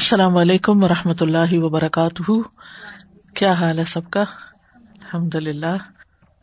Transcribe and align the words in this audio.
السلام 0.00 0.36
علیکم 0.36 0.84
و 0.84 0.88
رحمۃ 0.88 1.20
اللہ 1.20 1.52
وبرکاتہ۔ 1.52 2.32
کیا 3.34 3.52
حال 3.52 3.78
ہے 3.78 3.84
سب 3.84 4.10
کا؟ 4.10 4.20
الحمد 4.20 5.34
للہ 5.34 5.76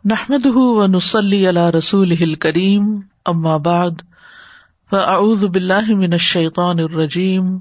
نحمد 0.05 0.45
و 0.45 0.87
نسلی 0.87 1.47
اللہ 1.47 1.69
رسول 1.69 2.35
کریم 2.35 2.93
بعد، 3.57 3.91
فاعوذ 4.89 5.45
باللہ 5.45 5.89
من 5.89 6.11
الشیطان 6.11 6.79
الرجیم۔ 6.79 7.57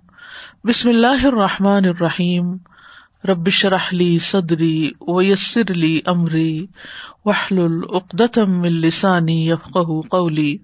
بسم 0.65 0.89
اللہ 0.89 1.27
الرحمٰن 1.27 1.85
الرحیم۔ 1.85 2.57
ربش 3.25 3.65
رحلی 3.67 4.19
صدری 4.19 4.91
ویسر 5.01 5.71
علی 5.71 6.01
عمری 6.07 6.67
وحل 7.25 7.59
العقدم 7.59 8.61
السانی 8.61 9.51
یفق 9.51 9.79
قولی۔ 10.11 10.57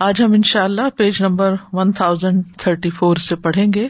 آج 0.00 0.22
ہم 0.22 0.32
ان 0.32 0.42
شاء 0.42 0.64
اللہ 0.64 0.90
page 0.96 1.22
number 1.22 1.54
one 1.72 1.92
thousand 1.92 2.42
thirty 2.58 2.90
four 2.90 3.16
سے 3.16 3.36
پڑھیں 3.36 3.66
گے۔ 3.74 3.88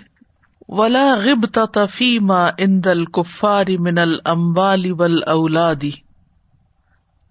ولا 0.69 1.05
غب 1.15 1.47
تفیما 1.47 2.47
اندل 2.59 3.05
کفاری 3.05 3.77
من 3.77 3.99
المبالی 3.99 4.91
ول 4.93 5.23
اولادی 5.27 5.91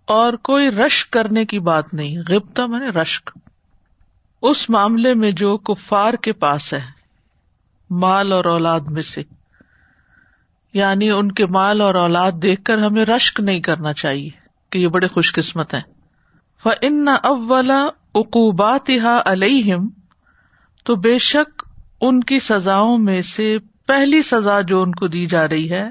اور 0.07 0.33
کوئی 0.33 0.69
رشک 0.71 1.11
کرنے 1.13 1.45
کی 1.45 1.59
بات 1.59 1.93
نہیں. 1.93 2.17
غبتا 2.29 2.65
میں 2.65 2.79
نے 2.79 2.89
رشک. 2.89 3.29
اس 4.43 4.69
معاملے 4.69 5.13
میں 5.13 5.31
جو 5.31 5.57
کفار 5.57 6.13
کے 6.13 6.33
پاس 6.33 6.73
ہے، 6.73 6.81
مال 7.89 8.31
اور 8.31 8.45
اولاد 8.45 8.79
میں 8.87 9.01
سے. 9.01 9.23
یعنی 10.73 11.09
ان 11.09 11.31
کے 11.31 11.45
مال 11.45 11.81
اور 11.81 11.95
اولاد 11.95 12.31
دیکھ 12.31 12.63
کر 12.63 12.77
ہمیں 12.77 13.05
رشک 13.05 13.39
نہیں 13.39 13.59
کرنا 13.59 13.93
چاہیے، 13.93 14.29
کہ 14.69 14.79
یہ 14.79 14.87
بڑے 14.87 15.07
خوش 15.07 15.31
قسمت 15.33 15.73
ہیں. 15.73 15.81
فن 16.63 17.07
اولا 17.23 17.85
اقوبات 18.15 18.89
علیہم 19.25 19.87
تو 20.85 20.95
بے 20.95 21.17
شک 21.17 21.56
ان 22.01 22.19
کی 22.19 22.39
سزاؤں 22.39 22.97
میں 22.97 23.21
سے 23.21 23.57
پہلی 23.87 24.21
سزا 24.21 24.61
جو 24.61 24.81
ان 24.81 24.91
کو 24.91 25.07
دی 25.07 25.25
جا 25.25 25.47
رہی 25.47 25.71
ہے، 25.71 25.89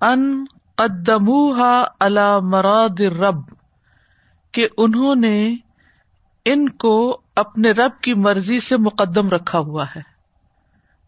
ان 0.00 0.44
قدموها 0.74 2.38
مراد 2.40 3.00
رب 3.00 3.40
کہ 4.52 4.68
انہوں 4.78 5.14
نے 5.14 5.54
ان 6.44 6.68
کو 6.68 7.20
اپنے 7.36 7.70
رب 7.70 8.00
کی 8.00 8.14
مرضی 8.14 8.60
سے 8.60 8.76
مقدم 8.76 9.28
رکھا 9.28 9.58
ہوا 9.58 9.84
ہے۔ 9.96 10.00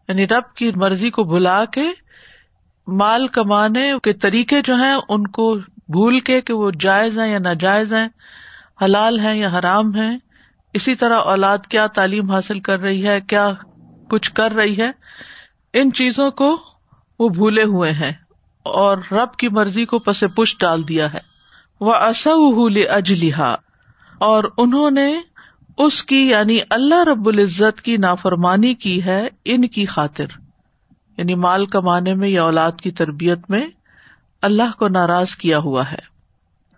یعنی 0.07 0.27
رب 0.27 0.53
کی 0.55 0.71
مرضی 0.75 1.09
کو 1.09 1.23
بلا 1.23 1.65
کے، 1.65 1.89
مال 2.87 3.27
کمانے 3.27 3.93
کے 4.03 4.13
طریقے 4.13 4.61
جو 4.61 4.75
ہیں، 4.75 4.95
ان 5.09 5.27
کو 5.27 5.55
بھول 5.87 6.19
کے 6.19 6.41
کہ 6.41 6.53
وہ 6.53 6.71
جائز 6.79 7.19
ہیں 7.19 7.31
یا 7.31 7.39
ناجائز 7.39 7.93
ہیں، 7.93 8.07
حلال 8.83 9.19
ہیں 9.19 9.35
یا 9.35 9.49
حرام 9.59 9.95
ہیں 9.95 10.17
اسی 10.73 10.95
طرح 10.95 11.19
اولاد 11.19 11.57
کیا 11.69 11.87
تعلیم 11.87 12.31
حاصل 12.31 12.59
کر 12.59 12.79
رہی 12.79 13.07
ہے، 13.07 13.21
کیا 13.21 13.49
کچھ 14.09 14.31
کر 14.31 14.51
رہی 14.51 14.77
ہے؟ 14.77 14.91
ان 15.73 15.91
چیزوں 15.91 16.31
کو 16.31 16.55
وہ 17.19 17.29
بھولے 17.29 17.63
ہوئے 17.63 17.91
ہیں 17.91 18.13
اور 18.63 18.97
رب 19.11 19.35
کی 19.35 19.49
مرضی 19.49 19.85
کو 19.85 19.99
پس 19.99 20.23
پش 20.35 20.57
ڈال 20.57 20.87
دیا 20.87 21.13
ہے۔ 21.13 21.19
وہ 21.79 21.93
اصل 21.93 22.83
اجلحا 22.89 23.55
اور 24.19 24.43
انہوں 24.57 24.91
نے 24.91 25.21
اس 25.77 26.03
کی 26.03 26.29
یعنی 26.29 26.59
اللہ 26.69 27.03
رب 27.03 27.27
العزت 27.27 27.81
کی 27.81 27.97
نافرمانی 27.97 28.73
کی 28.73 29.03
ہے 29.03 29.27
ان 29.45 29.67
کی 29.67 29.85
خاطر۔ 29.85 30.25
یعنی 31.17 31.35
مال 31.35 31.65
کمانے 31.65 32.13
میں 32.13 32.29
یا 32.29 32.43
اولاد 32.43 32.71
کی 32.83 32.91
تربیت 32.91 33.49
میں 33.49 33.67
اللہ 34.41 34.71
کو 34.79 34.87
ناراض 34.87 35.35
کیا 35.35 35.57
ہوا 35.57 35.91
ہے۔ 35.91 36.10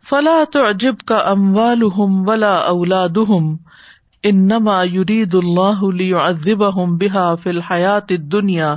فلا 0.10 0.44
تو 0.52 0.70
عجب 0.70 0.96
کا 1.06 1.16
اموال 1.16 1.80
ولا 1.98 2.54
اولاد 2.54 3.18
انما 4.24 4.84
یرید 4.84 5.36
اللہ 5.36 6.16
ادب 6.16 6.62
بحا 6.98 7.36
فی 7.36 7.50
الحیات 7.50 8.10
دنیا 8.10 8.76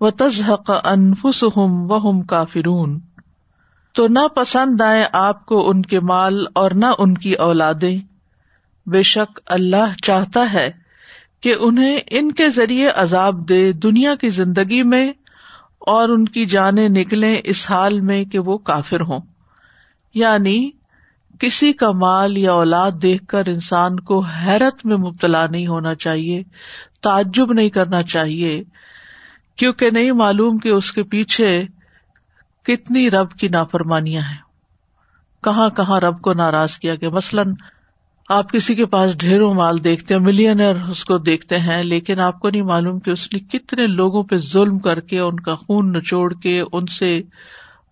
و 0.00 0.10
تزحق 0.10 0.70
انفس 0.84 1.44
ہم 1.44 1.90
و 1.90 2.10
ہم 2.10 2.22
کافرون۔ 2.22 3.00
تو 3.92 4.06
نہ 4.06 4.28
پسند 4.36 4.80
آئے 4.80 5.06
آپ 5.12 5.46
کو 5.46 5.70
ان 5.70 5.82
کے 5.82 6.00
مال 6.00 6.44
اور 6.54 6.70
نہ 6.70 6.86
ان 6.98 7.14
کی 7.14 7.32
اولادیں۔ 7.32 7.98
بے 8.86 9.00
شک 9.00 9.40
اللہ 9.46 10.00
چاہتا 10.02 10.52
ہے 10.52 10.70
کہ 11.40 11.54
انہیں 11.60 12.00
ان 12.10 12.32
کے 12.32 12.48
ذریعے 12.48 12.88
عذاب 12.88 13.48
دے 13.48 13.72
دنیا 13.72 14.14
کی 14.14 14.30
زندگی 14.30 14.82
میں 14.82 15.12
اور 15.78 16.08
ان 16.08 16.24
کی 16.24 16.46
جانیں 16.46 16.88
نکلیں 16.88 17.38
اس 17.44 17.70
حال 17.70 18.00
میں 18.00 18.24
کہ 18.24 18.38
وہ 18.38 18.58
کافر 18.58 19.00
ہوں۔ 19.00 19.20
یعنی 20.14 20.70
کسی 21.38 21.72
کا 21.72 21.90
مال 21.90 22.38
یا 22.38 22.52
اولاد 22.52 22.90
دیکھ 23.02 23.26
کر 23.26 23.46
انسان 23.46 24.00
کو 24.00 24.20
حیرت 24.20 24.86
میں 24.86 24.96
مبتلا 24.96 25.46
نہیں 25.46 25.66
ہونا 25.66 25.94
چاہیے، 25.94 26.42
تعجب 27.02 27.52
نہیں 27.52 27.70
کرنا 27.70 28.02
چاہیے، 28.02 28.62
کیونکہ 29.56 29.90
نہیں 29.90 30.12
معلوم 30.12 30.58
کہ 30.58 30.68
اس 30.68 30.92
کے 30.92 31.02
پیچھے 31.02 31.64
کتنی 32.62 33.10
رب 33.10 33.30
کی 33.30 33.48
نافرمانیاں 33.48 34.22
ہیں۔ 34.22 34.36
کہاں 35.42 35.70
کہاں 35.70 36.00
رب 36.00 36.20
کو 36.20 36.32
ناراض 36.32 36.78
کیا 36.78 36.94
گیا؟ 36.94 37.08
مثلاً 37.12 37.54
آپ 38.28 38.52
کسی 38.52 38.74
کے 38.74 38.86
پاس 38.86 39.18
ڈھیروں 39.18 39.54
مال 39.54 39.84
دیکھتے 39.84 40.14
ہیں، 40.14 40.20
ملینئر 40.20 40.82
اس 40.82 41.04
کو 41.04 41.18
دیکھتے 41.18 41.58
ہیں، 41.58 41.82
لیکن 41.82 42.20
آپ 42.20 42.40
کو 42.40 42.50
نہیں 42.50 42.62
معلوم 42.62 42.98
کہ 42.98 43.10
اس 43.10 43.32
نے 43.32 43.38
کتنے 43.38 43.86
لوگوں 43.86 44.22
پہ 44.22 44.38
ظلم 44.38 44.78
کر 44.78 45.00
کے، 45.00 45.18
ان 45.18 45.40
کا 45.40 45.54
خون 45.54 45.92
نچوڑ 45.92 46.34
کے، 46.34 46.62
ان 46.72 46.86
سے 46.86 47.22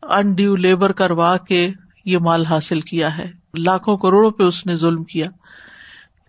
انڈیو 0.02 0.56
لیبر 0.56 0.92
کروا 0.92 1.36
کے 1.36 1.70
یہ 2.08 2.18
مال 2.18 2.46
حاصل 2.46 2.80
کیا 2.80 3.16
ہے 3.18 3.30
لاکھوں 3.58 3.96
کروڑوں 3.96 4.30
پہ 4.30 4.42
اس 4.42 4.64
نے 4.66 4.76
ظلم 4.76 5.04
کیا 5.04 5.26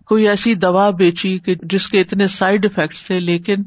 کوئی 0.08 0.28
ایسی 0.28 0.54
دوا 0.54 0.88
بیچی 0.90 1.38
کہ 1.38 1.54
جس 1.62 1.88
کے 1.88 2.00
اتنے 2.00 2.26
سائڈ 2.26 2.64
افیکٹس 2.64 3.04
تھے 3.06 3.18
لیکن 3.20 3.62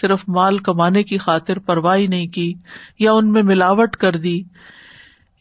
صرف 0.00 0.24
مال 0.28 0.58
کمانے 0.58 1.02
کی 1.02 1.18
خاطر 1.18 1.58
پرواہی 1.58 2.06
نہیں 2.06 2.26
کی 2.26 2.52
یا 2.98 3.12
ان 3.12 3.32
میں 3.32 3.42
ملاوٹ 3.42 3.96
کر 3.96 4.16
دی 4.16 4.40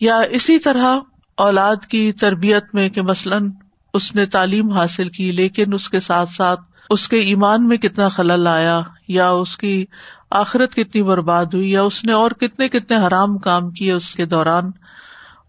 یا 0.02 0.18
اسی 0.30 0.58
طرح 0.60 0.96
اولاد 1.38 1.86
کی 1.86 2.12
تربیت 2.12 2.74
میں 2.74 2.90
کہ 2.90 3.02
مثلاً 3.02 3.50
اس 3.94 4.16
نے 4.16 4.26
تعلیم 4.26 4.72
حاصل 4.72 5.10
کی 5.10 5.32
لیکن 5.32 5.74
اس 5.74 5.90
کے 5.90 6.00
ساتھ 6.00 6.30
ساتھ 6.30 6.60
اس 6.90 7.08
کے 7.08 7.20
ایمان 7.20 7.68
میں 7.68 7.78
کتنا 7.78 8.08
خلل 8.10 8.48
آیا 8.48 8.80
یا 9.08 9.30
اس 9.30 9.58
کی 9.58 9.86
آخرت 10.32 10.76
کتنی 10.76 11.02
برباد 11.04 11.54
ہوئی 11.54 11.72
یا 11.72 11.82
اس 11.82 12.04
نے 12.04 12.14
اور 12.14 12.32
کتنے 12.32 12.68
کتنے 12.68 12.98
حرام 12.98 13.38
کام 13.38 13.70
کیے 13.72 13.92
اس 13.92 14.14
کے 14.16 14.26
دوران 14.26 14.72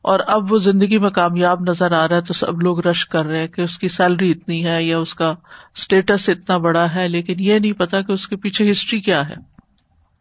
اور 0.08 0.20
اب 0.26 0.52
وہ 0.52 0.58
زندگی 0.58 0.98
میں 0.98 1.10
کامیاب 1.10 1.58
نظر 1.68 1.92
آ 1.92 2.08
رہا 2.08 2.16
ہے 2.16 2.20
تو 2.20 2.32
سب 2.32 2.60
لوگ 2.60 2.86
رش 2.86 3.08
کر 3.08 3.26
رہے 3.26 3.48
کہ 3.48 3.60
اس 3.60 3.78
کی 3.78 3.88
سیلری 3.88 4.30
اتنی 4.30 4.66
ہے 4.66 4.82
یا 4.82 4.98
اس 4.98 5.14
کا 5.14 5.34
اسٹیٹس 5.76 6.28
اتنا 6.28 6.56
بڑا 6.56 6.94
ہے، 6.94 7.08
لیکن 7.08 7.34
یہ 7.38 7.58
نہیں 7.58 7.72
پتا 7.72 8.00
کہ 8.00 8.12
اس 8.12 8.28
کے 8.28 8.36
پیچھے 8.36 8.70
ہسٹری 8.70 9.00
کیا 9.00 9.28
ہے۔ 9.28 9.34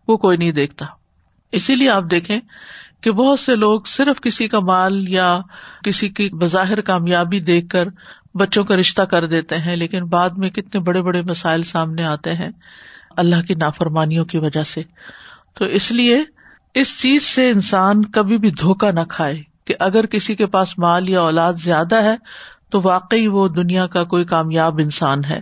وہ 0.08 0.18
کوئی 0.18 0.38
نہیں 0.38 0.52
دیکھتا۔ 0.52 0.86
اسی 1.52 1.76
لیے 1.76 1.90
آپ 1.90 2.04
دیکھیں 2.12 2.40
کہ 3.02 3.12
بہت 3.12 3.40
سے 3.40 3.56
لوگ 3.56 3.82
صرف 3.82 4.22
کسی 4.22 4.48
کا 4.48 4.60
مال 4.60 5.10
یا 5.10 5.40
کسی 5.84 6.10
کی 6.10 6.30
بظاہر 6.30 6.82
کامیابی 6.82 7.40
دیکھ 7.40 7.70
کر 7.70 7.88
بچوں 8.34 8.64
کا 8.64 8.76
رشتہ 8.76 9.02
کر 9.02 9.28
دیتے 9.28 9.58
ہیں، 9.58 9.76
لیکن 9.76 10.06
بعد 10.06 10.30
میں 10.38 10.50
کتنے 10.50 10.82
بڑے 10.82 11.02
بڑے 11.02 11.22
مسائل 11.26 11.62
سامنے 11.62 12.04
آتے 12.04 12.34
ہیں 12.34 12.50
اللہ 13.18 13.42
کی 13.48 13.56
نافرمانیوں 13.56 14.26
کی 14.26 14.38
وجہ 14.38 14.64
سے۔ 14.64 14.82
تو 15.54 15.66
اس 15.66 15.92
لیے 15.92 16.24
اس 16.74 17.00
چیز 17.00 17.24
سے 17.24 17.50
انسان 17.50 18.06
کبھی 18.06 18.38
بھی 18.38 18.52
دھوکا 18.52 18.92
نہ 18.92 19.04
کھائے۔ 19.10 19.47
کہ 19.68 19.74
اگر 19.80 20.06
کسی 20.06 20.36
کے 20.36 20.46
پاس 20.46 20.78
مال 20.78 21.10
یا 21.10 21.22
اولاد 21.22 21.54
زیادہ 21.54 21.96
ہے 21.96 22.16
تو 22.72 22.82
واقعی 22.84 23.28
وہ 23.28 23.48
دنیا 23.48 23.88
کا 23.88 24.04
کوئی 24.04 24.26
کامیاب 24.26 24.80
انسان 24.80 25.26
ہے۔ 25.26 25.40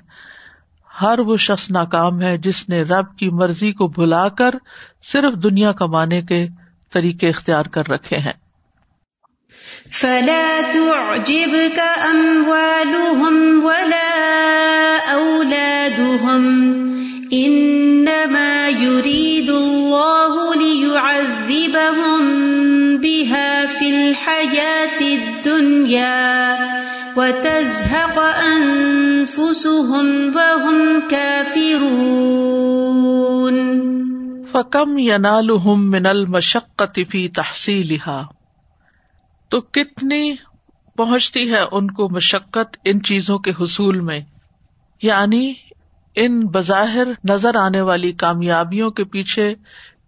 ہر 1.01 1.19
وہ 1.19 1.37
شخص 1.37 1.71
ناکام 1.71 2.21
ہے 2.21 2.37
جس 2.37 2.69
نے 2.69 2.81
رب 2.81 3.17
کی 3.17 3.29
مرضی 3.29 3.71
کو 3.71 3.87
بھلا 3.87 4.29
کر 4.29 4.51
صرف 5.03 5.43
دنیا 5.43 5.71
کمانے 5.71 6.21
کے 6.21 6.47
طریقے 6.93 7.29
اختیار 7.29 7.65
کر 7.65 7.89
رکھے 7.89 8.17
ہیں۔ 8.17 8.33
فلا 9.91 10.59
تعجبك 10.73 11.79
أموالهم 12.13 13.59
ولا 13.63 14.11
أولادهم 15.11 16.45
إنما 17.33 18.67
يريد 18.81 19.49
الله 19.49 20.53
ليعذبهم 20.55 22.23
بها 22.97 23.54
الحياة 24.25 25.17
الدنيا 25.19 26.55
وتزهق 27.15 28.19
أنفسهم 28.57 30.05
وهم 30.35 30.99
كافرون. 31.09 31.85
فكم 34.51 34.97
ينالهم 34.97 35.91
من 35.91 36.05
المشقة 36.05 37.03
في 37.09 37.27
تحصيلها؟ 37.27 38.23
تو 39.49 39.61
کتنی 39.61 40.35
پہنچتی 40.95 41.53
ہے 41.53 41.61
ان 41.71 41.91
کو 41.91 42.09
مشقت 42.09 42.77
ان 42.85 43.01
چیزوں 43.01 43.39
کے 43.39 43.51
حصول 43.51 43.99
میں؟ 43.99 44.19
یعنی 45.01 45.53
ان 46.15 46.39
بظاہر 46.39 47.07
نظر 47.29 47.55
آنے 47.55 47.81
والی 47.81 48.11
کامیابیوں 48.11 48.91
کے 48.91 49.03
پیچھے 49.03 49.55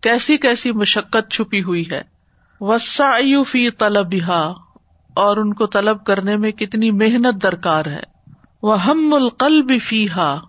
کیسی 0.02 0.38
کیسی 0.38 0.72
مشقت 0.72 1.32
چھپی 1.32 1.64
ہوئی 1.64 1.84
ہے؟ 1.92 2.17
وسا 2.62 3.12
فی 3.48 3.72
طلب 3.72 4.32
اور 5.16 5.38
ان 5.38 5.54
کو 5.54 5.68
طلب 5.68 6.04
کرنے 6.04 6.38
میں 6.38 6.52
کتنی 6.52 6.92
محنت 6.92 7.44
درکار 7.44 7.86
ہے۔ 7.86 8.04
وہ 8.64 8.84
ہم 8.84 9.14
القلب 9.14 9.72
فی 9.82 10.10
ہا 10.10 10.40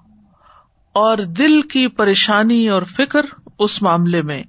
اور 0.93 1.19
دل 1.19 1.62
کی 1.62 1.88
پریشانی 1.88 2.69
اور 2.69 2.82
فکر 2.82 3.20
اس 3.58 3.82
معاملے 3.82 4.22
میں۔ 4.22 4.43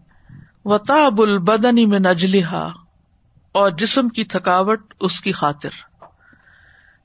وطاب 0.65 1.21
البدنی 1.21 1.85
میں 1.85 2.00
نجلحا 2.00 2.67
اور 3.51 3.71
جسم 3.71 4.09
کی 4.09 4.23
تھکاوٹ 4.23 4.94
اس 5.00 5.21
کی 5.21 5.31
خاطر۔ 5.31 5.69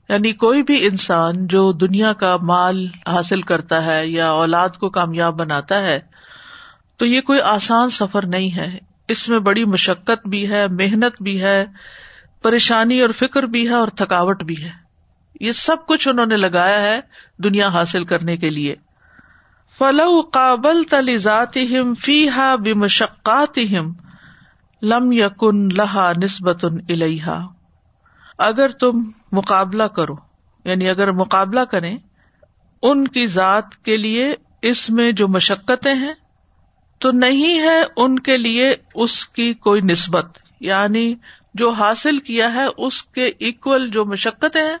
یعنی 0.09 0.31
کوئی 0.31 0.63
بھی 0.63 0.87
انسان 0.87 1.47
جو 1.47 1.71
دنیا 1.71 2.13
کا 2.13 2.37
مال 2.41 2.87
حاصل 3.07 3.41
کرتا 3.41 3.85
ہے 3.85 4.07
یا 4.07 4.31
اولاد 4.31 4.69
کو 4.69 4.89
کامیاب 4.89 5.39
بناتا 5.39 5.79
ہے، 5.79 5.99
تو 6.97 7.05
یہ 7.05 7.21
کوئی 7.21 7.41
آسان 7.41 7.89
سفر 7.89 8.25
نہیں 8.25 8.57
ہے۔ 8.57 8.94
اس 9.07 9.29
میں 9.29 9.39
بڑی 9.39 9.65
مشقت 9.65 10.27
بھی 10.27 10.49
ہے، 10.49 10.67
محنت 10.67 11.21
بھی 11.21 11.43
ہے، 11.43 11.65
پریشانی 12.41 13.01
اور 13.01 13.09
فکر 13.09 13.43
بھی 13.43 13.69
ہے 13.69 13.73
اور 13.73 13.87
تھکاوٹ 13.87 14.43
بھی 14.43 14.63
ہے۔ 14.63 14.69
یہ 15.39 15.51
سب 15.51 15.85
کچھ 15.87 16.07
انہوں 16.07 16.25
نے 16.25 16.37
لگایا 16.37 16.81
ہے 16.81 16.99
دنیا 17.37 17.67
حاصل 17.67 18.03
کرنے 18.03 18.37
کے 18.37 18.49
لیے۔ 18.49 18.75
فلو 19.77 20.21
قابل 20.21 20.83
تلیزات 20.83 21.57
ہم 21.57 21.93
فی 21.93 22.29
ہا 22.29 22.55
بشقات 22.55 23.57
ہم 23.57 23.93
لم 24.81 25.11
یقن 25.11 25.67
لہا 25.67 26.11
نسبت 26.23 26.65
الحا 26.89 27.45
اگر 28.37 28.69
تم 28.69 29.11
مقابلہ 29.31 29.83
کرو 29.83 30.15
یعنی 30.65 30.89
اگر 30.89 31.11
مقابلہ 31.11 31.59
کریں، 31.59 31.97
ان 32.81 33.07
کی 33.07 33.27
ذات 33.27 33.75
کے 33.75 33.97
لیے 33.97 34.33
اس 34.61 34.89
میں 34.89 35.11
جو 35.11 35.27
مشقتیں 35.27 35.93
ہیں 35.93 36.13
تو 37.05 37.11
نہیں 37.11 37.59
ہے 37.59 37.83
ان 37.97 38.19
کے 38.19 38.37
لیے 38.37 38.75
اس 38.95 39.25
کی 39.25 39.53
کوئی 39.53 39.81
نسبت۔ 39.81 40.25
یعنی 40.59 41.15
جو 41.53 41.69
حاصل 41.69 42.17
کیا 42.17 42.53
ہے 42.53 42.65
اس 42.77 43.03
کے 43.03 43.25
اکول 43.39 43.89
جو 43.89 44.05
مشقتیں 44.05 44.61
ہیں، 44.61 44.77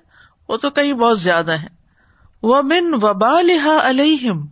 وہ 0.49 0.57
تو 0.57 0.69
کہیں 0.69 0.93
بہت 0.93 1.19
زیادہ 1.19 1.51
ہیں۔ 1.51 1.69
وہ 2.43 2.61
من 2.61 2.93
وبا 2.93 3.41
لہا 3.41 3.89
علیہم 3.89 4.45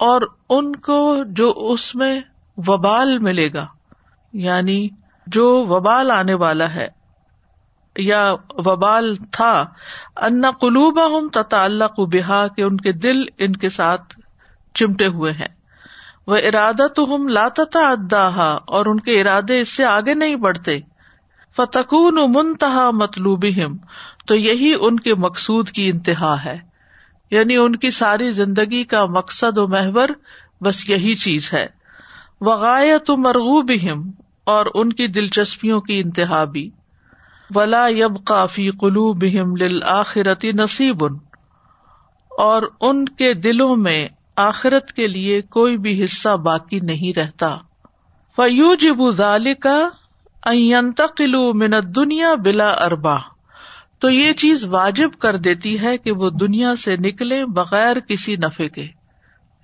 اور 0.00 0.22
ان 0.50 0.76
کو 0.76 1.16
جو 1.26 1.52
اس 1.56 1.94
میں 1.94 2.20
وبال 2.56 3.18
ملے 3.18 3.52
گا 3.52 3.66
یعنی 4.32 4.88
جو 5.26 5.64
وبال 5.68 6.10
آنے 6.10 6.34
والا 6.34 6.74
ہے، 6.74 6.88
یا 7.96 8.32
وبال 8.48 9.14
تھا 9.14 9.64
ان 10.16 10.42
قلوب 10.60 10.98
ہوں 10.98 11.28
تتا 11.28 11.66
کو 11.86 12.06
بحا 12.06 12.46
کہ 12.46 12.62
ان 12.62 12.76
کے 12.76 12.92
دل 12.92 13.16
ان 13.38 13.52
کے 13.52 13.68
ساتھ 13.68 14.20
چمٹے 14.74 15.06
ہوئے 15.06 15.32
ہیں۔ 15.32 15.59
وہ 16.30 16.36
ارادہ 16.36 16.86
تو 16.96 17.14
ہم 17.14 17.28
لاتتا 17.28 17.88
ادا 17.88 18.50
اور 18.66 18.86
ان 18.86 19.00
کے 19.00 19.20
ارادے 19.20 19.60
اس 19.60 19.68
سے 19.68 19.84
آگے 19.84 20.14
نہیں 20.14 20.36
بڑھتے۔ 20.36 20.78
فتقون 21.56 22.14
منتہا 22.14 22.90
مطلوب 22.90 23.46
تو 24.26 24.34
یہی 24.34 24.74
ان 24.80 25.00
کے 25.00 25.14
مقصود 25.14 25.70
کی 25.70 25.90
انتہا 25.90 26.44
ہے۔ 26.44 26.58
یعنی 27.30 27.56
ان 27.56 27.76
کی 27.76 27.90
ساری 27.90 28.30
زندگی 28.30 28.84
کا 28.84 29.06
مقصد 29.06 29.58
و 29.58 29.68
محور 29.68 30.08
بس 30.60 30.90
یہی 30.90 31.14
چیز 31.14 31.52
ہے۔ 31.52 31.66
وغایت 32.40 33.10
مرغوب 33.10 33.72
اور 34.44 34.66
ان 34.74 34.92
کی 34.92 35.06
دلچسپیوں 35.06 35.80
کی 35.80 36.00
انتہا 36.00 36.44
بھی۔ 36.44 36.70
ولا 37.54 37.88
یب 37.88 38.24
کافی 38.24 38.70
قلو 38.70 39.12
بہم 39.12 39.56
لآخرتی 39.56 40.52
نصیب 40.52 41.04
اور 42.30 42.62
ان 42.80 43.04
کے 43.04 43.34
دلوں 43.34 43.76
میں 43.76 44.08
آخرت 44.36 44.92
کے 44.92 45.06
لیے 45.06 45.42
کوئی 45.42 45.78
بھی 45.78 46.04
حصہ 46.04 46.36
باقی 46.36 46.80
نہیں 46.80 47.18
رہتا۔ 47.18 47.56
فیو 48.36 48.74
جب 48.74 49.00
کا 49.60 49.88
منت 51.52 51.84
دنیا 51.96 52.34
بلا 52.34 52.66
اربا 52.66 53.16
تو 53.98 54.10
یہ 54.10 54.32
چیز 54.32 54.64
واجب 54.64 55.10
کر 55.18 55.36
دیتی 55.36 55.80
ہے 55.80 55.98
کہ 55.98 56.12
وہ 56.12 56.30
دنیا 56.30 56.76
سے 56.76 56.96
نکلے 56.96 57.44
بغیر 57.46 58.00
کسی 58.00 58.36
نفے 58.36 58.68
کے۔ 58.68 58.86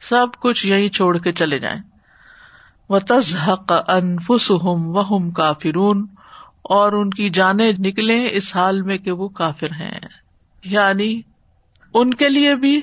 سب 0.09 0.27
کچھ 0.43 0.67
یہی 0.67 0.89
چھوڑ 0.89 1.19
کے 1.19 1.33
چلے 1.33 1.59
جائیں۔ 1.59 1.81
وہ 2.89 2.99
تزحق 3.09 3.73
انفس 3.89 4.51
ہم 4.51 4.97
وہ 4.97 5.31
کافرون۔ 5.31 6.07
اور 6.69 6.93
ان 6.93 7.11
کی 7.11 7.31
جانیں 7.31 7.73
نکلے 7.79 8.29
اس 8.31 8.57
حال 8.57 8.83
میں 8.83 8.99
کہ 8.99 9.11
وہ 9.11 9.29
کافر 9.29 9.67
ہیں۔ 9.67 10.01
یعنی 10.65 11.21
ان 11.95 12.15
کے 12.15 12.29
لیے 12.29 12.55
بھی 12.55 12.81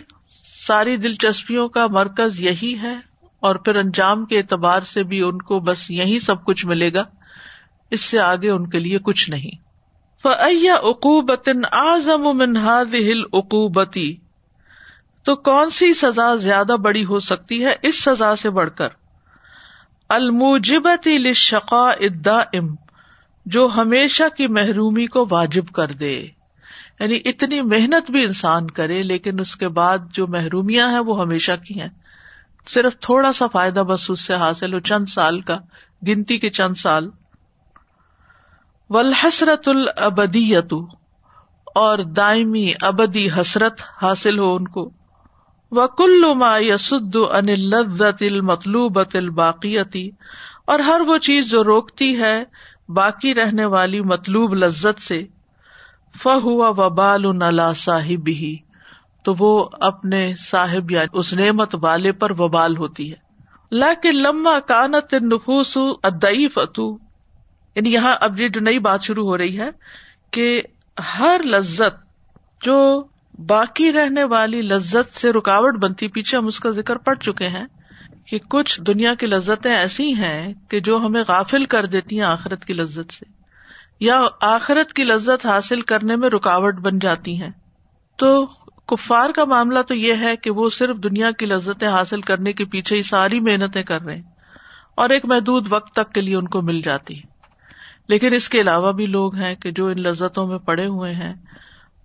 ساری 0.68 0.98
دلچسپیوں 0.98 1.70
کا 1.70 1.88
مرکز 1.88 2.40
یہی 2.40 2.78
ہے 2.82 2.96
اور 3.40 3.56
پھر 3.56 3.76
انجام 3.76 4.26
کے 4.26 4.38
اعتبار 4.38 4.82
سے 4.82 5.04
بھی 5.04 5.22
ان 5.22 5.38
کو 5.38 5.60
بس 5.60 5.92
یہی 5.92 6.20
سب 6.20 6.46
کچھ 6.46 6.66
ملے 6.66 6.94
گا۔ 6.94 7.04
اس 7.92 8.02
سے 8.02 8.20
آگے 8.20 8.50
ان 8.50 8.70
کے 8.70 8.80
لیے 8.80 8.98
کچھ 9.00 9.30
نہیں۔ 9.30 9.64
فیا 10.24 10.74
اقوبت 10.74 11.50
منہاد 12.34 12.94
ہل 12.94 13.24
تو 15.24 15.36
کون 15.36 15.70
سی 15.70 15.94
سزا 15.94 16.36
زیادہ 16.36 16.76
بڑی 16.84 17.06
ہو 17.06 17.20
سکتی 17.20 17.66
ہے 17.66 17.76
اس 17.82 18.04
سزا 18.04 18.36
سے 18.36 18.50
بڑھ 18.50 18.70
کر؟ 18.76 18.88
الموجبتی 20.10 21.18
لشقا 21.18 21.92
ادا 21.92 22.36
ام 22.36 22.76
جو 23.46 23.68
ہمیشہ 23.76 24.24
کی 24.38 24.48
محرومی 24.48 25.06
کو 25.06 25.28
واجب 25.32 25.68
کر 25.68 25.92
دے۔ 25.92 26.28
یعنی 27.04 27.20
اتنی 27.26 27.62
محنت 27.62 28.12
بھی 28.12 28.24
انسان 28.24 28.70
کرے، 28.70 29.04
لیکن 29.04 29.40
اس 29.40 29.56
کے 29.56 29.68
بعد 29.68 29.98
جو 30.14 30.28
محرومیاں 30.28 30.92
ہیں 30.92 31.00
وہ 31.00 31.22
ہمیشہ 31.22 31.52
کی 31.68 31.82
ہیں۔ 31.82 31.90
صرف 32.68 33.00
تھوڑا 33.00 33.34
سا 33.34 33.48
فائدہ 33.48 33.80
بس 33.80 34.10
اس 34.10 34.22
سے 34.22 34.36
حاصل 34.36 34.74
ہو، 34.74 34.80
چند 34.80 35.06
سال 35.06 35.42
کا، 35.42 35.58
گنتی 36.08 36.38
کے 36.38 36.50
چند 36.50 36.74
سال۔ 36.74 37.10
ولحسرت 38.90 39.68
البدیت 39.68 40.74
اور 41.76 41.98
دائمی 41.98 42.72
ابدی 42.82 43.28
حسرت 43.42 43.82
حاصل 44.02 44.40
ہو 44.40 44.56
ان 44.56 44.68
کو۔ 44.68 44.92
وہ 45.72 45.88
کل 45.88 46.34
ما 46.36 46.58
یسد 46.58 47.16
ان 47.16 47.46
لذت 47.46 48.24
المطلوبت 48.24 49.16
الباقیتی 49.16 50.10
اور 50.66 50.80
ہر 50.80 51.02
وہ 51.08 51.18
چیز 51.18 51.52
جو 51.52 51.64
روکتی 51.64 52.18
ہے 52.18 52.44
باقی 52.90 53.34
رہنے 53.34 53.66
والی 53.66 54.02
مطلوب 54.02 54.54
لذت 54.54 55.02
سے۔ 55.02 55.24
ف 56.22 56.28
ہوا 56.28 56.70
وبال 56.70 57.38
نلا 57.38 57.74
صاحب 57.74 58.28
ہی 58.28 58.56
تو 59.24 59.36
وہ 59.40 59.70
اپنے 59.72 60.36
صاحب 60.36 60.92
یا 60.92 61.02
اس 61.14 61.34
نعمت 61.34 61.76
والے 61.82 62.12
پر 62.12 62.32
وبال 62.32 62.78
ہوتی 62.78 63.12
ہے۔ 63.12 63.16
لیکن 63.72 64.22
لما 64.22 64.60
کانت 64.60 65.14
نفوس 65.14 65.78
ادئی 66.04 66.48
فتو 66.48 66.98
یعنی 67.76 67.94
یہاں 67.94 68.16
اب 68.22 68.42
یہ 68.42 68.48
جو 68.48 68.62
نئی 68.62 68.80
بات 68.80 69.04
شروع 69.04 69.26
ہو 69.26 69.38
رہی 69.38 69.60
ہے 69.60 69.70
کہ 70.32 70.62
ہر 71.20 71.42
لذت 71.46 71.96
جو 72.62 73.04
باقی 73.46 73.92
رہنے 73.92 74.24
والی 74.24 74.62
لذت 74.62 75.14
سے 75.14 75.32
رکاوٹ 75.32 75.76
بنتی، 75.76 76.08
پیچھے 76.08 76.38
ہم 76.38 76.48
اس 76.48 76.60
کا 76.60 76.70
ذکر 76.70 76.96
پڑ 76.96 77.16
چکے 77.16 77.48
ہیں 77.48 77.66
کہ 78.26 78.40
کچھ 78.40 78.82
دنیا 78.82 79.16
کی 79.16 79.26
لذتیں 79.26 79.76
ایسی 79.76 80.14
ہیں 80.14 80.54
کہ 80.68 80.80
جو 80.80 80.98
ہمیں 80.98 81.24
غافل 81.28 81.66
کر 81.66 81.86
دیتی 81.86 82.16
ہیں 82.16 82.28
آخرت 82.28 82.66
کی 82.66 82.74
لذت 82.74 83.14
سے۔ 83.14 83.43
یا 84.00 84.28
آخرت 84.42 84.94
کی 84.94 85.04
لذت 85.04 85.46
حاصل 85.46 85.82
کرنے 85.82 86.16
میں 86.16 86.30
رکاوٹ 86.30 86.76
بن 86.76 87.00
جاتی 87.00 87.42
ہیں۔ 87.42 87.52
تو 88.18 88.46
کفار 88.88 89.30
کا 89.30 89.46
معاملہ 89.46 89.80
تو 89.82 89.94
یہ 89.94 90.14
ہے 90.20 90.36
کہ 90.36 90.52
وہ 90.52 90.70
صرف 90.70 90.98
دنیا 90.98 91.32
کی 91.32 91.46
لذتیں 91.46 91.88
حاصل 91.88 92.22
کرنے 92.22 92.54
کے 92.54 92.66
پیچھے 92.66 92.96
ہی 92.96 93.02
ساری 93.02 93.40
محنتیں 93.40 93.84
کر 93.84 94.02
رہے 94.02 94.16
ہیں 94.16 94.24
اور 94.96 95.10
ایک 95.10 95.26
محدود 95.26 95.68
وقت 95.70 95.94
تک 95.94 96.14
کے 96.14 96.22
لیے 96.22 96.36
ان 96.36 96.48
کو 96.48 96.62
مل 96.62 96.82
جاتی 96.82 97.22
لیکن 98.08 98.34
اس 98.34 98.50
کے 98.50 98.62
علاوہ 98.62 98.92
بھی 98.92 99.06
لوگ 99.06 99.36
ہیں 99.36 99.56
کہ 99.56 99.72
جو 99.72 99.88
ان 99.88 100.02
لذتوں 100.02 100.48
میں 100.48 100.58
پڑے 100.58 100.86
ہوئے 100.86 101.14
ہیں۔ 101.14 101.34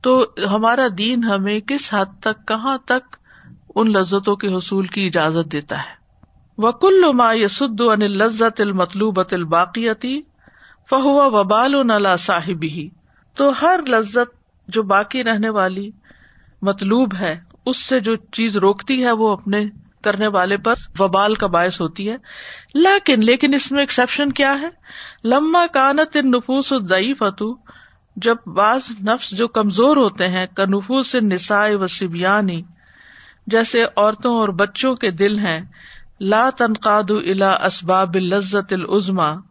تو 0.03 0.27
ہمارا 0.51 0.87
دین 0.99 1.25
ہمیں 1.25 1.61
کس 1.61 1.95
حد 1.95 2.21
تک، 2.21 2.49
کہاں 2.49 2.79
تک 2.85 3.17
ان 3.75 3.89
لذتوں 3.89 4.37
کے 4.37 4.49
حصول 4.49 4.87
کی 4.87 5.07
اجازت 5.07 5.53
دیتا 5.53 5.79
ہے؟ 5.79 5.99
وکل 6.59 7.13
ما 7.13 7.33
یسد 7.33 7.81
ان 7.81 8.03
لذت 8.03 8.61
المطلوب 8.61 9.21
الباقیتی 9.31 10.21
فہو 10.91 11.31
وبال 11.31 11.75
و 11.75 11.83
نلا 11.83 12.17
صاحب 12.17 12.63
ہی 12.63 12.89
تو 13.35 13.51
ہر 13.63 13.81
لذت 13.89 14.37
جو 14.69 14.83
باقی 14.83 15.25
رہنے 15.25 15.49
والی 15.49 15.91
مطلوب 16.63 17.15
ہے، 17.15 17.41
اس 17.67 17.77
سے 17.77 18.01
جو 18.01 18.17
چیز 18.17 18.57
روکتی 18.57 19.05
ہے، 19.05 19.13
وہ 19.13 19.33
اپنے 19.33 19.65
کرنے 20.03 20.27
والے 20.27 20.57
پر 20.57 20.75
وبال 21.01 21.35
کا 21.35 21.47
باعث 21.47 21.81
ہوتی 21.81 22.11
ہے۔ 22.11 22.17
لیکن 22.75 23.21
لیکن 23.21 23.55
اس 23.55 23.73
میں 23.73 23.81
ایکسپشن 23.81 24.33
کیا 24.33 24.61
ہے؟ 24.61 24.69
لما 25.25 25.67
کانت 25.67 26.17
نفوس 26.17 26.73
دئی 26.91 27.15
فتو 27.15 27.57
جب 28.17 28.37
بعض 28.47 28.81
نفس 28.91 29.31
جو 29.31 29.49
کمزور 29.49 29.97
ہوتے 29.97 30.29
ہیں 30.29 30.47
کا 30.55 30.65
نفوس 30.65 31.15
نسائے 31.15 31.75
و 31.75 31.87
سبیانی 31.87 32.63
جیسے 33.47 33.85
عورتوں 33.97 34.35
اور 34.35 34.49
بچوں 34.49 34.95
کے 34.95 35.11
دل 35.11 35.39
ہیں، 35.39 35.61
لا 36.21 36.51
تنقاد 36.59 37.11
الا 37.11 37.51
اسباب 37.51 38.17
لذت 38.17 38.73
العزما 38.73 39.48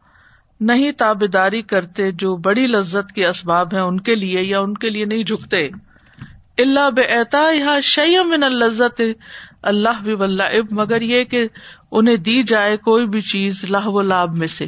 نہیں 0.59 0.91
تابے 0.91 1.27
داری 1.27 1.61
کرتے 1.61 2.11
جو 2.11 2.35
بڑی 2.37 2.67
لذت 2.67 3.11
کے 3.11 3.27
اسباب 3.27 3.73
ہیں 3.73 3.81
ان 3.81 3.99
کے 3.99 4.15
لیے 4.15 4.41
یا 4.41 4.59
ان 4.59 4.73
کے 4.73 4.89
لیے 4.89 5.05
نہیں 5.05 5.23
جھکتے۔ 5.23 5.69
اللہ 6.57 6.89
بے 6.89 7.01
اعتا 7.01 7.79
شیم 7.83 8.29
من 8.29 8.43
الزت 8.43 9.01
اللہ 9.61 10.01
بھی 10.03 10.15
اب 10.41 10.71
مگر 10.71 11.01
یہ 11.01 11.23
کہ 11.23 11.47
انہیں 11.91 12.15
دی 12.15 12.43
جائے 12.43 12.77
کوئی 12.77 13.07
بھی 13.07 13.21
چیز 13.21 13.63
لاہ 13.63 13.87
و 13.87 14.01
لاب 14.01 14.37
میں 14.37 14.47
سے۔ 14.47 14.65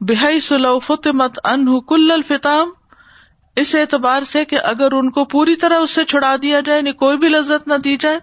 بحی 0.00 0.40
سلو 0.40 0.78
مت 1.12 1.38
ان 1.44 1.80
کل 1.80 2.10
الفتام۔ 2.10 2.70
اس 3.56 3.74
اعتبار 3.74 4.22
سے 4.22 4.44
کہ 4.44 4.58
اگر 4.64 4.92
ان 4.92 5.10
کو 5.10 5.24
پوری 5.24 5.56
طرح 5.56 5.78
اس 5.78 5.90
سے 5.90 6.04
چھڑا 6.04 6.36
دیا 6.42 6.60
جائے 6.60 6.82
نہیں 6.82 6.94
کوئی 6.94 7.18
بھی 7.18 7.28
لذت 7.28 7.68
نہ 7.68 7.74
دی 7.74 7.96
جائے، 7.96 8.18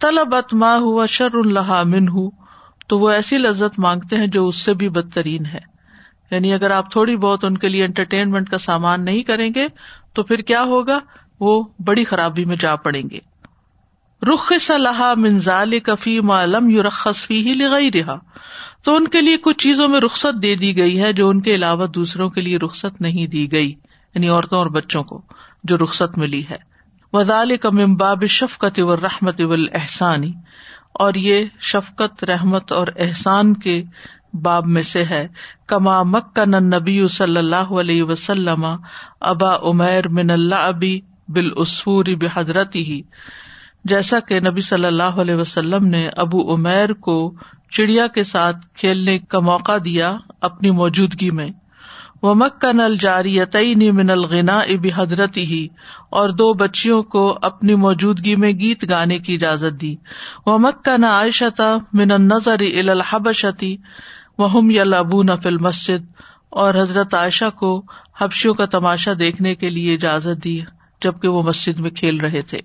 طلبت 0.00 0.54
ماں 0.54 0.78
ہوا 0.78 1.06
شر 1.06 1.34
اللہ 1.34 1.82
من 1.84 2.08
ہوں 2.08 2.30
تو 2.86 2.98
وہ 2.98 3.10
ایسی 3.10 3.38
لذت 3.38 3.78
مانگتے 3.78 4.16
ہیں 4.16 4.26
جو 4.26 4.46
اس 4.46 4.56
سے 4.56 4.74
بھی 4.74 4.88
بدترین 4.88 5.46
ہے۔ 5.46 5.75
یعنی 6.30 6.54
اگر 6.54 6.70
آپ 6.70 6.92
تھوڑی 6.92 7.16
بہت 7.16 7.44
ان 7.44 7.58
کے 7.58 7.68
لیے 7.68 7.84
انٹرٹینمنٹ 7.84 8.50
کا 8.50 8.58
سامان 8.58 9.04
نہیں 9.04 9.22
کریں 9.22 9.50
گے، 9.54 9.66
تو 10.12 10.22
پھر 10.22 10.38
کیا 10.38 10.62
ہوگا؟ 10.62 10.98
وہ 11.40 11.64
بڑی 11.84 12.04
خرابی 12.04 12.44
میں 12.44 12.56
جا 12.56 12.76
پڑیں 12.76 13.02
گے۔ 13.10 13.18
رخ 14.22 14.52
صلاح 14.60 15.14
منظال 15.16 15.78
کفی 15.78 16.20
معلوم 16.20 16.70
یو 16.70 16.82
رخصفی 16.82 17.48
ہی 17.48 17.54
لگائی 17.54 17.90
رہا 17.92 18.18
تو 18.82 18.96
ان 18.96 19.08
کے 19.08 19.20
لیے 19.20 19.36
کچھ 19.36 19.58
چیزوں 19.58 19.88
میں 19.88 20.00
رخصت 20.00 20.42
دے 20.42 20.54
دی 20.54 20.76
گئی 20.76 21.02
ہے 21.02 21.12
جو 21.12 21.28
ان 21.28 21.40
کے 21.40 21.54
علاوہ 21.54 21.86
دوسروں 21.86 22.30
کے 22.30 22.40
لیے 22.40 22.56
رخصت 22.56 23.00
نہیں 23.00 23.26
دی 23.26 23.52
گئی 23.52 23.68
یعنی 24.14 24.28
عورتوں 24.28 24.58
اور 24.58 24.66
بچوں 24.66 25.04
کو، 25.04 25.22
جو 25.64 25.78
رخصت 25.78 26.18
ملی 26.18 26.42
ہے۔ 26.50 26.56
وزال 27.12 27.56
کا 27.56 27.68
ممباب 27.72 28.26
شفقت 28.26 28.80
و 28.80 28.96
رحمت 28.96 29.40
و 29.40 29.52
احسانی 29.52 30.32
اور 30.92 31.14
یہ 31.14 31.44
شفقت، 31.60 32.24
رحمت 32.24 32.72
اور 32.72 32.86
احسان 32.96 33.54
کے 33.54 33.82
باب 34.42 34.66
میں 34.66 34.82
سے 34.82 35.04
ہے۔ 35.04 35.28
کما 35.66 36.02
مکن 36.02 36.50
نبی 36.50 37.08
صلی 37.08 37.36
اللہ 37.36 37.72
علیہ 37.80 38.02
وسلم 38.02 38.66
ابا 39.20 39.56
عمیر 39.56 40.08
من 40.08 40.30
اللہ 40.30 40.54
ابی 40.54 41.00
بالاسفور 41.28 42.04
بحضرتی 42.20 42.84
ہی 42.84 43.02
جیسا 43.84 44.20
کہ 44.20 44.40
نبی 44.40 44.60
صلی 44.60 44.84
اللہ 44.84 45.20
علیہ 45.20 45.34
وسلم 45.34 45.86
نے 45.86 46.08
ابو 46.16 46.54
عمیر 46.54 46.92
کو 46.92 47.34
چڑیا 47.70 48.06
کے 48.06 48.22
ساتھ 48.24 48.56
کھیلنے 48.74 49.18
کا 49.18 49.38
موقع 49.38 49.76
دیا 49.84 50.16
اپنی 50.40 50.70
موجودگی 50.70 51.30
میں۔ 51.30 51.50
وہ 52.22 52.34
مکن 52.34 52.80
الجاری 52.80 53.90
من 53.90 54.10
الغنا 54.10 54.58
اب 54.58 54.86
حضرت 54.96 55.36
ہی 55.36 55.68
اور 56.10 56.30
دو 56.30 56.52
بچیوں 56.52 57.02
کو 57.02 57.38
اپنی 57.42 57.74
موجودگی 57.74 58.36
میں 58.36 58.52
گیت 58.52 58.90
گانے 58.90 59.18
کی 59.18 59.34
اجازت 59.34 59.80
دی۔ 59.80 59.96
وہ 60.46 60.58
مکن 60.58 61.04
عائشہ 61.04 61.76
من 61.92 62.12
النظر 62.12 62.62
الحبشتی 62.88 63.76
وہم 64.38 64.70
یا 64.70 64.84
لبو 64.84 65.22
نفل 65.22 65.56
مسجد 65.56 66.04
اور 66.50 66.74
حضرت 66.74 67.14
عائشہ 67.14 67.50
کو 67.50 67.82
حبشیوں 68.20 68.54
کا 68.54 68.66
تماشا 68.66 69.12
دیکھنے 69.18 69.54
کے 69.54 69.70
لیے 69.70 69.94
اجازت 69.94 70.44
دی، 70.44 70.60
جبکہ 71.02 71.28
وہ 71.28 71.42
مسجد 71.42 71.80
میں 71.80 71.90
کھیل 71.90 72.20
رہے 72.20 72.42
تھے۔ 72.42 72.60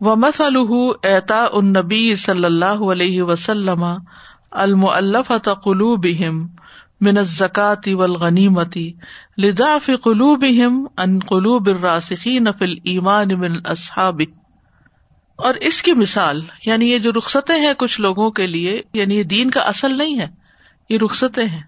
وہ 0.00 0.14
مسلح 0.16 0.72
اعتا 1.04 1.46
ان 1.52 1.66
نبی 1.66 2.16
صلی 2.16 2.44
اللہ 2.44 2.90
علیہ 2.92 3.22
وسلم 3.22 3.84
الم 4.50 4.86
قلو 5.62 5.96
بہم 5.96 6.46
من 7.00 7.22
زکاتی 7.22 7.94
ولغنیمتی 7.94 8.92
لذاف 9.38 9.90
قلوب 10.04 10.44
ان 10.96 11.18
قلوب 11.18 11.66
الراسخین 11.66 12.48
فل 12.58 12.74
ایمان 12.84 13.28
من 13.40 13.52
اصحاب 13.64 14.20
اور 15.36 15.54
اس 15.54 15.82
کی 15.82 15.92
مثال 15.92 16.40
یعنی 16.66 16.90
یہ 16.90 16.98
جو 16.98 17.12
رخصتیں 17.12 17.56
ہیں 17.56 17.72
کچھ 17.78 18.00
لوگوں 18.00 18.30
کے 18.30 18.46
لیے 18.46 18.82
یعنی 18.92 19.18
یہ 19.18 19.22
دین 19.22 19.50
کا 19.50 19.60
اصل 19.60 19.98
نہیں 19.98 20.20
ہے 20.20 20.41
یہ 20.92 20.98
رخصتیں 21.04 21.46
ہیں۔ 21.46 21.62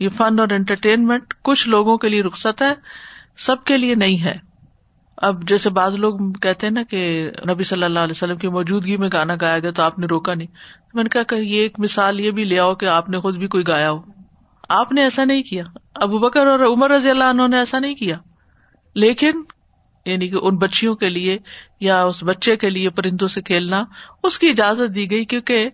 یہ 0.00 0.08
فن 0.08 0.38
اور 0.38 0.48
انٹرٹینمنٹ 0.50 1.34
کچھ 1.42 1.68
لوگوں 1.68 1.98
کے 1.98 2.08
لیے 2.08 2.22
رخصت 2.22 2.62
ہے، 2.62 2.74
سب 3.36 3.64
کے 3.64 3.76
لیے 3.76 3.94
نہیں 3.94 4.24
ہے۔ 4.24 4.34
اب 5.16 5.48
جیسے 5.48 5.70
بعض 5.70 5.94
لوگ 5.94 6.32
کہتے 6.32 6.66
ہیں 6.66 6.74
نا 6.74 6.82
کہ 6.82 7.30
نبی 7.50 7.64
صلی 7.64 7.84
اللہ 7.84 7.98
علیہ 7.98 8.10
وسلم 8.10 8.36
کی 8.36 8.48
موجودگی 8.48 8.96
میں 8.96 9.08
گانا 9.12 9.34
گایا 9.40 9.58
گیا 9.58 9.70
تو 9.70 9.82
آپ 9.82 9.98
نے 9.98 10.06
روکا 10.06 10.34
نہیں۔ 10.34 10.46
میں 10.94 11.02
نے 11.02 11.08
کہا 11.08 11.22
کہ 11.22 11.34
یہ 11.34 11.60
ایک 11.62 11.80
مثال 11.80 12.20
یہ 12.20 12.30
بھی 12.30 12.44
لے 12.44 12.58
آؤ 12.58 12.74
کہ 12.74 12.86
آپ 12.86 13.08
نے 13.08 13.20
خود 13.20 13.36
بھی 13.36 13.46
کوئی 13.46 13.64
گایا 13.68 13.90
ہو۔ 13.90 14.00
آپ 14.68 14.92
نے 14.92 15.02
ایسا 15.02 15.24
نہیں 15.24 15.42
کیا۔ 15.42 15.64
ابو 15.94 16.18
بکر 16.18 16.46
اور 16.46 16.60
عمر 16.60 16.90
رضی 16.90 17.10
اللہ 17.10 17.24
عنہ 17.24 17.42
نے 17.48 17.58
ایسا 17.58 17.78
نہیں 17.78 17.94
کیا۔ 17.94 18.16
لیکن 18.94 19.32
یعنی 20.06 20.28
کہ 20.28 20.36
ان 20.42 20.56
بچیوں 20.56 20.94
کے 20.94 21.08
لیے 21.10 21.38
یا 21.80 22.02
اس 22.02 22.22
بچے 22.22 22.56
کے 22.56 22.70
لیے 22.70 22.90
پرندوں 22.90 23.28
سے 23.28 23.42
کھیلنا، 23.42 23.82
اس 24.22 24.38
کی 24.38 24.48
اجازت 24.48 24.94
دی 24.94 25.10
گئی 25.10 25.24
کیونکہ 25.24 25.68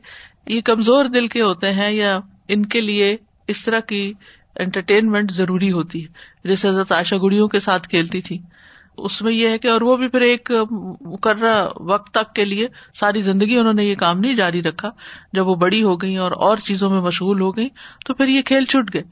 یہ 0.47 0.61
کمزور 0.61 1.05
دل 1.05 1.27
کے 1.27 1.43
ہوتے 1.43 1.73
ہیں 1.73 1.91
یا 1.91 2.19
ان 2.49 2.67
کے 2.67 2.81
لیے 2.81 3.17
اس 3.49 3.65
طرح 3.65 3.81
کی 3.81 4.13
انٹرٹینمنٹ 4.57 5.31
ضروری 5.31 5.73
ہوتی 5.73 6.05
ہے۔ 6.05 6.09
جیسے 6.49 6.69
حضرت 6.69 6.93
آشا 6.93 7.17
گڑیوں 7.17 7.49
کے 7.49 7.61
ساتھ 7.61 7.89
کھیلتی 7.89 8.23
تھی۔ 8.23 8.39
اس 8.97 9.23
میں 9.23 9.33
یہ 9.33 9.49
ہے 9.49 9.59
کہ 9.59 9.69
اور 9.69 9.81
وہ 9.81 9.97
بھی 9.97 10.09
پھر 10.09 10.21
ایک 10.21 10.51
مقررہ 11.01 11.69
وقت 11.77 12.15
تک 12.15 12.35
کے 12.35 12.45
لیے 12.45 12.67
ساری 12.95 13.23
زندگی 13.23 13.57
انہوں 13.57 13.73
نے 13.73 13.85
یہ 13.85 13.95
کام 13.95 14.19
نہیں 14.19 14.35
جاری 14.35 14.63
رکھا۔ 14.63 14.91
جب 15.33 15.49
وہ 15.49 15.55
بڑی 15.55 15.83
ہو 15.83 15.97
گئی 15.97 16.17
اور 16.17 16.33
اور 16.33 16.57
چیزوں 16.57 16.91
میں 16.91 17.01
مشغول 17.01 17.41
ہو 17.41 17.57
گئی 17.57 17.69
تو 18.07 18.15
پھر 18.15 18.29
یہ 18.29 18.43
کھیل 18.43 18.65
چھٹ 18.65 18.95
گئے۔ 18.95 19.03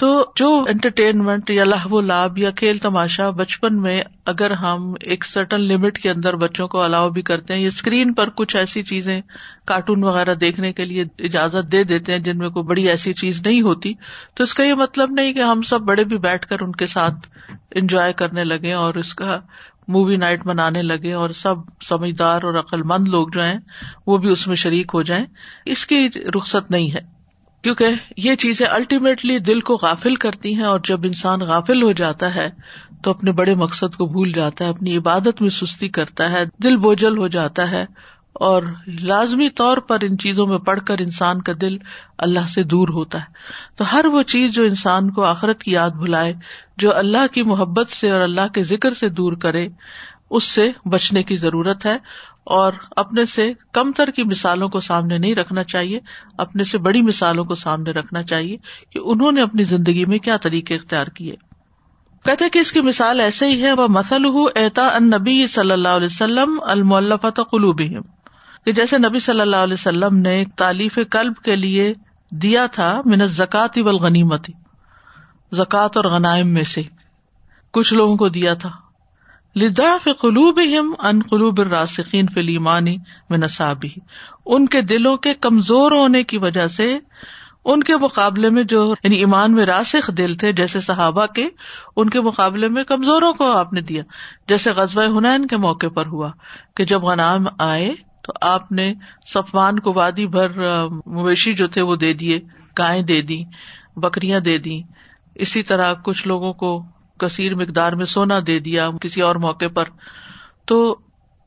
تو 0.00 0.08
جو 0.36 0.48
انٹرٹینمنٹ 0.68 1.50
یا 1.50 1.64
لہو 1.64 1.96
و 1.96 2.00
لاب 2.00 2.38
یا 2.38 2.50
کھیل 2.50 2.78
تماشا 2.78 3.30
بچپن 3.30 3.80
میں 3.80 4.02
اگر 4.26 4.50
ہم 4.50 4.94
ایک 5.00 5.24
سرٹن 5.24 5.60
لمٹ 5.60 5.98
کے 5.98 6.10
اندر 6.10 6.36
بچوں 6.36 6.68
کو 6.68 6.80
الاؤ 6.80 7.10
بھی 7.10 7.22
کرتے 7.22 7.54
ہیں، 7.54 7.60
یا 7.60 7.68
اسکرین 7.68 8.14
پر 8.14 8.28
کچھ 8.30 8.56
ایسی 8.56 8.82
چیزیں 8.82 9.20
کارٹون 9.66 10.04
وغیرہ 10.04 10.34
دیکھنے 10.34 10.72
کے 10.72 10.84
لیے 10.84 11.04
اجازت 11.18 11.72
دے 11.72 11.84
دیتے 11.84 12.12
ہیں 12.12 12.18
جن 12.18 12.38
میں 12.38 12.48
کوئی 12.48 12.64
بڑی 12.64 12.88
ایسی 12.88 13.12
چیز 13.12 13.42
نہیں 13.46 13.62
ہوتی، 13.62 13.92
تو 14.34 14.42
اس 14.42 14.54
کا 14.54 14.64
یہ 14.64 14.74
مطلب 14.74 15.10
نہیں 15.10 15.32
کہ 15.32 15.40
ہم 15.40 15.62
سب 15.62 15.80
بڑے 15.80 16.04
بھی 16.04 16.18
بیٹھ 16.18 16.46
کر 16.46 16.56
ان 16.60 16.72
کے 16.72 16.86
ساتھ 16.86 17.28
انجوائے 17.70 18.12
کرنے 18.12 18.44
لگے 18.44 18.72
اور 18.72 18.94
اس 18.94 19.14
کا 19.14 19.40
مووی 19.88 20.16
نائٹ 20.16 20.46
منانے 20.46 20.82
لگے 20.82 21.12
اور 21.12 21.30
سب 21.30 21.54
سمجھدار 21.88 22.42
اور 22.42 22.58
عقل 22.58 22.82
مند 22.82 23.08
لوگ 23.08 23.28
جو 23.28 23.42
ہیں 23.42 23.58
وہ 24.06 24.18
بھی 24.18 24.30
اس 24.30 24.46
میں 24.46 24.56
شریک 24.56 24.90
ہو 24.94 25.02
جائیں۔ 25.02 25.24
اس 25.64 25.86
کی 25.86 26.08
رخصت 26.36 26.70
نہیں 26.70 26.94
ہے۔ 26.94 27.17
کیونکہ 27.62 27.86
یہ 28.16 28.34
چیزیں 28.34 28.66
الٹیمیٹلی 28.66 29.38
دل 29.38 29.60
کو 29.60 29.78
غافل 29.82 30.14
کرتی 30.14 30.54
ہیں 30.54 30.64
اور 30.64 30.80
جب 30.84 31.00
انسان 31.04 31.40
غافل 31.40 31.82
ہو 31.82 31.92
جاتا 31.92 32.34
ہے 32.34 32.50
تو 33.02 33.10
اپنے 33.10 33.32
بڑے 33.32 33.54
مقصد 33.54 33.96
کو 33.96 34.06
بھول 34.06 34.32
جاتا 34.32 34.64
ہے، 34.64 34.70
اپنی 34.70 34.96
عبادت 34.96 35.42
میں 35.42 35.50
سستی 35.50 35.88
کرتا 35.88 36.30
ہے، 36.30 36.44
دل 36.62 36.76
بوجھل 36.76 37.18
ہو 37.18 37.28
جاتا 37.28 37.70
ہے 37.70 37.86
اور 38.32 38.62
لازمی 38.86 39.50
طور 39.50 39.78
پر 39.78 39.98
ان 40.02 40.18
چیزوں 40.18 40.46
میں 40.46 40.58
پڑھ 40.58 40.80
کر 40.86 40.96
انسان 40.98 41.42
کا 41.42 41.52
دل 41.60 41.76
اللہ 42.18 42.46
سے 42.48 42.62
دور 42.62 42.88
ہوتا 42.88 43.18
ہے۔ 43.18 43.24
تو 43.76 43.92
ہر 43.92 44.04
وہ 44.04 44.22
چیز 44.22 44.52
جو 44.52 44.62
انسان 44.62 45.10
کو 45.10 45.24
آخرت 45.24 45.62
کی 45.62 45.72
یاد 45.72 45.90
بھلائے، 45.90 46.34
جو 46.76 46.96
اللہ 46.96 47.26
کی 47.32 47.42
محبت 47.42 47.90
سے 47.90 48.10
اور 48.10 48.20
اللہ 48.20 48.48
کے 48.54 48.62
ذکر 48.62 48.94
سے 48.94 49.08
دور 49.08 49.32
کرے، 49.32 49.68
اس 50.30 50.44
سے 50.44 50.70
بچنے 50.84 51.22
کی 51.22 51.36
ضرورت 51.36 51.86
ہے۔ 51.86 51.96
اور 52.48 52.72
اپنے 52.96 53.24
سے 53.24 53.52
کم 53.72 53.92
تر 53.92 54.10
کی 54.10 54.22
مثالوں 54.22 54.68
کو 54.68 54.80
سامنے 54.80 55.18
نہیں 55.18 55.34
رکھنا 55.34 55.64
چاہیے، 55.64 56.00
اپنے 56.38 56.64
سے 56.64 56.78
بڑی 56.78 57.02
مثالوں 57.02 57.44
کو 57.44 57.54
سامنے 57.54 57.90
رکھنا 57.90 58.22
چاہیے 58.22 58.56
کہ 58.90 58.98
انہوں 59.04 59.32
نے 59.32 59.42
اپنی 59.42 59.64
زندگی 59.64 60.04
میں 60.04 60.18
کیا 60.18 60.36
طریقے 60.36 60.74
اختیار 60.74 61.06
کیے۔ 61.06 61.36
کہتے 62.24 62.48
کہ 62.48 62.58
اس 62.58 62.72
کی 62.72 62.80
مثال 62.80 63.20
ایسے 63.20 63.46
ہی 63.46 63.62
ہے 63.62 63.72
وہ 63.72 63.86
مسل 63.88 64.24
احتا 64.56 64.86
ان 64.86 65.10
نبی 65.10 65.46
صلی 65.46 65.72
اللہ 65.72 65.88
علیہ 65.88 66.06
وسلم 66.06 66.60
المفت 66.62 67.40
قلوب 67.50 67.82
کہ 68.64 68.72
جیسے 68.72 68.98
نبی 68.98 69.18
صلی 69.18 69.40
اللہ 69.40 69.56
علیہ 69.56 69.74
وسلم 69.74 70.16
نے 70.16 70.44
تعلیف 70.56 70.98
کلب 71.10 71.36
کے 71.44 71.56
لیے 71.56 71.94
دیا 72.30 72.66
تھا 72.66 73.00
منت 73.04 73.28
زکات 73.28 73.78
غنیمتی 73.78 74.52
زکات 75.52 75.96
اور 75.96 76.04
غنائم 76.04 76.48
میں 76.48 76.62
سے 76.62 76.82
کچھ 77.72 77.94
لوگوں 77.94 78.16
کو 78.16 78.28
دیا 78.28 78.54
تھا۔ 78.54 78.70
قلوب 80.18 80.60
ان 81.04 81.22
قلوب 81.22 81.60
راسقین 81.60 82.26
فلیمانی 82.34 82.96
میں 83.30 83.38
نصابی 83.38 83.88
ان 84.46 84.66
کے 84.66 84.80
دلوں 84.80 85.16
کے 85.16 85.34
کمزور 85.34 85.92
ہونے 85.92 86.22
کی 86.22 86.38
وجہ 86.38 86.66
سے 86.66 86.98
ان 87.64 87.82
کے 87.82 87.96
مقابلے 87.96 88.50
میں 88.50 88.62
جو 88.62 88.94
یعنی 89.04 89.16
ایمان 89.16 89.54
میں 89.54 89.66
راسخ 89.66 90.10
دل 90.18 90.34
تھے، 90.34 90.52
جیسے 90.52 90.80
صحابہ 90.80 91.26
کے، 91.26 91.48
ان 91.96 92.10
کے 92.10 92.20
مقابلے 92.20 92.68
میں 92.68 92.84
کمزوروں 92.84 93.32
کو 93.32 93.52
آپ 93.52 93.72
نے 93.72 93.80
دیا۔ 93.80 94.02
جیسے 94.48 94.70
غزب 94.70 95.18
ہنین 95.18 95.46
کے 95.46 95.56
موقع 95.56 95.86
پر 95.94 96.06
ہوا 96.06 96.30
کہ 96.76 96.84
جب 96.84 97.02
غنام 97.02 97.44
آئے 97.58 97.94
تو 98.22 98.32
آپ 98.40 98.72
نے 98.72 98.94
صفوان 99.26 99.78
کو 99.78 99.92
وادی 99.92 100.26
بھر 100.26 100.48
مویشی 101.06 101.54
جو 101.54 101.66
تھے 101.66 101.82
وہ 101.82 101.96
دے 101.96 102.12
دیے 102.12 102.40
گائے 102.78 103.02
دے 103.02 103.22
دی 103.22 103.44
بکریاں 103.96 104.40
دے 104.40 104.58
دی 104.58 104.82
اسی 105.34 105.62
طرح 105.62 105.94
کچھ 106.04 106.28
لوگوں 106.28 106.52
کو 106.52 106.82
کثیر 107.18 107.54
مقدار 107.54 107.92
میں 107.92 108.04
سونا 108.04 108.38
دے 108.46 108.58
دیا 108.58 108.88
کسی 109.00 109.20
اور 109.20 109.36
موقع 109.36 109.68
پر۔ 109.74 109.84
تو 110.66 110.98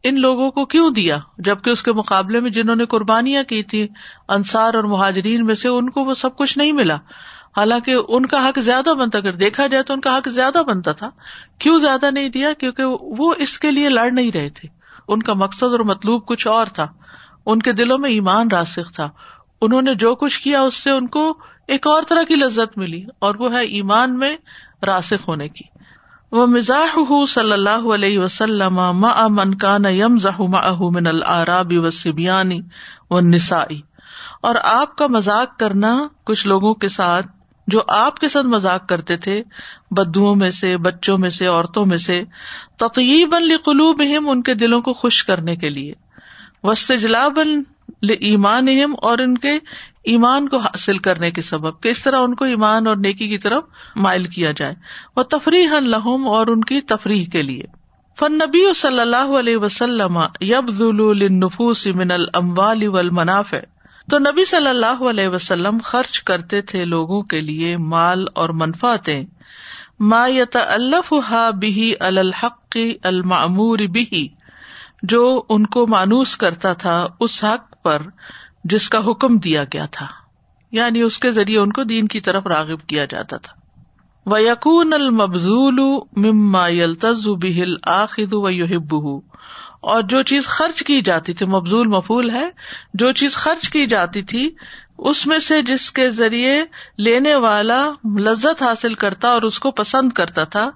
ان 0.04 0.20
لوگوں 0.20 0.52
کو 0.52 0.66
کیوں 0.66 0.90
دیا؟ 0.90 1.18
جبکہ 1.38 1.70
اس 1.70 1.84
کے 1.84 1.94
مقابلے 1.94 2.40
میں 2.40 2.52
جنہوں 2.52 2.76
نے 2.76 2.86
قربانیاں 2.86 3.44
کی 3.44 3.64
تھی 3.64 3.88
انصار 4.28 4.74
اور 4.74 4.84
مہاجرین 4.84 5.46
میں 5.46 5.56
سے 5.56 5.70
ان 5.70 5.90
کو 5.90 6.04
وہ 6.04 6.14
سب 6.14 6.38
کچھ 6.38 6.58
نہیں 6.58 6.72
ملا۔ 6.72 6.96
حالانکہ 7.58 7.96
ان 8.08 8.26
کا 8.26 8.50
حق 8.50 8.60
زیادہ 8.60 8.94
بنتا، 8.94 9.18
اگر 9.18 9.34
دیکھا 9.34 9.68
جائے 9.68 9.84
تو 9.84 9.94
ان 9.94 10.02
کا 10.02 10.18
حق 10.18 10.30
زیادہ 10.30 10.64
بنتا 10.68 10.92
تھا۔ 10.92 11.10
کیوں 11.60 11.80
زیادہ 11.80 12.12
نہیں 12.12 12.30
دیا؟ 12.30 12.54
کیونکہ 12.54 12.84
وہ 13.02 13.34
اس 13.38 13.60
کے 13.60 13.72
لیے 13.72 13.90
لڑ 13.90 14.12
نہیں 14.12 14.32
رہے 14.32 14.50
تھے۔ 14.50 14.70
ان 15.08 15.24
کا 15.24 15.34
مقصد 15.34 15.64
اور 15.64 15.80
مطلوب 15.80 16.26
کچھ 16.26 16.48
اور 16.48 16.66
تھا۔ 16.66 16.88
ان 17.46 17.62
کے 17.62 17.74
دلوں 17.74 17.98
میں 17.98 18.10
ایمان 18.10 18.48
راسخ 18.52 18.94
تھا۔ 18.94 19.10
انہوں 19.62 19.82
نے 19.82 19.96
جو 19.96 20.16
کچھ 20.16 20.42
کیا، 20.42 20.62
اس 20.62 20.76
سے 20.76 20.92
ان 20.92 21.08
کو 21.08 21.38
ایک 21.72 21.88
اور 21.88 22.04
طرح 22.10 22.24
کی 22.24 22.36
لذت 22.36 22.78
ملی 22.78 23.04
اور 23.20 23.36
وہ 23.36 23.52
ہے 23.54 23.64
ایمان 23.66 24.18
میں 24.18 24.36
راسخ 24.86 25.28
ہونے 25.28 25.48
کی۔ 25.48 25.64
وہ 26.32 26.46
مزاح 26.46 26.98
صلی 27.28 27.52
اللہ 27.52 27.88
علیہ 27.94 28.20
وسلم 28.20 28.80
من 29.30 29.54
کان 29.58 29.86
یم 29.86 30.18
من 30.92 31.08
العراب 31.08 31.74
و 31.76 31.90
سبیانی 31.90 32.60
و 33.10 33.20
نسائی 33.20 33.82
اور 34.42 34.56
آپ 34.64 34.96
کا 34.96 35.08
مذاق 35.08 35.58
کرنا 35.60 35.98
کچھ 36.24 36.48
لوگوں 36.48 36.74
کے 36.74 36.88
ساتھ 36.88 37.28
جو 37.68 37.82
آپ 37.88 38.20
کے 38.20 38.28
ساتھ 38.28 38.46
مذاق 38.46 38.88
کرتے 38.90 39.18
تھے، 39.18 39.42
بدوؤں 39.92 40.36
میں 40.36 40.50
سے، 40.50 40.78
بچوں 40.78 41.18
میں 41.18 41.30
سے، 41.30 41.46
عورتوں 41.46 41.86
میں 41.86 41.98
سے 41.98 42.24
تقیب 42.78 43.36
القلوب 43.36 44.02
ان 44.28 44.42
کے 44.42 44.54
دلوں 44.54 44.82
کو 44.82 44.94
خوش 44.94 45.24
کرنے 45.24 45.56
کے 45.56 45.70
لیے۔ 45.70 45.94
وسطلاب 46.64 47.40
ایمان 48.20 48.68
اور 49.02 49.18
ان 49.18 49.38
کے 49.38 49.58
ایمان 50.04 50.50
کو 50.50 50.58
حاصل 50.58 50.98
کرنے 50.98 51.32
کے 51.32 51.42
سبب 51.42 51.74
اس 51.84 52.04
طرح 52.04 52.20
ان 52.20 52.36
کو 52.36 52.46
ایمان 52.46 52.88
اور 52.88 52.96
نیکی 52.96 53.28
کی 53.28 53.38
طرف 53.38 53.64
مائل 53.96 54.24
کیا 54.24 54.52
جائے۔ 54.52 54.74
وہ 55.16 55.24
تفریح 55.24 55.80
لہم 55.80 56.28
اور 56.28 56.48
ان 56.48 56.64
کی 56.64 56.82
تفریح 56.82 57.26
کے 57.26 57.42
لیے۔ 57.42 57.64
فن 58.20 58.34
نبی 58.34 58.74
صلی 58.74 59.00
اللہ 59.00 59.38
علیہ 59.40 59.58
وسلم 59.58 60.20
یبز 60.42 60.82
من 61.96 62.12
الموال 62.12 62.88
والمنافع۔ 62.88 63.58
تو 64.10 64.20
نبی 64.20 64.46
صلی 64.46 64.68
اللہ 64.68 65.04
علیہ 65.10 65.28
وسلم 65.28 65.78
خرچ 65.84 66.24
کرتے 66.24 66.62
تھے 66.62 66.86
لوگوں 66.86 67.22
کے 67.22 67.42
لیے 67.42 67.78
مال 67.78 68.26
اور 68.36 68.50
منفاطیں 68.50 69.26
ما 70.00 70.28
یتالف 70.28 71.14
ہا 71.30 71.50
بھی 71.50 71.94
الحق 72.00 72.78
المعمور 73.04 73.80
بھی 73.80 74.28
جو 75.04 75.44
ان 75.50 75.66
کو 75.66 75.88
مانوس 75.88 76.38
کرتا 76.38 76.74
تھا 76.74 77.08
اس 77.20 77.44
حق 77.44 77.84
پر 77.84 78.02
جس 78.64 78.90
کا 78.90 79.00
حکم 79.00 79.38
دیا 79.38 79.64
گیا 79.64 79.86
تھا 79.86 80.08
یعنی 80.72 81.02
اس 81.02 81.20
کے 81.20 81.32
ذریعے 81.32 81.60
ان 81.60 81.72
کو 81.72 81.84
دین 81.84 82.08
کی 82.08 82.20
طرف 82.20 82.48
راغب 82.48 82.88
کیا 82.88 83.06
جاتا 83.06 83.38
تھا۔ 83.38 83.54
و 84.26 84.38
یقون 84.38 84.94
المبزول 84.94 85.80
مما 86.16 86.68
یلتز 86.68 87.28
بہل 87.28 87.76
آخد 87.84 88.34
و 88.34 88.48
اور 89.82 90.02
جو 90.02 90.24
چیز 90.24 90.48
خرچ 90.48 90.84
کی 90.84 91.02
جاتی 91.02 91.34
تھی 91.34 91.46
مبزول 91.46 91.88
مفول 91.88 92.30
ہے، 92.30 92.50
جو 92.94 93.12
چیز 93.12 93.36
خرچ 93.36 93.70
کی 93.70 93.86
جاتی 93.86 94.22
تھی، 94.22 94.50
اس 94.98 95.28
میں 95.28 95.40
سے 95.40 95.62
جس 95.62 95.92
کے 95.92 96.10
ذریعے 96.10 96.64
لینے 96.98 97.36
والا 97.36 97.92
لذت 98.20 98.64
حاصل 98.64 98.94
کرتا 98.94 99.28
اور 99.28 99.42
اس 99.42 99.60
کو 99.60 99.72
پسند 99.72 100.12
کرتا 100.12 100.44
تھا 100.44 100.70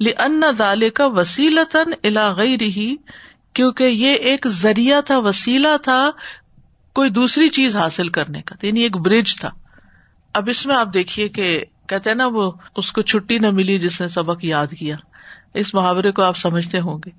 لن 0.00 0.42
دالے 0.58 0.90
کا 0.90 1.06
وسیلتن 1.06 1.92
علاغی 2.04 2.58
رہی 2.58 2.96
کیونکہ 3.52 3.84
یہ 3.84 4.12
ایک 4.12 4.46
ذریعہ 4.48 5.00
تھا، 5.00 5.18
وسیلہ 5.18 5.76
تھا 5.82 6.10
کوئی 6.94 7.10
دوسری 7.10 7.48
چیز 7.48 7.76
حاصل 7.76 8.08
کرنے 8.08 8.42
کا 8.42 8.66
یعنی 8.66 8.80
ایک 8.80 8.96
برج 8.96 9.36
تھا۔ 9.36 9.50
اب 10.34 10.48
اس 10.48 10.66
میں 10.66 10.76
آپ 10.76 10.94
دیکھیے 10.94 11.28
کہ 11.28 11.60
کہتے 11.88 12.10
ہیں 12.10 12.16
نا 12.16 12.26
وہ، 12.26 12.52
اس 12.76 12.92
کو 12.92 13.02
چھٹی 13.02 13.38
نہ 13.38 13.50
ملی 13.50 13.78
جس 13.78 14.00
نے 14.00 14.08
سبق 14.08 14.44
یاد 14.44 14.66
کیا۔ 14.78 14.96
اس 15.54 15.74
محاورے 15.74 16.12
کو 16.12 16.22
آپ 16.22 16.36
سمجھتے 16.36 16.80
ہوں 16.80 16.98
گے 17.06 17.10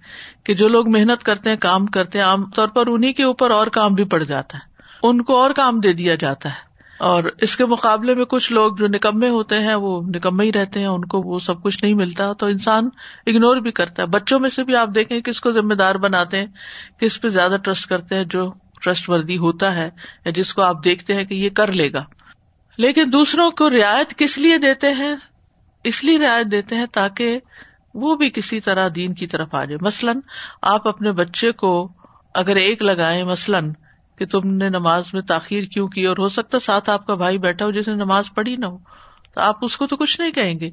کہ 0.43 0.53
جو 0.53 0.67
لوگ 0.67 0.89
محنت 0.89 1.23
کرتے 1.23 1.49
ہیں، 1.49 1.57
کام 1.57 1.85
کرتے 1.85 2.17
ہیں، 2.17 2.25
عام 2.25 2.49
طور 2.49 2.67
پر 2.67 2.87
انہیں 2.87 3.13
کے 3.13 3.23
اوپر 3.23 3.51
اور 3.51 3.67
کام 3.67 3.93
بھی 3.93 4.03
پڑ 4.03 4.23
جاتا 4.23 4.57
ہے۔ 4.57 4.73
ان 5.03 5.21
کو 5.21 5.41
اور 5.41 5.51
کام 5.51 5.79
دے 5.79 5.93
دیا 5.93 6.15
جاتا 6.15 6.49
ہے۔ 6.49 6.73
اور 6.99 7.23
اس 7.37 7.57
کے 7.57 7.65
مقابلے 7.65 8.15
میں 8.15 8.25
کچھ 8.25 8.51
لوگ 8.51 8.75
جو 8.75 8.87
نکمے 8.87 9.29
ہوتے 9.29 9.59
ہیں، 9.59 9.75
وہ 9.75 10.01
نکمے 10.01 10.45
ہی 10.45 10.53
رہتے 10.53 10.79
ہیں، 10.79 10.87
ان 10.87 11.05
کو 11.05 11.21
وہ 11.21 11.39
سب 11.39 11.63
کچھ 11.63 11.83
نہیں 11.83 11.93
ملتا۔ 11.93 12.33
تو 12.33 12.45
انسان 12.45 12.89
اگنور 13.27 13.57
بھی 13.57 13.71
کرتا 13.71 14.03
ہے۔ 14.03 14.07
بچوں 14.07 14.39
میں 14.39 14.49
سے 14.49 14.63
بھی 14.63 14.75
آپ 14.75 14.89
دیکھیں 14.95 15.21
کس 15.21 15.41
کو 15.41 15.51
ذمہ 15.51 15.73
دار 15.73 15.95
بناتے 15.95 16.37
ہیں 16.37 16.47
کس 16.99 17.21
پہ 17.21 17.27
زیادہ 17.27 17.57
ٹرسٹ 17.63 17.89
کرتے 17.89 18.15
ہیں، 18.15 18.23
جو 18.23 18.53
ٹرسٹ 18.83 19.09
وردی 19.09 19.37
ہوتا 19.37 19.75
ہے 19.75 19.89
یا 20.25 20.31
جس 20.35 20.53
کو 20.53 20.61
آپ 20.61 20.83
دیکھتے 20.83 21.13
ہیں 21.13 21.23
کہ 21.23 21.33
یہ 21.33 21.49
کر 21.49 21.71
لے 21.71 21.93
گا۔ 21.93 22.03
لیکن 22.77 23.03
دوسروں 23.13 23.51
کو 23.51 23.69
رعایت 23.69 24.17
کس 24.17 24.37
لیے 24.37 24.57
دیتے 24.57 24.91
ہیں؟ 24.91 25.15
اس 25.83 26.03
لیے 26.03 26.19
رعایت 26.19 26.45
دیتے 26.51 26.75
ہیں 26.75 26.85
تاکہ 26.85 27.39
وہ 27.93 28.15
بھی 28.15 28.29
کسی 28.29 28.59
طرح 28.59 28.89
دین 28.95 29.13
کی 29.13 29.27
طرف 29.27 29.55
آ 29.55 29.65
جائے۔ 29.65 29.77
مثلاً 29.81 30.19
آپ 30.61 30.87
اپنے 30.87 31.11
بچے 31.11 31.51
کو 31.51 31.91
اگر 32.33 32.55
ایک 32.55 32.81
لگائے 32.81 33.23
مثلاً 33.23 33.73
کہ 34.17 34.25
تم 34.25 34.55
نے 34.55 34.69
نماز 34.69 35.03
میں 35.13 35.21
تاخیر 35.21 35.63
کیوں 35.63 35.87
کی؟ 35.87 36.05
اور 36.05 36.17
ہو 36.19 36.27
سکتا 36.27 36.59
ساتھ 36.59 36.89
آپ 36.89 37.07
کا 37.07 37.15
بھائی 37.15 37.37
بیٹھا 37.37 37.65
ہو 37.65 37.71
جس 37.71 37.87
نے 37.87 37.93
نماز 37.93 38.25
پڑھی 38.35 38.55
نہ 38.55 38.65
ہو۔ 38.65 38.77
تو 39.35 39.41
آپ 39.41 39.55
اس 39.61 39.77
کو 39.77 39.87
تو 39.87 39.97
کچھ 39.97 40.21
نہیں 40.21 40.31
کہیں 40.31 40.59
گے۔ 40.59 40.69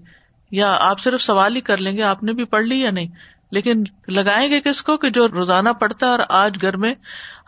یا 0.51 0.77
آپ 0.81 1.01
صرف 1.01 1.23
سوال 1.23 1.57
ہی 1.57 1.61
کر 1.61 1.77
لیں 1.77 1.97
گے، 1.97 2.03
آپ 2.03 2.23
نے 2.23 2.33
بھی 2.33 2.45
پڑھ 2.45 2.65
لی 2.65 2.81
یا 2.81 2.91
نہیں؟ 2.91 3.07
لیکن 3.51 3.85
لگائیں 4.09 4.51
گے 4.51 4.61
کس 4.61 4.83
کو 4.83 4.97
کہ 4.97 5.11
جو 5.11 5.29
روزانہ 5.29 5.69
پڑھتا 5.69 6.07
ہے 6.07 6.11
اور 6.11 6.19
آج 6.29 6.59
گھر 6.63 6.77
میں 6.77 6.95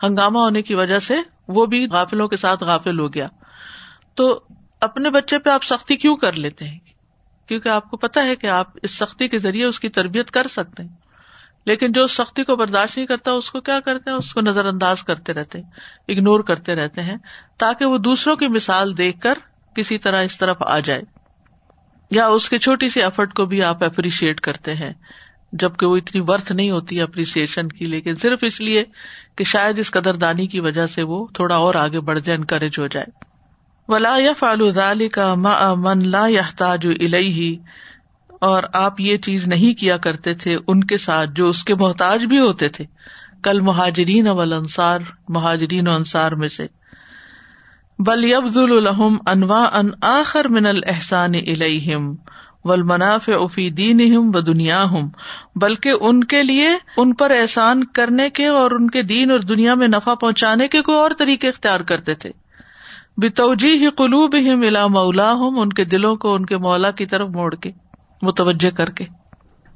ہنگامہ 0.03 0.39
ہونے 0.39 0.61
کی 0.61 0.75
وجہ 0.75 0.99
سے 0.99 1.15
وہ 1.47 1.65
بھی 1.65 1.87
غافلوں 1.87 2.27
کے 2.27 2.37
ساتھ 2.37 2.63
غافل 2.63 2.99
ہو 2.99 3.13
گیا۔ 3.13 3.27
تو 4.15 4.43
اپنے 4.81 5.09
بچے 5.09 5.39
پہ 5.39 5.49
آپ 5.49 5.63
سختی 5.63 5.95
کیوں 5.95 6.15
کر 6.15 6.33
لیتے 6.33 6.67
ہیں؟ 6.67 6.79
کیونکہ 7.47 7.69
آپ 7.69 7.89
کو 7.89 7.97
پتا 7.97 8.23
ہے 8.23 8.35
کہ 8.35 8.47
آپ 8.47 8.67
اس 8.81 8.91
سختی 8.91 9.27
کے 9.27 9.39
ذریعے 9.39 9.65
اس 9.65 9.79
کی 9.79 9.89
تربیت 9.89 10.31
کر 10.31 10.47
سکتے 10.47 10.83
ہیں۔ 10.83 10.89
لیکن 11.65 11.91
جو 11.91 12.07
سختی 12.07 12.43
کو 12.43 12.55
برداشت 12.55 12.97
نہیں 12.97 13.07
کرتا، 13.07 13.31
اس 13.31 13.51
کو 13.51 13.61
کیا 13.61 13.79
کرتے 13.79 14.09
ہیں؟ 14.09 14.17
اس 14.17 14.33
کو 14.33 14.41
نظر 14.41 14.65
انداز 14.65 15.03
کرتے 15.03 15.33
رہتے 15.33 15.59
ہیں 15.59 15.71
اگنور 16.07 16.39
کرتے 16.39 16.75
رہتے 16.75 17.01
ہیں، 17.01 17.17
تاکہ 17.57 17.85
وہ 17.85 17.97
دوسروں 17.97 18.35
کی 18.35 18.47
مثال 18.47 18.97
دیکھ 18.97 19.19
کر 19.19 19.33
کسی 19.75 19.97
طرح 19.97 20.23
اس 20.23 20.37
طرف 20.37 20.57
آ 20.59 20.79
جائے۔ 20.79 21.01
یا 22.11 22.27
اس 22.27 22.49
کے 22.49 22.57
چھوٹی 22.57 22.89
سی 22.89 23.03
ایفرٹ 23.03 23.33
کو 23.33 23.45
بھی 23.45 23.63
آپ 23.63 23.83
اپریشیٹ 23.83 24.41
کرتے 24.41 24.73
ہیں۔ 24.73 24.93
جبکہ 25.59 25.87
وہ 25.87 25.97
اتنی 25.97 26.21
ورتھ 26.27 26.51
نہیں 26.51 26.71
ہوتی 26.71 27.01
اپریسیشن 27.01 27.67
کی، 27.67 27.85
لیکن 27.85 28.15
صرف 28.15 28.39
اس 28.41 28.61
لیے 28.61 28.83
کہ 29.37 29.43
شاید 29.43 29.79
اس 29.79 29.91
قدر 29.91 30.13
دانی 30.13 30.47
کی 30.47 30.59
وجہ 30.59 30.85
سے 30.85 31.03
وہ 31.03 31.27
تھوڑا 31.33 31.55
اور 31.55 31.75
آگے 31.75 31.99
بڑھ 31.99 32.19
جائے 32.19 32.37
انکریج 32.37 32.79
ہو 32.79 32.87
جائے۔ 32.87 33.05
ولا 33.87 34.15
یا 34.19 34.31
فالو 34.39 34.71
کا 35.11 35.35
من 35.75 36.09
لا 36.09 36.27
یحتاج 36.27 36.87
الہی 36.99 37.57
اور 38.41 38.63
آپ 38.73 38.99
یہ 38.99 39.17
چیز 39.17 39.47
نہیں 39.47 39.79
کیا 39.79 39.97
کرتے 39.97 40.33
تھے 40.33 40.57
ان 40.67 40.83
کے 40.83 40.97
ساتھ 40.97 41.29
جو 41.35 41.49
اس 41.49 41.63
کے 41.63 41.75
محتاج 41.75 42.25
بھی 42.25 42.39
ہوتے 42.39 42.69
تھے۔ 42.69 42.85
کل 43.43 43.59
مہاجرین 43.59 44.27
اول 44.27 44.53
انصار 44.53 44.99
مہاجرین 45.29 45.87
و 45.87 45.91
انصار 45.91 46.31
میں 46.31 46.47
سے۔ 46.47 46.67
بل 47.99 48.23
یبز 48.23 48.57
الحم 48.57 49.17
انواع 49.27 49.67
ان 49.73 49.89
آخر 50.01 50.47
من 50.49 50.65
الحسان 50.65 51.31
الہم 51.35 52.15
ول 52.63 52.81
مناف 52.81 53.29
افی 53.29 53.69
دین 53.69 54.01
و 54.17 54.41
دنیا 54.41 54.83
ہوں 54.83 55.09
بلکہ 55.55 55.93
ان 56.01 56.23
کے 56.23 56.43
لیے 56.43 56.67
ان 56.97 57.13
پر 57.13 57.31
احسان 57.31 57.83
کرنے 57.83 58.29
کے 58.29 58.47
اور 58.47 58.71
ان 58.71 58.89
کے 58.89 59.01
دین 59.01 59.31
اور 59.31 59.39
دنیا 59.39 59.73
میں 59.73 59.87
نفع 59.87 60.13
پہنچانے 60.13 60.67
کے 60.67 60.81
کوئی 60.81 60.97
اور 60.97 61.11
طریقے 61.17 61.49
اختیار 61.49 61.79
کرتے 61.79 62.13
تھے۔ 62.13 62.31
بتوجی 63.17 63.71
ہی 63.71 63.89
قلوب 63.89 64.35
ہی 64.35 64.55
ملا 64.55 64.87
مولا 64.87 65.31
ہوں 65.31 65.59
ان 65.59 65.69
کے 65.69 65.85
دلوں 65.85 66.15
کو 66.15 66.33
ان 66.33 66.45
کے 66.45 66.57
مولا 66.57 66.91
کی 66.91 67.05
طرف 67.05 67.29
موڑ 67.29 67.55
کے، 67.55 67.71
متوجہ 68.21 68.69
کر 68.69 68.89
کے۔ 68.89 69.05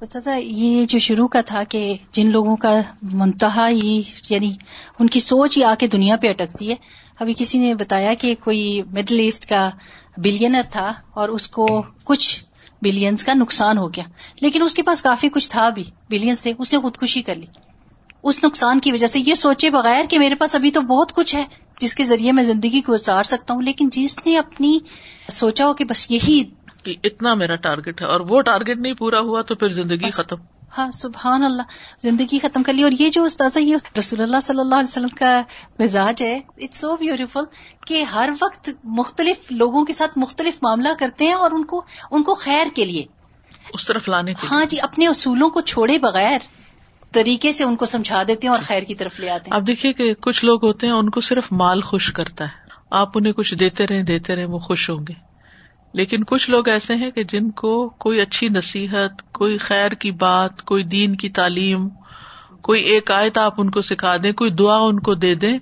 استاذہ، 0.01 0.29
یہ 0.39 0.85
جو 0.85 0.99
شروع 0.99 1.27
کا 1.27 1.41
تھا 1.41 1.63
کہ 1.63 1.97
جن 2.11 2.31
لوگوں 2.31 2.55
کا 2.55 2.73
منتہا 3.01 3.67
یہ 3.67 4.01
یعنی 4.29 4.51
ان 4.99 5.07
کی 5.07 5.19
سوچ 5.19 5.57
ہی 5.57 5.63
آ 5.63 5.73
کے 5.79 5.87
دنیا 5.87 6.15
پہ 6.17 6.29
اٹکتی 6.29 6.69
ہے، 6.69 6.75
ابھی 7.19 7.33
کسی 7.37 7.57
نے 7.57 7.73
بتایا 7.73 8.13
کہ 8.13 8.35
کوئی 8.43 8.81
مڈل 8.83 9.19
ایسٹ 9.19 9.49
کا 9.49 9.69
بلینر 10.17 10.61
تھا 10.71 10.93
اور 11.13 11.29
اس 11.29 11.49
کو 11.49 11.67
کچھ 12.03 12.43
بلینس 12.81 13.23
کا 13.23 13.33
نقصان 13.33 13.77
ہو 13.77 13.87
گیا۔ 13.89 14.03
لیکن 14.41 14.61
اس 14.61 14.75
کے 14.75 14.83
پاس 14.83 15.01
کافی 15.01 15.29
کچھ 15.29 15.51
تھا 15.51 15.69
بھی۔ 15.69 15.83
بلینس 16.09 16.41
تھے 16.41 16.53
اس 16.59 16.73
نے 16.73 16.79
خودکشی 16.79 17.21
کر 17.21 17.35
لی۔ 17.35 17.45
اس 18.23 18.43
نقصان 18.43 18.79
کی 18.79 18.91
وجہ 18.91 19.07
سے 19.07 19.19
یہ 19.25 19.33
سوچے 19.33 19.69
بغیر 19.69 20.05
کہ 20.09 20.19
میرے 20.19 20.35
پاس 20.35 20.55
ابھی 20.55 20.71
تو 20.71 20.81
بہت 20.81 21.13
کچھ 21.13 21.35
ہے 21.35 21.45
جس 21.79 21.95
کے 21.95 22.03
ذریعے 22.03 22.31
میں 22.31 22.43
زندگی 22.43 22.81
کو 22.81 22.93
اتار 22.93 23.23
سکتا 23.23 23.53
ہوں۔ 23.53 23.61
لیکن 23.61 23.89
جس 23.91 24.25
نے 24.25 24.37
اپنی 24.37 24.79
سوچا 25.31 25.65
ہو 25.65 25.73
کہ 25.73 25.85
بس 25.85 26.11
یہی 26.11 26.43
اتنا 26.85 27.33
میرا 27.33 27.55
ٹارگیٹ 27.55 28.01
ہے 28.01 28.05
اور 28.05 28.19
وہ 28.19 28.41
ٹارگیٹ 28.41 28.79
نہیں 28.79 28.93
پورا 28.93 29.19
ہوا 29.19 29.41
تو 29.41 29.55
پھر 29.55 29.69
زندگی 29.69 30.09
ختم۔ 30.09 30.35
ہاں 30.71 30.91
سبحان 30.91 31.43
اللہ 31.43 31.61
زندگی 32.03 32.39
ختم 32.39 32.63
کر 32.63 32.73
لی۔ 32.73 32.83
اور 32.83 32.91
یہ 32.99 33.09
جو 33.09 33.23
استاذہ 33.23 33.59
یہ 33.59 33.75
رسول 33.99 34.21
اللہ 34.21 34.39
صلی 34.41 34.59
اللہ 34.59 34.75
علیہ 34.75 34.89
وسلم 34.89 35.07
کا 35.07 35.41
مزاج 35.79 36.23
ہے 36.23 36.39
اٹس 36.57 36.77
سو 36.77 36.95
بیوٹیفل 36.95 37.39
کہ 37.87 38.03
ہر 38.03 38.29
وقت 38.41 38.69
مختلف 38.83 39.51
لوگوں 39.51 39.85
کے 39.85 39.93
ساتھ 39.93 40.17
مختلف 40.17 40.57
معاملہ 40.61 40.89
کرتے 40.99 41.25
ہیں 41.25 41.33
اور 41.33 41.51
ان 41.51 41.65
کو 41.65 41.83
ان 42.11 42.23
کو 42.23 42.33
خیر 42.33 42.67
کے 42.75 42.85
لیے۔ 42.85 43.05
اس 43.73 43.85
طرف 43.85 44.09
لانے 44.09 44.33
ہاں 44.51 44.65
جی 44.65 44.79
اپنے 44.81 45.07
اصولوں 45.07 45.49
کو 45.49 45.61
چھوڑے 45.61 45.97
بغیر 45.97 46.37
طریقے 47.11 47.51
سے 47.51 47.63
ان 47.63 47.75
کو 47.75 47.85
سمجھا 47.85 48.23
دیتے 48.27 48.47
ہیں 48.47 48.55
اور 48.55 48.63
خیر 48.63 48.83
کی 48.83 48.95
طرف 48.95 49.19
لے 49.19 49.29
آتے 49.29 49.49
ہیں۔ 49.51 49.57
اب 49.57 49.67
دیکھیے 49.67 49.93
کہ 49.93 50.13
کچھ 50.13 50.45
لوگ 50.45 50.65
ہوتے 50.65 50.87
ہیں 50.87 50.93
ان 50.93 51.09
کو 51.09 51.21
صرف 51.21 51.47
مال 51.51 51.81
خوش 51.81 52.13
کرتا 52.13 52.45
ہے۔ 52.45 52.67
آپ 52.89 53.09
انہیں 53.15 53.33
کچھ 53.33 53.55
دیتے 53.55 53.87
رہے 53.87 54.03
دیتے 54.03 54.35
رہے 54.35 54.45
وہ 54.45 54.59
خوش 54.59 54.89
ہوں 54.89 55.05
گے۔ 55.07 55.26
لیکن 55.97 56.23
کچھ 56.23 56.49
لوگ 56.49 56.67
ایسے 56.67 56.95
ہیں 56.95 57.11
کہ 57.11 57.23
جن 57.23 57.49
کو 57.51 57.89
کوئی 57.89 58.21
اچھی 58.21 58.49
نصیحت، 58.49 59.33
کوئی 59.33 59.57
خیر 59.57 59.91
کی 59.91 60.11
بات، 60.11 60.61
کوئی 60.61 60.83
دین 60.83 61.15
کی 61.15 61.29
تعلیم، 61.29 61.89
کوئی 62.61 62.81
ایک 62.83 63.11
آیت 63.11 63.37
آپ 63.37 63.53
ان 63.57 63.69
کو 63.71 63.81
سکھا 63.81 64.15
دیں، 64.23 64.31
کوئی 64.31 64.51
دعا 64.51 64.75
ان 64.75 64.99
کو 64.99 65.13
دے 65.13 65.35
دیں، 65.35 65.57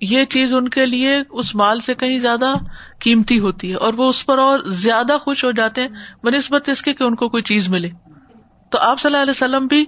یہ 0.00 0.24
چیز 0.24 0.54
ان 0.54 0.68
کے 0.68 0.86
لیے 0.86 1.16
اس 1.30 1.54
مال 1.54 1.80
سے 1.80 1.94
کہیں 1.94 2.18
زیادہ 2.18 2.52
قیمتی 3.00 3.38
ہوتی 3.38 3.70
ہے 3.70 3.76
اور 3.76 3.94
وہ 3.94 4.08
اس 4.08 4.26
پر 4.26 4.38
اور 4.38 4.58
زیادہ 4.78 5.16
خوش 5.20 5.44
ہو 5.44 5.50
جاتے 5.50 5.80
ہیں 5.80 5.88
بہ 6.22 6.30
نسبت 6.30 6.68
اس 6.68 6.82
کے 6.82 6.92
کہ 6.92 7.04
ان 7.04 7.14
کو 7.14 7.28
کوئی 7.28 7.42
چیز 7.42 7.68
ملے۔ 7.68 7.88
تو 8.72 8.78
آپ 8.78 9.00
صلی 9.00 9.08
اللہ 9.08 9.22
علیہ 9.22 9.30
وسلم 9.30 9.66
بھی 9.66 9.84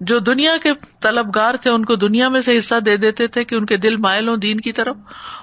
جو 0.00 0.18
دنیا 0.18 0.56
کے 0.62 0.70
طلبگار 1.00 1.54
تھے، 1.54 1.70
ان 1.70 1.84
کو 1.84 1.94
دنیا 1.96 2.28
میں 2.28 2.40
سے 2.40 2.56
حصہ 2.58 2.74
دے 2.80 2.96
دیتے 2.96 3.26
تھے 3.26 3.44
کہ 3.44 3.54
ان 3.54 3.66
کے 3.66 3.76
دل 3.76 3.96
مائل 3.96 4.28
ہوں 4.28 4.36
دین 4.36 4.60
کی 4.60 4.72
طرف 4.72 4.96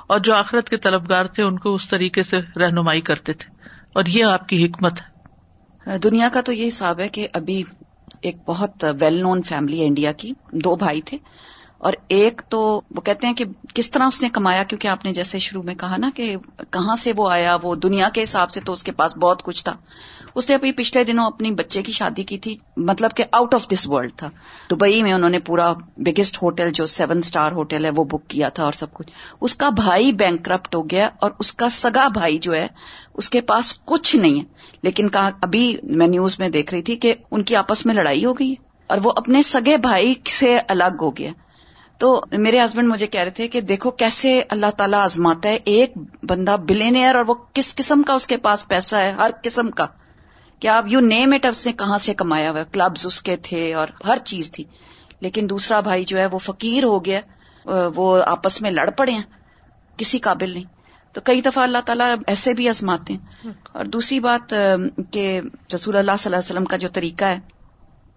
اور 0.07 0.19
جو 0.19 0.33
آخرت 0.35 0.69
کے 0.69 0.77
طلبگار 0.77 1.25
تھے، 1.25 1.43
ان 1.43 1.59
کو 1.59 1.73
اس 1.73 1.87
طریقے 1.89 2.23
سے 2.23 2.37
رہنمائی 2.55 3.01
کرتے 3.01 3.33
تھے۔ 3.33 3.56
اور 3.97 4.05
یہ 4.05 4.23
آپ 4.23 4.49
کی 4.49 4.65
حکمت 4.65 5.01
ہے۔ 5.01 5.97
دنیا 5.97 6.29
کا 6.33 6.41
تو 6.41 6.51
یہ 6.51 6.67
حساب 6.67 6.99
ہے 6.99 7.09
کہ 7.09 7.27
ابھی 7.33 7.63
ایک 8.21 8.35
بہت 8.47 8.85
ویل 8.99 9.13
نون 9.13 9.41
فیملی 9.41 9.81
ہے 9.81 9.85
انڈیا 9.85 10.11
کی، 10.11 10.31
دو 10.51 10.75
بھائی 10.75 11.01
تھے۔ 11.01 11.17
اور 11.77 11.93
ایک 12.07 12.41
تو 12.49 12.81
وہ 12.91 13.01
کہتے 13.01 13.27
ہیں 13.27 13.33
کہ 13.33 13.45
کس 13.73 13.91
طرح 13.91 14.03
اس 14.03 14.21
نے 14.21 14.29
کمایا؟ 14.29 14.63
کیونکہ 14.63 14.87
آپ 14.87 15.05
نے 15.05 15.13
جیسے 15.13 15.39
شروع 15.39 15.63
میں 15.63 15.75
کہا 15.75 15.95
نا 15.97 16.09
کہ 16.15 16.35
کہاں 16.69 16.95
سے 16.95 17.11
وہ 17.17 17.29
آیا؟ 17.29 17.57
وہ 17.63 17.75
دنیا 17.75 18.09
کے 18.13 18.23
حساب 18.23 18.49
سے 18.49 18.59
تو 18.59 18.73
اس 18.73 18.83
کے 18.83 18.91
پاس 18.91 19.17
بہت 19.17 19.43
کچھ 19.43 19.63
تھا۔ 19.63 19.75
اس 20.35 20.49
نے 20.49 20.55
ابھی 20.55 20.71
پچھلے 20.71 21.03
دنوں 21.03 21.25
اپنی 21.25 21.51
بچے 21.51 21.81
کی 21.81 21.91
شادی 21.91 22.23
کی 22.23 22.37
تھی 22.37 22.57
مطلب 22.77 23.11
کہ 23.15 23.23
آؤٹ 23.31 23.53
آف 23.53 23.67
دس 23.67 23.87
ورلڈ 23.87 24.11
تھا۔ 24.17 24.29
دبئی 24.71 25.03
میں 25.03 25.13
انہوں 25.13 25.29
نے 25.29 25.39
پورا 25.39 25.73
بگیسٹ 25.97 26.43
ہوٹل 26.43 26.69
جو 26.69 26.85
سیون 26.85 27.21
سٹار 27.21 27.51
ہوٹل 27.51 27.85
ہے 27.85 27.89
وہ 27.89 28.03
بک 28.03 28.27
کیا 28.27 28.49
تھا 28.49 28.63
اور 28.63 28.73
سب 28.73 28.93
کچھ۔ 28.93 29.11
اس 29.41 29.55
کا 29.55 29.69
بھائی 29.69 30.11
بینک 30.11 30.45
کرپٹ 30.45 30.75
ہو 30.75 30.89
گیا 30.89 31.09
اور 31.19 31.31
اس 31.39 31.53
کا 31.53 31.69
سگا 31.69 32.07
بھائی 32.07 32.37
جو 32.37 32.53
ہے، 32.53 32.67
اس 33.13 33.29
کے 33.29 33.41
پاس 33.41 33.79
کچھ 33.85 34.15
نہیں 34.15 34.39
ہے۔ 34.39 34.45
لیکن 34.81 35.09
کہا، 35.09 35.29
ابھی 35.41 35.77
میں 35.83 36.07
نیوز 36.07 36.39
میں 36.39 36.49
دیکھ 36.49 36.73
رہی 36.73 36.81
تھی 36.81 36.95
کہ 36.95 37.15
ان 37.31 37.43
کی 37.43 37.55
آپس 37.55 37.85
میں 37.85 37.93
لڑائی 37.93 38.25
ہو 38.25 38.33
گئی 38.33 38.55
اور 38.87 38.97
وہ 39.03 39.13
اپنے 39.15 39.41
سگے 39.41 39.77
بھائی 39.77 40.13
سے 40.29 40.59
الگ 40.67 40.95
ہو 41.01 41.17
گیا۔ 41.17 41.31
تو 41.97 42.21
میرے 42.31 42.65
ہسبینڈ 42.65 42.87
مجھے 42.87 43.07
کہہ 43.07 43.21
رہے 43.21 43.29
تھے 43.29 43.47
کہ 43.47 43.61
دیکھو 43.61 43.91
کیسے 43.91 44.43
اللہ 44.49 44.71
تعالیٰ 44.77 44.99
آزماتا 44.99 45.49
ہے 45.49 45.57
ایک 45.65 45.93
بندہ 46.23 46.55
بلینئر 46.67 47.15
اور 47.15 47.25
وہ 47.27 47.35
کس 47.53 47.75
قسم 47.75 48.03
کا 48.03 48.13
اس 48.13 48.27
کے 48.27 48.37
پاس 48.37 48.67
پیسہ 48.67 48.95
ہے 48.95 49.11
ہر 49.11 49.31
قسم 49.43 49.71
کا۔ 49.71 49.85
کہ 50.59 50.67
آپ 50.67 50.85
یو 50.87 50.99
نیم 50.99 51.33
اٹ 51.33 51.45
اس 51.45 51.65
نے 51.65 51.71
کہاں 51.73 51.97
سے 51.97 52.13
کمایا 52.13 52.51
ہوا 52.51 52.63
کلبز 52.63 53.07
اس 53.07 53.21
کے 53.21 53.35
تھے 53.35 53.73
اور 53.73 53.87
ہر 54.07 54.17
چیز 54.17 54.51
تھی۔ 54.51 54.63
لیکن 55.19 55.49
دوسرا 55.49 55.79
بھائی 55.79 56.05
جو 56.05 56.17
ہے 56.17 56.25
وہ 56.25 56.37
فقیر 56.37 56.83
ہو 56.83 57.05
گیا 57.05 57.19
وہ 57.95 58.23
آپس 58.25 58.61
میں 58.61 58.71
لڑ 58.71 58.89
پڑے 58.89 59.11
ہیں 59.11 59.21
کسی 59.97 60.19
قابل 60.19 60.49
نہیں۔ 60.53 60.63
تو 61.13 61.21
کئی 61.21 61.41
دفعہ 61.41 61.63
اللہ 61.63 61.77
تعالیٰ 61.85 62.15
ایسے 62.27 62.53
بھی 62.53 62.69
آزماتے 62.69 63.13
ہیں۔ 63.13 63.49
اور 63.71 63.85
دوسری 63.85 64.19
بات 64.19 64.53
کہ 65.11 65.41
رسول 65.75 65.97
اللہ 65.97 66.11
صلی 66.19 66.29
اللہ 66.29 66.35
علیہ 66.35 66.37
وسلم 66.37 66.65
کا 66.65 66.77
جو 66.77 66.89
طریقہ 66.89 67.25
ہے 67.25 67.39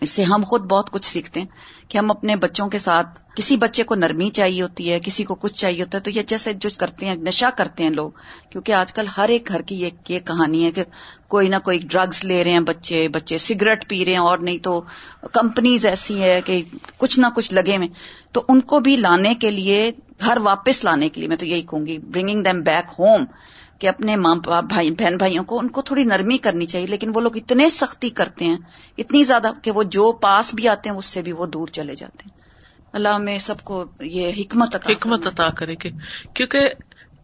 اس 0.00 0.10
سے 0.10 0.22
ہم 0.24 0.42
خود 0.46 0.62
بہت 0.62 0.90
کچھ 0.90 1.06
سیکھتے 1.06 1.40
ہیں 1.40 1.46
کہ 1.88 1.98
ہم 1.98 2.10
اپنے 2.10 2.36
بچوں 2.36 2.68
کے 2.68 2.78
ساتھ، 2.78 3.20
کسی 3.36 3.56
بچے 3.56 3.82
کو 3.82 3.94
نرمی 3.94 4.28
چاہیے 4.30 4.62
ہوتی 4.62 4.90
ہے، 4.92 4.98
کسی 5.00 5.24
کو 5.24 5.34
کچھ 5.34 5.54
چاہیے 5.54 5.82
ہوتا 5.82 5.98
ہے، 5.98 6.02
تو 6.02 6.10
یہ 6.10 6.22
جیسے 6.28 6.52
جو 6.54 6.68
کرتے 6.78 7.06
ہیں 7.06 7.14
نشا 7.16 7.50
کرتے 7.56 7.82
ہیں 7.82 7.90
لوگ، 7.90 8.10
کیونکہ 8.50 8.72
آج 8.72 8.92
کل 8.92 9.06
ہر 9.16 9.28
ایک 9.28 9.48
گھر 9.48 9.62
کی 9.62 9.80
یہ 9.80 10.18
کہانی 10.20 10.64
ہے 10.64 10.70
کہ 10.70 10.84
کوئی 11.28 11.48
نہ 11.48 11.56
کوئی 11.64 11.78
ڈرگز 11.80 12.24
لے 12.24 12.42
رہے 12.44 12.50
ہیں 12.50 12.60
بچے 12.60 13.06
بچے 13.08 13.38
سگریٹ 13.38 13.88
پی 13.88 14.04
رہے 14.04 14.12
ہیں، 14.12 14.18
اور 14.20 14.38
نہیں 14.38 14.58
تو 14.58 14.80
کمپنیز 15.32 15.86
ایسی 15.86 16.20
ہے 16.22 16.40
کہ 16.44 16.62
کچھ 16.98 17.18
نہ 17.18 17.26
کچھ 17.36 17.52
لگے 17.54 17.78
میں 17.78 17.88
تو 18.32 18.42
ان 18.48 18.60
کو 18.62 18.80
بھی 18.80 18.96
لانے 18.96 19.34
کے 19.34 19.50
لیے، 19.50 19.90
گھر 20.20 20.38
واپس 20.42 20.84
لانے 20.84 21.08
کے 21.08 21.20
لیے، 21.20 21.28
میں 21.28 21.36
تو 21.36 21.46
یہی 21.46 21.62
کہوں 21.62 21.86
گی 21.86 21.98
برنگنگ 22.04 22.42
دم 22.42 22.60
بیک 22.62 22.92
ہوم 22.98 23.24
کہ 23.80 23.86
اپنے 23.86 24.16
ماں 24.16 24.34
باپ 24.34 24.64
بھائی 24.64 24.90
بہن 24.90 25.16
بھائیوں 25.16 25.44
کو 25.44 25.58
ان 25.58 25.68
کو 25.68 25.82
تھوڑی 25.82 26.04
نرمی 26.04 26.38
کرنی 26.38 26.66
چاہیے 26.66 26.86
لیکن 26.86 27.10
وہ 27.14 27.20
لوگ 27.20 27.36
اتنے 27.36 27.68
سختی 27.68 28.10
کرتے 28.10 28.44
ہیں 28.44 28.56
اتنی 28.98 29.24
زیادہ 29.24 29.50
کہ 29.62 29.70
وہ 29.70 29.82
جو 29.82 30.12
پاس 30.12 30.54
بھی 30.54 30.68
آتے 30.68 30.90
ہیں 30.90 30.96
اس 30.96 31.04
سے 31.04 31.22
بھی 31.22 31.32
وہ 31.32 31.46
دور 31.46 31.68
چلے 31.68 31.94
جاتے 31.94 32.24
ہیں۔ 32.24 32.40
اللہ 32.92 33.18
میں 33.18 33.38
سب 33.38 33.60
کو 33.64 33.84
یہ 34.00 34.32
حکمت 34.38 34.74
عطا 34.74 34.92
حکمت 34.92 35.26
عطا 35.26 35.48
کرے 35.48 35.76
کہ 35.76 35.90
کیونکہ 36.34 36.70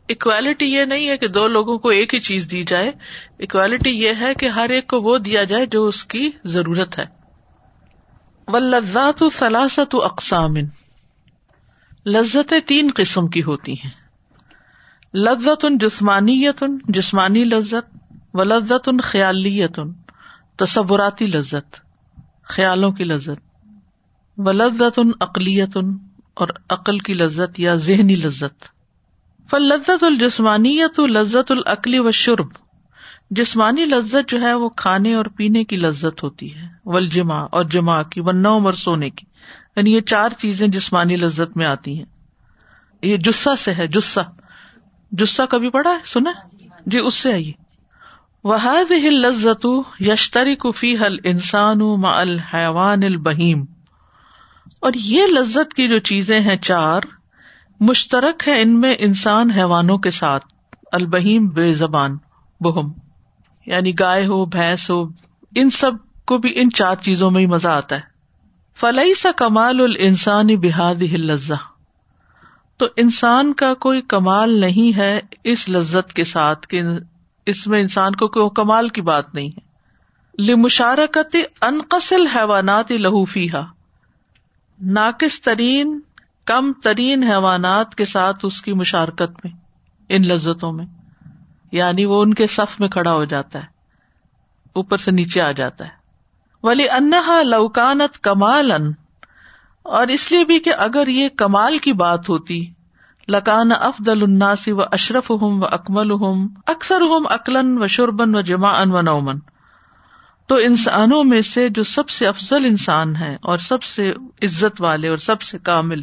اکوالٹی 0.08 0.66
یہ 0.66 0.84
نہیں 0.84 1.08
ہے 1.08 1.16
کہ 1.16 1.28
دو 1.28 1.48
لوگوں 1.48 1.78
کو 1.78 1.88
ایک 1.88 2.14
ہی 2.14 2.20
چیز 2.20 2.50
دی 2.50 2.64
جائے۔ 2.64 2.92
اکوالٹی 3.40 3.90
یہ 3.90 4.12
ہے 4.20 4.34
کہ 4.34 4.46
ہر 4.46 4.68
ایک 4.68 4.86
کو 4.86 5.00
وہ 5.00 5.18
دیا 5.18 5.44
جائے 5.44 5.66
جو 5.66 5.86
اس 5.86 6.04
کی 6.04 6.30
ضرورت 6.44 6.98
ہے۔ 6.98 7.04
ولزات 8.48 9.22
سلاست 9.32 9.96
اقسام 10.02 10.54
لذتیں 12.06 12.60
تین 12.60 12.90
قسم 12.94 13.26
کی 13.26 13.42
ہوتی 13.42 13.72
ہیں۔ 13.72 14.05
لذت 15.14 15.64
ان 15.64 15.78
جسمانیت 15.78 16.62
ان 16.62 16.78
جسمانی 16.88 17.44
لذت 17.44 17.96
و 18.34 18.42
لذت 18.42 18.88
ان 18.88 19.00
خیالیت 19.00 19.78
ان 19.78 19.92
تصوراتی 20.56 21.26
لذت، 21.26 21.76
خیالوں 22.42 22.92
کی 22.92 23.04
لذت 23.04 23.58
و 24.36 24.52
لذت 24.52 24.98
ان 24.98 25.10
اقلیت 25.20 25.76
ان 25.76 25.98
اور 26.34 26.48
عقل 26.70 26.98
کی 26.98 27.14
لذت 27.14 27.60
یا 27.60 27.74
ذہنی 27.74 28.16
لذت۔ 28.16 28.64
فل 29.50 29.62
لذت 29.62 30.04
الجسمانیت 30.04 31.00
لذت 31.00 31.52
العقلی 31.52 31.98
و 31.98 32.10
شرب 32.10 32.46
جسمانی 33.30 33.84
لذت 33.84 34.28
جو 34.28 34.40
ہے 34.40 34.54
وہ 34.54 34.68
کھانے 34.68 35.14
اور 35.14 35.24
پینے 35.24 35.64
کی 35.64 35.76
لذت 35.76 36.22
ہوتی 36.22 36.54
ہے 36.54 36.66
ولجما 36.84 37.34
اور 37.34 37.64
جمع 37.64 38.02
کی 38.02 38.20
و 38.20 38.32
نوم 38.32 38.64
اور 38.64 38.72
سونے 38.72 39.10
کی۔ 39.10 39.26
یعنی 39.76 39.94
یہ 39.94 40.00
چار 40.00 40.28
چیزیں 40.38 40.68
جسمانی 40.68 41.16
لذت 41.16 41.56
میں 41.56 41.66
آتی 41.66 41.98
ہیں۔ 41.98 42.04
یہ 43.02 43.16
جسا 43.16 43.56
سے 43.56 43.74
ہے 43.74 43.86
جسا 43.86 44.22
جسا 45.10 45.46
کبھی 45.46 45.70
پڑا 45.70 45.90
ہے؟ 45.90 45.98
سنا 46.04 46.32
جی 46.86 46.98
اس 46.98 47.14
سے 47.14 47.32
آئیے۔ 47.32 47.52
وہ 48.44 48.56
لذت 49.10 49.66
یشتری 50.00 50.56
کفی 50.56 50.96
حل 50.96 51.16
انسان 51.24 52.04
الحوان 52.04 53.02
البہیم 53.02 53.64
اور 54.80 54.92
یہ 54.94 55.26
لذت 55.26 55.74
کی 55.74 55.88
جو 55.88 55.98
چیزیں 55.98 56.40
ہیں 56.40 56.56
چار، 56.56 57.02
مشترک 57.80 58.48
ہے 58.48 58.62
ان 58.62 58.80
میں 58.80 58.94
انسان 58.98 59.50
حیوانوں 59.50 59.98
کے 59.98 60.10
ساتھ۔ 60.10 60.46
البہیم، 60.92 61.48
بے 61.48 61.72
زبان، 61.72 62.16
بہم۔ 62.60 62.92
یعنی 63.66 63.92
گائے 64.00 64.26
ہو، 64.26 64.44
بھینس 64.44 64.90
ہو، 64.90 65.04
ان 65.54 65.70
سب 65.70 65.92
کو 66.26 66.38
بھی 66.38 66.52
ان 66.56 66.70
چار 66.70 66.96
چیزوں 66.96 67.30
میں 67.30 67.40
ہی 67.40 67.46
مزہ 67.46 67.68
آتا 67.68 67.96
ہے۔ 67.96 68.00
فلئی 68.76 69.14
سا 69.14 69.30
کمال 69.36 69.80
السانی 69.80 70.56
بحاد 70.56 70.94
ہل 70.94 71.26
لذہ 71.26 71.75
تو 72.76 72.86
انسان 72.96 73.52
کا 73.52 73.74
کوئی 73.74 74.02
کمال 74.02 74.60
نہیں 74.60 74.98
ہے 74.98 75.20
اس 75.44 75.68
لذت 75.68 76.12
کے 76.12 76.24
ساتھ 76.24 76.68
کہ 76.68 76.82
اس 77.46 77.66
میں 77.66 77.80
انسان 77.80 78.14
کو 78.14 78.28
کوئی 78.28 78.50
کمال 78.54 78.88
کی 78.88 79.02
بات 79.02 79.34
نہیں 79.34 79.48
ہے۔ 79.48 79.66
لمشارکت 80.42 81.36
انقسل 81.60 82.26
حیوانات 82.26 82.90
لہوفی 82.90 83.48
ناقص 84.82 85.40
ترین، 85.40 86.00
کم 86.44 86.72
ترین 86.72 87.22
حیوانات 87.22 87.94
کے 87.94 88.04
ساتھ 88.04 88.36
اس 88.42 88.62
کی 88.62 88.72
مشارکت 88.72 89.44
میں، 89.44 89.50
ان 90.08 90.26
لذتوں 90.28 90.72
میں۔ 90.72 90.86
یعنی 91.72 92.04
وہ 92.04 92.22
ان 92.22 92.34
کے 92.34 92.46
صف 92.46 92.80
میں 92.80 92.88
کھڑا 92.88 93.12
ہو 93.12 93.24
جاتا 93.24 93.58
ہے، 93.58 93.66
اوپر 94.72 94.98
سے 94.98 95.10
نیچے 95.10 95.40
آ 95.40 95.52
جاتا 95.52 95.84
ہے۔ 95.84 95.90
ولی 96.62 96.90
انہا 96.90 97.42
لوکانت 97.42 98.18
کمال 98.18 98.72
ان 98.72 98.92
اور 99.86 100.06
اس 100.06 100.32
لیے 100.32 100.44
بھی 100.44 100.58
کہ 100.58 100.72
اگر 100.78 101.06
یہ 101.06 101.28
کمال 101.28 101.78
کی 101.78 101.92
بات 101.92 102.28
ہوتی، 102.28 102.66
لکان 103.28 103.72
افدل 103.72 104.22
الناسی 104.22 104.72
و 104.72 104.80
اشرف 104.82 105.30
ہوں 105.30 105.60
و 105.60 105.66
اکمل 105.66 106.10
ہوں 106.10 106.48
اکثر 106.66 107.00
ہوں 107.00 107.24
اکلن 107.30 107.82
و 107.82 107.86
شربن 107.86 108.34
و 108.34 108.40
جما 108.40 108.68
ان 108.68 108.92
و 108.92 109.00
نومن 109.00 109.38
تو 110.46 110.54
انسانوں 110.54 111.24
میں 111.24 111.40
سے 111.40 111.68
جو 111.68 111.82
سب 111.82 112.08
سے 112.08 112.26
افضل 112.26 112.64
انسان 112.64 113.16
ہے 113.16 113.36
اور 113.42 113.58
سب 113.58 113.82
سے 113.82 114.12
عزت 114.42 114.82
والے 114.82 115.08
اور 115.08 115.16
سب 115.16 115.42
سے 115.42 115.58
کامل، 115.58 116.02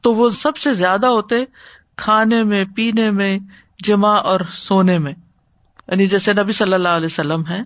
تو 0.00 0.14
وہ 0.14 0.28
سب 0.28 0.56
سے 0.56 0.74
زیادہ 0.74 1.06
ہوتے 1.06 1.44
کھانے 1.96 2.44
میں، 2.44 2.64
پینے 2.76 3.10
میں 3.10 3.38
جمع 3.84 4.18
اور 4.18 4.40
سونے 4.52 4.98
میں۔ 4.98 5.12
یعنی 5.88 6.06
جیسے 6.06 6.32
نبی 6.32 6.52
صلی 6.52 6.74
اللہ 6.74 6.88
علیہ 6.88 7.06
وسلم 7.06 7.46
ہے 7.46 7.60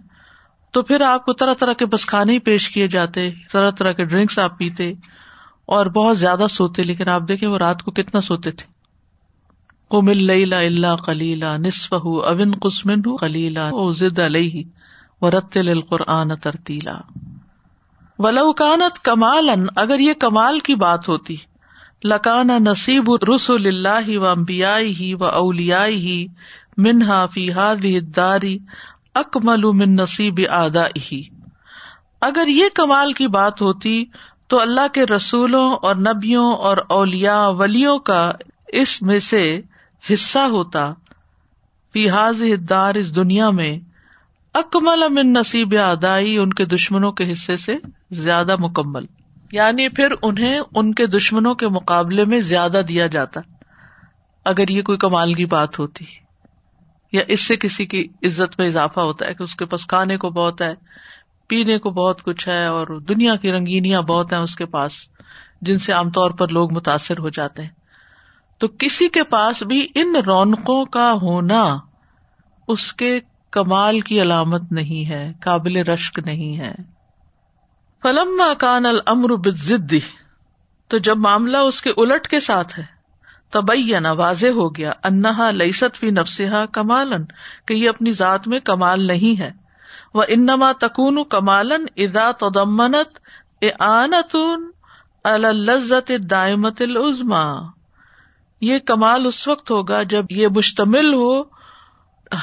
تو 0.70 0.83
پھر 0.83 1.00
آپ 1.00 1.24
کو 1.24 1.33
طرح 1.33 1.55
طرح 1.55 1.72
کے 1.72 1.87
بس 1.87 2.07
کھانے 2.07 2.33
ہی 2.33 2.38
پیش 2.38 2.68
کیے 2.68 2.88
جاتے، 2.88 3.31
طرح 3.53 3.70
طرح 3.70 3.92
کے 3.92 4.05
ڈرنکس 4.05 4.38
آپ 4.38 4.59
پیتے۔ 4.59 4.92
اور 5.66 5.87
بہت 5.87 6.18
زیادہ 6.18 6.46
سوتے، 6.50 6.83
لیکن 6.83 7.09
آپ 7.09 7.22
دیکھیں 7.29 7.48
وہ 7.48 7.59
رات 7.59 7.83
کو 7.83 7.90
کتنا 7.90 8.20
سوتے 8.20 8.50
تھے۔ 8.50 8.72
کم 9.90 10.09
اللہ 10.09 10.55
اللہ 10.55 10.96
کلیلہ 11.05 11.57
نصف 11.57 11.92
اون 11.92 12.53
قسمن 12.62 13.03
کلیلہ 13.16 13.92
ضد 13.92 14.18
علیہ 14.18 14.62
و 15.20 15.31
رت 15.31 15.57
القرآن 15.57 16.37
ترتیلا۔ 16.37 16.98
ولوکانت 18.18 18.98
کمال 18.98 19.50
اگر 19.77 20.00
یہ 20.00 20.12
کمال 20.12 20.61
کی 20.61 20.74
بات 20.74 21.09
ہوتی، 21.09 21.37
لکان 22.05 22.46
نصیب 22.46 23.11
رسول 23.35 23.66
اللہ 23.66 24.18
و 24.18 24.27
امبیا 24.27 24.79
ہی 24.79 25.14
و 25.14 25.24
اولیا 25.24 25.87
ہی 25.87 26.27
منہا 26.77 27.27
فی 27.27 27.53
ہاد 27.53 27.85
داری 28.16 28.59
اکمل 29.14 29.64
من 29.72 29.94
نصیب 29.94 30.40
آدا 30.50 30.87
ہی 30.87 31.22
اگر 32.20 32.48
یہ 32.48 32.64
کمال 32.74 33.12
کی 33.12 33.27
بات 33.29 33.62
ہوتی 33.62 34.05
تو 34.48 34.61
اللہ 34.61 34.88
کے 34.92 35.07
رسولوں 35.07 35.76
اور 35.83 35.94
نبیوں 35.94 36.52
اور 36.52 36.76
اولیا 36.88 37.48
ولیوں 37.48 37.98
کا 37.98 38.33
اس 38.68 39.02
میں 39.02 39.18
سے 39.18 39.61
حصہ 40.12 40.38
ہوتا۔ 40.38 40.92
فی 41.92 42.57
دار 42.57 42.94
اس 42.94 43.16
دنیا 43.16 43.50
میں 43.50 43.78
اکمل 44.54 45.09
من 45.09 45.33
نصیب 45.33 45.74
ادائی 45.83 46.37
ان 46.38 46.52
کے 46.52 46.64
دشمنوں 46.64 47.12
کے 47.12 47.33
حصے 47.33 47.57
سے 47.57 47.76
زیادہ 48.11 48.57
مکمل۔ 48.59 49.04
یعنی 49.52 49.88
پھر 49.88 50.14
انہیں 50.22 50.61
ان 50.74 50.94
کے 50.94 51.07
دشمنوں 51.07 51.54
کے 51.54 51.68
مقابلے 51.68 52.24
میں 52.24 52.38
زیادہ 52.38 52.80
دیا 52.88 53.07
جاتا۔ 53.07 53.40
اگر 54.44 54.68
یہ 54.68 54.83
کوئی 54.83 54.98
کمال 54.98 55.33
کی 55.33 55.46
بات 55.46 55.78
ہوتی، 55.78 56.04
یا 57.12 57.22
اس 57.28 57.40
سے 57.40 57.57
کسی 57.57 57.87
کی 57.87 58.09
عزت 58.22 58.59
میں 58.59 58.66
اضافہ 58.68 59.00
ہوتا 59.00 59.26
ہے 59.26 59.35
کہ 59.35 59.42
اس 59.42 59.57
کے 59.57 59.64
پاس 59.64 59.87
کھانے 59.87 60.16
کو 60.16 60.30
بہت 60.30 60.61
ہے 60.61 60.74
پینے 61.48 61.78
کو 61.78 61.90
بہت 61.90 62.22
کچھ 62.22 62.48
ہے 62.48 62.66
اور 62.66 63.00
دنیا 63.00 63.37
کی 63.37 63.52
رنگینیاں 63.52 64.02
بہت 64.02 64.33
ہیں 64.33 64.40
اس 64.40 64.57
کے 64.57 64.64
پاس، 64.64 64.92
جن 65.61 65.78
سے 65.78 65.92
عام 65.92 66.11
طور 66.11 66.30
پر 66.30 66.48
لوگ 66.48 66.72
متاثر 66.72 67.18
ہو 67.18 67.28
جاتے 67.28 67.62
ہیں۔ 67.62 67.70
تو 68.59 68.68
کسی 68.68 69.09
کے 69.09 69.22
پاس 69.22 69.62
بھی 69.62 69.88
ان 69.94 70.16
رونقوں 70.26 70.85
کا 70.85 71.12
ہونا 71.22 71.76
اس 72.68 72.92
کے 72.92 73.20
کمال 73.50 74.00
کی 74.00 74.22
علامت 74.22 74.72
نہیں 74.72 75.09
ہے، 75.09 75.33
قابل 75.40 75.76
رشک 75.76 76.20
نہیں 76.24 76.59
ہے۔ 76.59 76.74
فلم 78.02 78.42
کان 78.59 78.87
المر 78.87 79.37
بزدی 79.37 80.00
تو 80.88 80.98
جب 80.98 81.16
معاملہ 81.16 81.57
اس 81.57 81.83
کے 81.83 81.90
الٹ 81.96 82.28
کے 82.28 82.40
ساتھ 82.40 82.78
ہے 82.78 82.85
تبینا 83.50 84.12
واضح 84.12 84.46
ہو 84.46 84.74
گیا، 84.74 84.90
انہا 85.04 85.50
لئیست 85.50 85.96
فی 85.96 86.11
نفسا 86.11 86.64
کمالن، 86.72 87.24
کہ 87.66 87.74
یہ 87.74 87.88
اپنی 87.88 88.12
ذات 88.12 88.48
میں 88.48 88.61
کمال 88.61 89.07
نہیں 89.07 89.40
ہے۔ 89.40 89.63
وہ 90.14 90.24
انما 90.29 90.72
تکون 90.72 91.24
کمالن 91.24 91.87
ادا 91.96 92.31
تدمنت 92.33 93.18
اعانتن 93.62 94.66
الزت 95.24 96.12
دائمت 96.31 96.83
العزما 96.83 97.55
یہ 98.61 98.79
کمال 98.79 99.27
اس 99.27 99.48
وقت 99.48 99.70
ہوگا 99.70 100.03
جب 100.03 100.24
یہ 100.31 100.48
مشتمل 100.48 101.14
ہو 101.14 101.42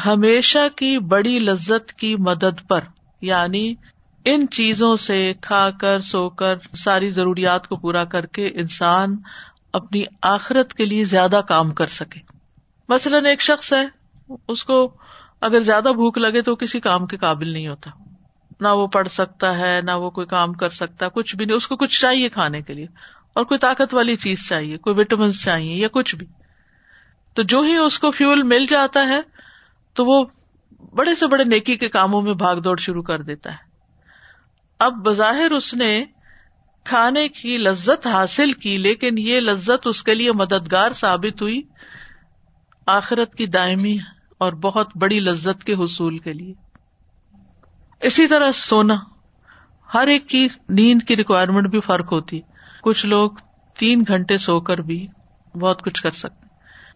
ہمیشہ 0.05 0.69
کی 0.75 0.99
بڑی 0.99 1.39
لذت 1.39 1.93
کی 1.93 2.15
مدد 2.15 2.67
پر۔ 2.67 2.79
یعنی 3.21 3.75
ان 4.25 4.47
چیزوں 4.47 4.95
سے 4.95 5.33
کھا 5.41 5.69
کر، 5.81 5.99
سو 5.99 6.29
کر، 6.29 6.55
ساری 6.73 7.09
ضروریات 7.09 7.67
کو 7.67 7.75
پورا 7.75 8.03
کر 8.03 8.25
کے 8.25 8.47
انسان 8.47 9.15
اپنی 9.73 10.03
آخرت 10.21 10.73
کے 10.73 10.85
لیے 10.85 11.03
زیادہ 11.03 11.41
کام 11.47 11.71
کر 11.71 11.87
سکے۔ 11.87 12.19
مثلاً 12.89 13.25
ایک 13.25 13.41
شخص 13.41 13.73
ہے، 13.73 13.87
اس 14.47 14.63
کو 14.63 14.93
اگر 15.41 15.59
زیادہ 15.59 15.89
بھوک 15.95 16.17
لگے 16.17 16.41
تو 16.41 16.55
کسی 16.55 16.79
کام 16.79 17.05
کے 17.05 17.17
قابل 17.17 17.49
نہیں 17.49 17.67
ہوتا۔ 17.67 17.91
نہ 18.59 18.67
وہ 18.67 18.87
پڑھ 18.87 19.07
سکتا 19.07 19.57
ہے، 19.57 19.79
نہ 19.83 19.91
وہ 19.91 20.09
کوئی 20.09 20.27
کام 20.27 20.53
کر 20.53 20.69
سکتا، 20.69 21.07
کچھ 21.07 21.35
بھی 21.35 21.45
نہیں۔ 21.45 21.57
اس 21.57 21.67
کو 21.67 21.75
کچھ 21.75 22.01
چاہیے 22.01 22.29
کھانے 22.29 22.61
کے 22.61 22.73
لیے۔ 22.73 22.85
اور 23.33 23.43
کوئی 23.43 23.57
طاقت 23.57 23.93
والی 23.93 24.15
چیز 24.15 24.47
چاہیے، 24.49 24.77
کوئی 24.77 24.95
وٹامنس 24.99 25.43
چاہیے 25.43 25.75
یا 25.75 25.87
کچھ 25.91 26.15
بھی۔ 26.15 26.27
تو 27.33 27.43
جو 27.43 27.61
ہی 27.61 27.75
اس 27.75 27.99
کو 27.99 28.11
فیول 28.11 28.43
مل 28.43 28.65
جاتا 28.69 29.07
ہے، 29.07 29.19
تو 29.93 30.05
وہ 30.05 30.25
بڑے 30.93 31.15
سے 31.15 31.27
بڑے 31.27 31.43
نیکی 31.43 31.77
کے 31.77 31.89
کاموں 31.89 32.21
میں 32.21 32.33
بھاگ 32.33 32.57
دوڑ 32.57 32.77
شروع 32.77 33.03
کر 33.03 33.21
دیتا 33.21 33.51
ہے۔ 33.51 33.57
اب 34.79 34.93
بظاہر 34.93 35.51
اس 35.51 35.73
نے 35.73 36.03
کھانے 36.83 37.27
کی 37.27 37.57
لذت 37.57 38.07
حاصل 38.07 38.51
کی، 38.51 38.77
لیکن 38.77 39.17
یہ 39.17 39.39
لذت 39.39 39.87
اس 39.87 40.03
کے 40.03 40.15
لیے 40.15 40.31
مددگار 40.31 40.91
ثابت 40.91 41.41
ہوئی۔ 41.41 41.61
آخرت 42.85 43.35
کی 43.35 43.45
دائمی 43.45 43.97
اور 44.41 44.53
بہت 44.53 44.89
بڑی 44.95 45.19
لذت 45.19 45.63
کے 45.63 45.73
حصول 45.73 46.17
کے 46.17 46.33
لیے۔ 46.33 46.53
اسی 48.01 48.27
طرح 48.27 48.51
سونا، 48.51 48.95
ہر 49.93 50.07
ایک 50.07 50.27
کی 50.27 50.47
نیند 50.69 51.01
کی 51.03 51.15
ریکوائرمنٹ 51.17 51.67
بھی 51.67 51.79
فرق 51.79 52.11
ہوتی۔ 52.11 52.41
کچھ 52.83 53.05
لوگ 53.05 53.31
تین 53.77 54.03
گھنٹے 54.07 54.37
سو 54.37 54.59
کر 54.59 54.77
بھی 54.77 55.07
بہت 55.55 55.81
کچھ 55.81 56.03
کر 56.03 56.11
سکتے۔ 56.11 56.47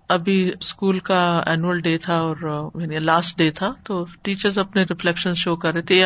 ابھی 0.10 0.52
اسکول 0.60 1.00
کا 1.00 1.44
اینوئل 1.46 1.80
ڈے 1.80 1.98
تھا 1.98 2.16
اور 2.16 2.70
یعنی 2.82 3.00
لاسٹ 3.00 3.38
ڈے 3.38 3.52
تھا، 3.52 3.74
تو 3.84 4.06
ٹیچر 4.22 4.60
اپنے 4.60 4.84
ریفلیکشن 4.84 5.34
شو 5.34 5.56
کر 5.56 5.74
رہے 5.74 5.82
تھے۔ 5.82 6.04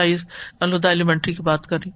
الدا 0.60 0.90
ایلیمنٹری 0.90 1.34
کی 1.34 1.42
بات 1.42 1.68
کر 1.68 1.78
رہی 1.78 1.92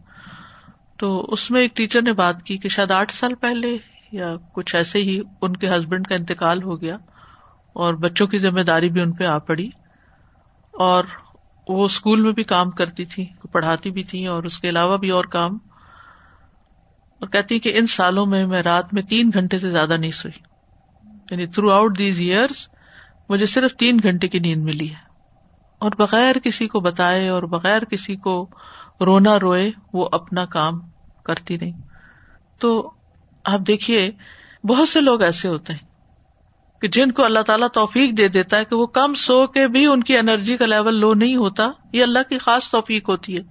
تو 0.98 1.26
اس 1.32 1.52
میں 1.52 1.62
ایک 1.62 1.76
ٹیچر 1.76 2.02
نے 2.02 2.14
بات 2.14 2.44
کی 2.44 2.58
کہ 2.58 2.70
شاید 2.70 2.92
آٹھ 2.92 3.12
سال 3.12 3.34
پہلے 3.36 3.78
یا 4.12 4.36
کچھ 4.54 4.76
ایسے 4.76 5.00
ہی 5.00 5.22
ان 5.42 5.56
کے 5.56 5.70
ہسبینڈ 5.70 6.08
کا 6.08 6.16
انتقال 6.16 6.64
ہو 6.64 6.82
گیا۔ 6.82 6.98
اور 7.74 7.94
بچوں 7.94 8.28
کی 8.28 8.38
ذمہ 8.38 8.62
داری 8.62 8.90
بھی 8.90 9.02
ان 9.02 9.12
پہ 9.12 9.24
آ 9.24 9.38
پڑی 9.38 9.70
اور 10.72 11.04
وہ 11.68 11.86
اسکول 11.86 12.22
میں 12.22 12.32
بھی 12.32 12.44
کام 12.44 12.72
کرتی 12.72 13.06
تھی، 13.06 13.26
پڑھاتی 13.52 13.92
بھی 13.92 14.04
تھی 14.04 14.28
اور 14.28 14.44
اس 14.44 14.60
کے 14.60 14.70
علاوہ 14.70 14.98
بھی 14.98 15.10
اور 15.10 15.26
کام۔ 15.26 15.58
اور 17.20 17.28
کہتی 17.28 17.60
کہ 17.60 17.78
ان 17.78 17.88
سالوں 17.88 18.26
میں 18.26 18.46
میں 18.46 18.64
رات 18.64 18.94
میں 18.94 19.02
تین 19.02 19.32
گھنٹے 19.34 19.60
سے 19.60 19.72
زیادہ 19.72 19.98
نہیں 19.98 20.12
سوئی۔ 20.12 20.40
یعنی 21.32 21.48
تھرو 21.48 21.72
آؤٹ 21.72 21.98
دیز 21.98 22.20
ایئرس 22.20 22.68
مجھے 23.30 23.46
صرف 23.46 23.76
تین 23.76 24.00
گھنٹے 24.04 24.28
کی 24.28 24.40
نیند 24.40 24.64
ملی 24.64 24.90
ہے۔ 24.90 25.14
اور 25.80 25.92
بغیر 26.00 26.40
کسی 26.40 26.68
کو 26.68 26.80
بتائے 26.80 27.28
اور 27.28 27.44
بغیر 27.44 27.86
کسی 27.86 28.16
کو 28.16 28.50
رونا 29.02 29.40
روئے 29.40 29.72
وہ 29.94 30.10
اپنا 30.12 30.46
کام 30.46 30.80
کرتی 31.26 31.58
نہیں 31.58 31.72
تو 32.60 32.92
آپ 33.44 33.60
دیکھیے، 33.68 34.12
بہت 34.64 34.90
سے 34.90 35.02
لوگ 35.02 35.22
ایسے 35.22 35.48
ہوتے 35.48 35.74
ہیں۔ 35.74 35.93
کہ 36.84 36.90
جن 36.90 37.12
کو 37.12 37.26
اللہ 37.26 37.40
تعالیٰ 37.40 37.68
توفیق 37.74 38.18
دے 38.18 38.28
دیتا 38.28 38.58
ہے 38.58 38.66
کہ 38.66 38.76
وہ 38.76 38.86
کم 38.86 39.14
سو 39.14 39.48
کے 39.48 39.68
بھی 39.68 39.86
ان 39.86 40.04
کی 40.04 40.18
انرجی 40.18 40.58
کا 40.58 40.66
لیول 40.66 40.96
لو 40.96 41.14
نہیں 41.14 41.36
ہوتا، 41.36 41.64
یہ 41.94 42.04
اللہ 42.04 42.20
کی 42.30 42.38
خاص 42.38 42.72
توفیق 42.72 43.10
ہوتی 43.10 43.34
ہے۔ 43.34 43.44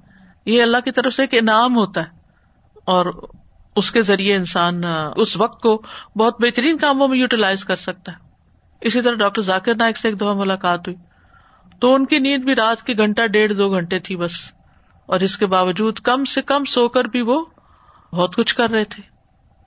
یہ 0.47 0.62
اللہ 0.62 0.77
کی 0.85 0.90
طرف 0.90 1.14
سے 1.14 1.23
ایک 1.23 1.35
انعام 1.40 1.77
ہوتا 1.77 2.01
ہے۔ 2.01 2.07
اور 2.85 3.29
اس 3.77 3.90
کے 3.90 4.03
ذریعے 4.03 4.37
انسان، 4.37 4.83
اس 5.16 5.37
وقت 5.37 5.62
کو 5.62 5.83
بہت 6.16 6.40
بہترین 6.40 6.77
کاموں 6.77 7.09
میں 7.09 7.18
یوٹیلائز 7.18 7.64
کر 7.64 7.77
سکتا 7.77 8.12
ہے۔ 8.12 8.16
اسی 8.81 9.03
طرح 9.03 9.14
ڈاکٹر 9.14 9.42
ذاکر 9.42 9.75
نائک 9.75 9.97
سے 9.97 10.09
ایک 10.09 10.16
دفعہ 10.16 10.35
ملاقات 10.35 10.81
ہوئی۔ 10.81 10.97
تو 11.81 11.95
ان 11.95 12.07
کی 12.07 12.18
نیند 12.18 12.45
بھی 12.45 12.55
رات 12.55 12.83
کی 12.83 12.99
گھنٹہ 12.99 13.27
ڈیڑھ 13.27 13.53
دو 13.53 13.71
گھنٹے 13.71 13.99
تھی 13.99 14.16
بس۔ 14.16 14.53
اور 15.07 15.21
اس 15.21 15.37
کے 15.37 15.47
باوجود 15.47 15.99
کم 15.99 16.25
سے 16.25 16.42
کم 16.42 16.64
سو 16.64 16.88
کر 16.88 17.05
بھی 17.05 17.23
وہ 17.23 17.45
بہت 18.12 18.37
کچھ 18.37 18.55
کر 18.55 18.71
رہے 18.71 18.85
تھے۔ 18.85 19.12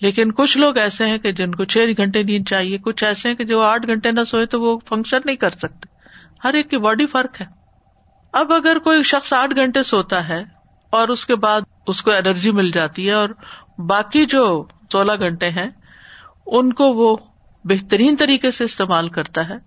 لیکن 0.05 0.31
کچھ 0.31 0.57
لوگ 0.57 0.77
ایسے 0.77 1.05
ہیں 1.05 1.17
کہ 1.17 1.31
جن 1.31 1.55
کو 1.55 1.65
چھ 1.65 1.77
گھنٹے 1.97 2.23
نیند 2.23 2.47
چاہیے، 2.47 2.77
کچھ 2.77 3.03
ایسے 3.03 3.29
ہیں 3.29 3.35
کہ 3.35 3.43
جو 3.43 3.61
آٹھ 3.61 3.87
گھنٹے 3.87 4.11
نہ 4.11 4.23
سوئے 4.23 4.45
تو 4.45 4.61
وہ 4.61 4.79
فنکشن 4.89 5.17
نہیں 5.25 5.35
کر 5.35 5.49
سکتے۔ 5.49 5.87
ہر 6.43 6.53
ایک 6.53 6.69
کی 6.69 6.77
باڈی 6.77 7.05
فرق 7.05 7.41
ہے۔ 7.41 7.45
اب 8.31 8.53
اگر 8.53 8.79
کوئی 8.79 9.03
شخص 9.03 9.33
آٹھ 9.33 9.55
گھنٹے 9.55 9.83
سوتا 9.83 10.27
ہے 10.27 10.43
اور 10.89 11.07
اس 11.07 11.25
کے 11.25 11.35
بعد 11.35 11.61
اس 11.87 12.01
کو 12.01 12.11
الرجی 12.11 12.51
مل 12.51 12.69
جاتی 12.69 13.07
ہے 13.07 13.11
اور 13.11 13.29
باقی 13.77 14.25
جو 14.25 14.65
سولہ 14.91 15.11
گھنٹے 15.19 15.49
ہیں، 15.49 15.69
ان 16.45 16.73
کو 16.73 16.93
وہ 16.93 17.17
بہترین 17.63 18.15
طریقے 18.15 18.51
سے 18.51 18.63
استعمال 18.63 19.09
کرتا 19.09 19.49
ہے، 19.49 19.57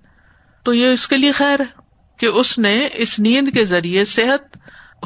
تو 0.63 0.75
یہ 0.75 0.87
اس 0.87 1.09
کے 1.09 1.17
لیے 1.17 1.33
خیر 1.33 1.61
ہے 1.61 1.81
کہ 2.19 2.27
اس 2.27 2.59
نے 2.59 2.89
اس 2.95 3.19
نیند 3.19 3.49
کے 3.49 3.65
ذریعے 3.65 4.05
صحت 4.05 4.57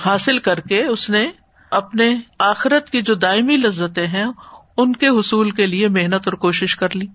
حاصل 0.05 0.39
کر 0.39 0.61
کے 0.61 0.85
اس 0.85 1.11
نے 1.11 1.31
اپنے 1.71 2.15
آخرت 2.39 2.91
کی 2.91 3.03
جو 3.03 3.15
دائمی 3.15 3.57
لذتیں 3.57 4.07
ہیں 4.07 4.27
ان 4.77 4.93
کے 4.93 5.09
حصول 5.09 5.51
کے 5.51 5.67
لیے 5.67 5.89
محنت 5.89 6.15
اور 6.15 6.33
کوشش 6.33 6.77
کر 6.77 6.97
لی۔ 6.97 7.07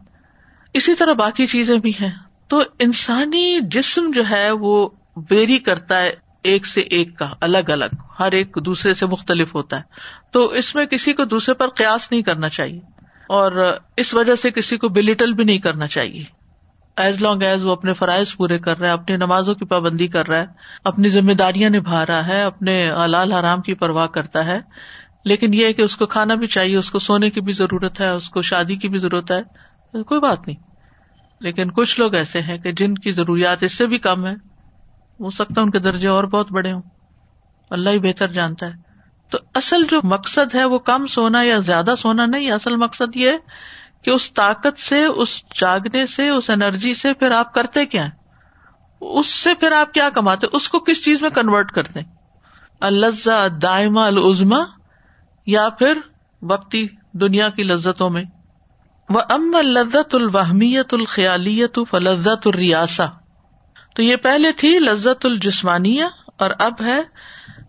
اسی 0.74 0.96
طرح 0.96 1.14
باقی 1.14 1.46
چیزیں 1.46 1.78
بھی 1.78 1.92
ہیں۔ 2.02 2.12
تو 2.48 2.64
انسانی 2.80 3.60
جسم 3.62 4.12
جو 4.16 4.24
ہے 4.30 4.52
وہ 4.52 4.90
ویری 5.32 5.58
کرتا 5.58 6.02
ہے 6.02 6.14
ایک 6.44 6.68
سے 6.68 6.82
ایک 6.82 7.18
کا، 7.18 7.30
الگ 7.42 7.58
الگ، 7.68 7.86
ہر 8.20 8.32
ایک 8.32 8.58
دوسرے 8.66 8.94
سے 8.94 9.06
مختلف 9.06 9.56
ہوتا 9.56 9.78
ہے۔ 9.78 9.82
تو 10.32 10.46
اس 10.46 10.76
میں 10.76 10.86
کسی 10.86 11.14
کو 11.14 11.26
دوسرے 11.26 11.56
پر 11.56 11.70
قیاس 11.70 12.12
نہیں 12.12 12.22
کرنا 12.22 12.50
چاہیے 12.50 12.80
اور 13.30 13.78
اس 13.98 14.14
وجہ 14.14 14.36
سے 14.36 14.52
کسی 14.52 14.78
کو 14.78 14.90
بلیٹل 14.90 15.34
بھی 15.34 15.44
نہیں 15.44 15.58
کرنا 15.58 15.88
چاہیے۔ 15.88 16.24
ایز 16.98 17.22
لانگ 17.22 17.44
ایز 17.44 17.66
وہ 17.66 17.72
اپنے 17.72 17.94
فرائض 17.94 18.36
پورے 18.36 18.60
کر 18.60 18.78
رہا 18.78 18.88
ہے، 18.88 18.94
اپنی 18.94 19.18
نمازوں 19.18 19.56
کی 19.56 19.66
پابندی 19.66 20.08
کر 20.08 20.28
رہا 20.28 20.40
ہے، 20.40 20.46
اپنی 20.84 21.10
ذمہ 21.10 21.34
داریاں 21.34 21.70
نبھا 21.70 22.06
رہا 22.06 22.28
ہے، 22.28 22.42
اپنے 22.42 22.92
لال 23.08 23.34
حرام 23.34 23.62
کی 23.62 23.74
پرواہ 23.74 24.08
کرتا 24.08 24.46
ہے 24.46 24.60
لیکن 25.26 25.54
یہ 25.54 25.72
کہ 25.72 25.82
اس 25.82 25.98
کو 25.98 26.06
کھانا 26.06 26.36
بھی 26.36 26.48
چاہیے، 26.48 26.78
اس 26.78 26.92
کو 26.92 27.00
سونے 27.00 27.30
کی 27.30 27.42
بھی 27.42 27.54
ضرورت 27.54 28.00
ہے، 28.00 28.10
اس 28.10 28.30
کو 28.30 28.42
شادی 28.42 28.76
کی 28.76 28.90
بھی 28.90 29.00
ضرورت 29.00 29.32
ہے، 29.32 29.42
کوئی 30.04 30.22
بات 30.22 30.48
نہیں۔ 30.48 30.56
لیکن 31.40 31.72
کچھ 31.72 32.00
لوگ 32.00 32.16
ایسے 32.16 32.42
ہیں 32.42 32.58
کہ 32.58 32.72
جن 32.72 32.96
کی 32.96 33.12
ضروریات 33.12 33.64
اس 33.64 33.78
سے 33.78 33.86
بھی 33.86 33.98
کم 33.98 34.28
ہے 34.28 34.34
ہو 35.20 35.30
سکتا 35.30 35.54
ہے 35.58 35.64
ان 35.64 35.72
کے 35.72 35.80
درجے 35.80 36.08
اور 36.08 36.24
بہت 36.24 36.52
بڑے 36.52 36.74
ہوں۔ 36.74 36.82
اللہ 37.70 37.90
ہی 37.90 38.00
بہتر 38.00 38.28
جانتا 38.28 38.66
ہے۔ 38.66 38.72
تو 39.30 39.38
اصل 39.56 39.86
جو 39.90 40.00
مقصد 40.04 40.56
ہے 40.56 40.66
وہ 40.66 40.80
کم 40.80 41.08
سونا 41.08 41.42
یا 41.42 41.58
زیادہ 41.58 41.94
سونا 41.98 42.26
نہیں، 42.26 42.52
اصل 42.52 42.76
مقصد 42.76 43.16
یہ 43.16 43.32
کہ 44.02 44.10
اس 44.10 44.34
طاقت 44.34 44.80
سے، 44.80 45.06
اس 45.06 45.42
جاگنے 45.62 46.06
سے، 46.06 46.30
اس 46.30 46.50
انرجی 46.50 46.94
سے 46.94 47.14
پھر 47.14 47.32
آپ 47.32 47.54
کرتے 47.54 47.86
کیا 47.86 48.08
اس 49.02 49.28
سے 49.28 49.54
پھر 49.54 49.72
آپ 49.72 49.94
کیا 49.94 50.10
کماتے؟ 50.10 50.48
اس 50.52 50.70
کو 50.70 50.80
کس 50.80 51.06
چیز 51.06 51.22
میں 51.22 51.30
کنورٹ 51.30 51.72
کرتے 51.72 52.00
الزا 52.82 53.48
دائما 53.62 54.06
العزما 54.06 54.77
یا 55.48 55.70
پھر 55.70 55.98
وقتی 56.42 56.88
دنیا 57.14 57.50
کی 57.50 57.64
لذتوں 57.64 58.10
میں۔ 58.10 58.24
وہ 59.10 59.22
ام 59.30 59.56
لذت 59.62 60.16
الوحمیت 60.16 60.94
الخیالیت 60.94 61.80
فلزت 61.90 62.48
الریاسا 62.48 63.06
تو 63.96 64.04
یہ 64.04 64.16
پہلے 64.16 64.52
تھی 64.52 64.80
لذت 64.80 65.26
الجسمانیہ 65.26 66.04
اور 66.38 66.52
اب 66.60 66.74
ہے 66.82 67.02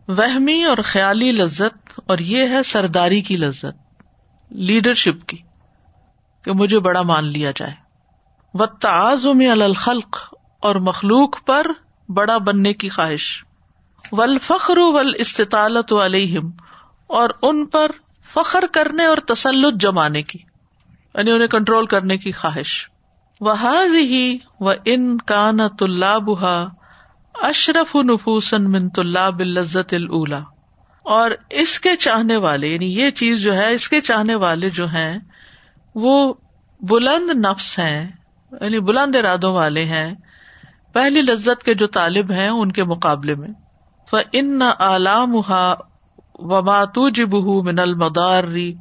وہمی 0.08 0.64
اور 0.64 0.78
خیالی 0.84 1.32
لذت 1.32 2.00
اور 2.06 2.18
یہ 2.18 2.48
ہے 2.48 2.62
سرداری 2.62 3.20
کی 3.20 3.36
لذت۔ 3.36 3.66
لیڈرشپ 4.50 5.26
کی، 5.26 5.36
کہ 6.42 6.52
مجھے 6.52 6.78
بڑا 6.78 7.02
مان 7.02 7.24
لیا 7.24 7.50
جائے۔ 7.50 7.72
و 8.54 8.66
تعزم 8.66 9.62
الخلق 9.62 10.34
اور 10.62 10.76
مخلوق 10.76 11.46
پر 11.46 11.66
بڑا 12.08 12.38
بننے 12.38 12.72
کی 12.72 12.88
خواہش۔ 12.88 13.44
ول 14.12 14.38
فخر 14.38 14.78
ول 14.78 15.12
استطالت 15.18 15.92
علیہم 15.92 16.50
اور 17.08 17.30
ان 17.42 17.66
پر 17.66 17.90
فخر 18.34 18.64
کرنے 18.72 19.04
اور 19.04 19.18
تسلط 19.18 19.80
جمانے 19.80 20.22
کی 20.22 20.38
یعنی 21.14 21.30
انہیں 21.30 21.48
کنٹرول 21.48 21.86
کرنے 21.86 22.18
کی 22.18 22.32
خواہش۔ 22.32 22.88
وہ 23.40 23.62
ہی 23.94 24.38
و 24.60 24.70
ان 24.84 25.18
کان 25.18 25.56
بہا 26.18 26.68
اشرف 27.34 27.96
نفوسن 27.96 28.70
من 28.70 28.90
طلاب 28.90 29.40
لذت 29.40 29.94
الا 29.94 30.38
اور 31.02 31.30
اس 31.50 31.80
کے 31.80 31.96
چاہنے 31.96 32.36
والے 32.36 32.66
یعنی 32.66 33.00
یہ 33.00 33.10
چیز 33.10 33.40
جو 33.40 33.56
ہے، 33.56 33.72
اس 33.72 33.88
کے 33.88 34.00
چاہنے 34.00 34.34
والے 34.34 34.70
جو 34.70 34.86
ہیں، 34.86 35.18
وہ 35.94 36.34
بلند 36.80 37.30
نفس 37.30 37.78
ہیں 37.78 38.12
یعنی 38.60 38.80
بلند 38.80 39.16
ارادوں 39.16 39.52
والے 39.52 39.84
ہیں۔ 39.84 40.14
پہلی 40.92 41.22
لذت 41.22 41.62
کے 41.62 41.74
جو 41.74 41.86
طالب 41.86 42.30
ہیں، 42.30 42.48
ان 42.48 42.72
کے 42.72 42.84
مقابلے 42.84 43.34
میں۔ 43.34 43.48
ان 44.32 44.62
علام 44.62 45.34
و 46.38 46.62
ماتو 46.62 47.08
جب 47.10 47.34
من 47.64 47.78
المداری 47.78 48.72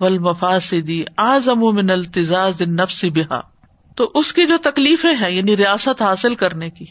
ول 0.00 0.18
مفاسدی 0.20 1.02
آزم 1.18 1.64
من 1.74 1.90
التزاز 1.90 2.62
نفس 2.62 3.04
بحا 3.14 3.40
تو 3.98 4.10
اس 4.14 4.32
کی 4.32 4.46
جو 4.46 4.56
تکلیفیں 4.62 5.14
ہیں 5.14 5.30
یعنی 5.30 5.56
ریاست 5.56 6.02
حاصل 6.02 6.34
کرنے 6.34 6.70
کی، 6.70 6.86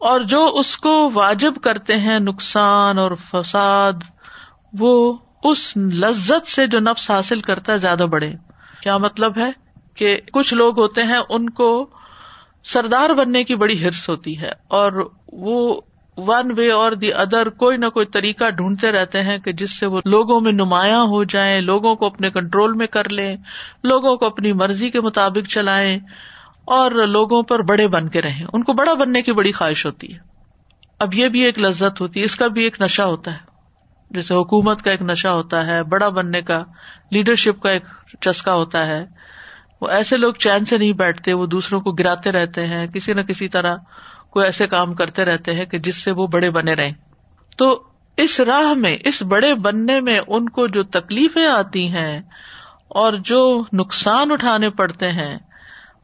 اور 0.00 0.20
جو 0.30 0.44
اس 0.54 0.76
کو 0.78 0.94
واجب 1.14 1.60
کرتے 1.62 1.98
ہیں، 1.98 2.18
نقصان 2.20 2.98
اور 2.98 3.10
فساد، 3.30 4.02
وہ 4.72 5.12
اس 5.44 5.76
لذت 5.76 6.48
سے 6.48 6.66
جو 6.66 6.80
نفس 6.80 7.10
حاصل 7.10 7.40
کرتا 7.40 7.72
ہے، 7.72 7.78
زیادہ 7.78 8.06
بڑے 8.10 8.32
کیا 8.82 8.96
مطلب 8.98 9.38
ہے 9.38 9.50
کہ 9.94 10.16
کچھ 10.32 10.54
لوگ 10.54 10.78
ہوتے 10.80 11.02
ہیں، 11.02 11.20
ان 11.28 11.50
کو 11.50 11.68
سردار 12.64 13.10
بننے 13.14 13.44
کی 13.44 13.54
بڑی 13.56 13.82
ہرس 13.84 14.08
ہوتی 14.08 14.38
ہے، 14.40 14.50
اور 14.70 15.08
وہ 15.32 15.80
ون 16.18 16.58
وے 16.58 16.70
اور 16.70 16.92
دی 16.92 17.12
ادر 17.12 17.48
کوئی 17.48 17.76
نہ 17.76 17.86
کوئی 17.86 18.06
طریقہ 18.06 18.50
ڈھونڈتے 18.50 18.92
رہتے 18.92 19.22
ہیں 19.22 19.38
کہ 19.38 19.52
جس 19.52 19.78
سے 19.78 19.86
وہ 19.86 20.00
لوگوں 20.04 20.40
میں 20.40 20.52
نمایاں 20.52 21.00
ہو 21.00 21.24
جائیں، 21.24 21.60
لوگوں 21.60 21.94
کو 21.94 22.06
اپنے 22.06 22.30
کنٹرول 22.30 22.72
میں 22.72 22.86
کر 22.86 23.08
لیں، 23.08 23.36
لوگوں 23.84 24.16
کو 24.16 24.26
اپنی 24.26 24.52
مرضی 24.52 24.90
کے 24.90 25.00
مطابق 25.00 25.48
چلائیں 25.48 25.98
اور 26.64 26.90
لوگوں 26.90 27.42
پر 27.42 27.62
بڑے 27.62 27.88
بن 27.88 28.08
کے 28.08 28.22
رہیں۔ 28.22 28.46
ان 28.52 28.62
کو 28.64 28.72
بڑا 28.72 28.94
بننے 28.94 29.22
کی 29.22 29.32
بڑی 29.32 29.52
خواہش 29.52 29.86
ہوتی 29.86 30.14
ہے۔ 30.14 30.18
اب 31.00 31.14
یہ 31.14 31.28
بھی 31.28 31.40
ایک 31.40 31.58
لذت 31.58 32.00
ہوتی 32.00 32.20
ہے، 32.20 32.24
اس 32.24 32.36
کا 32.36 32.46
بھی 32.46 32.64
ایک 32.64 32.80
نشہ 32.80 33.02
ہوتا 33.02 33.32
ہے۔ 33.32 33.38
جیسے 34.10 34.34
حکومت 34.34 34.82
کا 34.82 34.90
ایک 34.90 35.02
نشہ 35.02 35.28
ہوتا 35.28 35.66
ہے، 35.66 35.82
بڑا 35.82 36.08
بننے 36.08 36.42
کا 36.42 36.58
لیڈرشپ 37.10 37.62
کا 37.62 37.70
ایک 37.70 37.84
چسکا 38.20 38.54
ہوتا 38.54 38.86
ہے۔ 38.86 39.06
وہ 39.80 39.88
ایسے 39.88 40.16
لوگ 40.16 40.32
چین 40.32 40.64
سے 40.64 40.78
نہیں 40.78 40.92
بیٹھتے، 40.92 41.32
وہ 41.32 41.46
دوسروں 41.46 41.80
کو 41.80 41.92
گراتے 41.92 42.32
رہتے 42.32 42.66
ہیں، 42.66 42.86
کسی 42.86 43.12
نہ 43.12 43.20
کسی 43.20 43.48
طرح 43.48 43.76
کوئی 44.30 44.44
ایسے 44.46 44.66
کام 44.66 44.94
کرتے 44.94 45.24
رہتے 45.24 45.54
ہیں 45.54 45.64
کہ 45.64 45.78
جس 45.78 45.96
سے 45.96 46.10
وہ 46.10 46.26
بڑے 46.26 46.50
بنے 46.50 46.74
رہے 46.74 46.92
تو 47.58 47.82
اس 48.16 48.40
راہ 48.40 48.74
میں، 48.74 48.96
اس 49.04 49.22
بڑے 49.22 49.54
بننے 49.54 50.00
میں 50.00 50.20
ان 50.26 50.48
کو 50.48 50.66
جو 50.66 50.82
تکلیفیں 50.82 51.46
آتی 51.46 51.88
ہیں 51.88 52.20
اور 52.88 53.12
جو 53.12 53.62
نقصان 53.72 54.32
اٹھانے 54.32 54.70
پڑتے 54.70 55.08
ہیں 55.08 55.34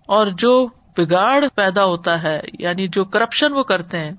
اور 0.06 0.26
جو 0.26 0.66
بگاڑ 0.96 1.44
پیدا 1.54 1.84
ہوتا 1.84 2.22
ہے 2.22 2.40
یعنی 2.58 2.88
جو 2.88 3.04
کرپشن 3.04 3.52
وہ 3.52 3.62
کرتے 3.62 3.98
ہیں، 3.98 4.12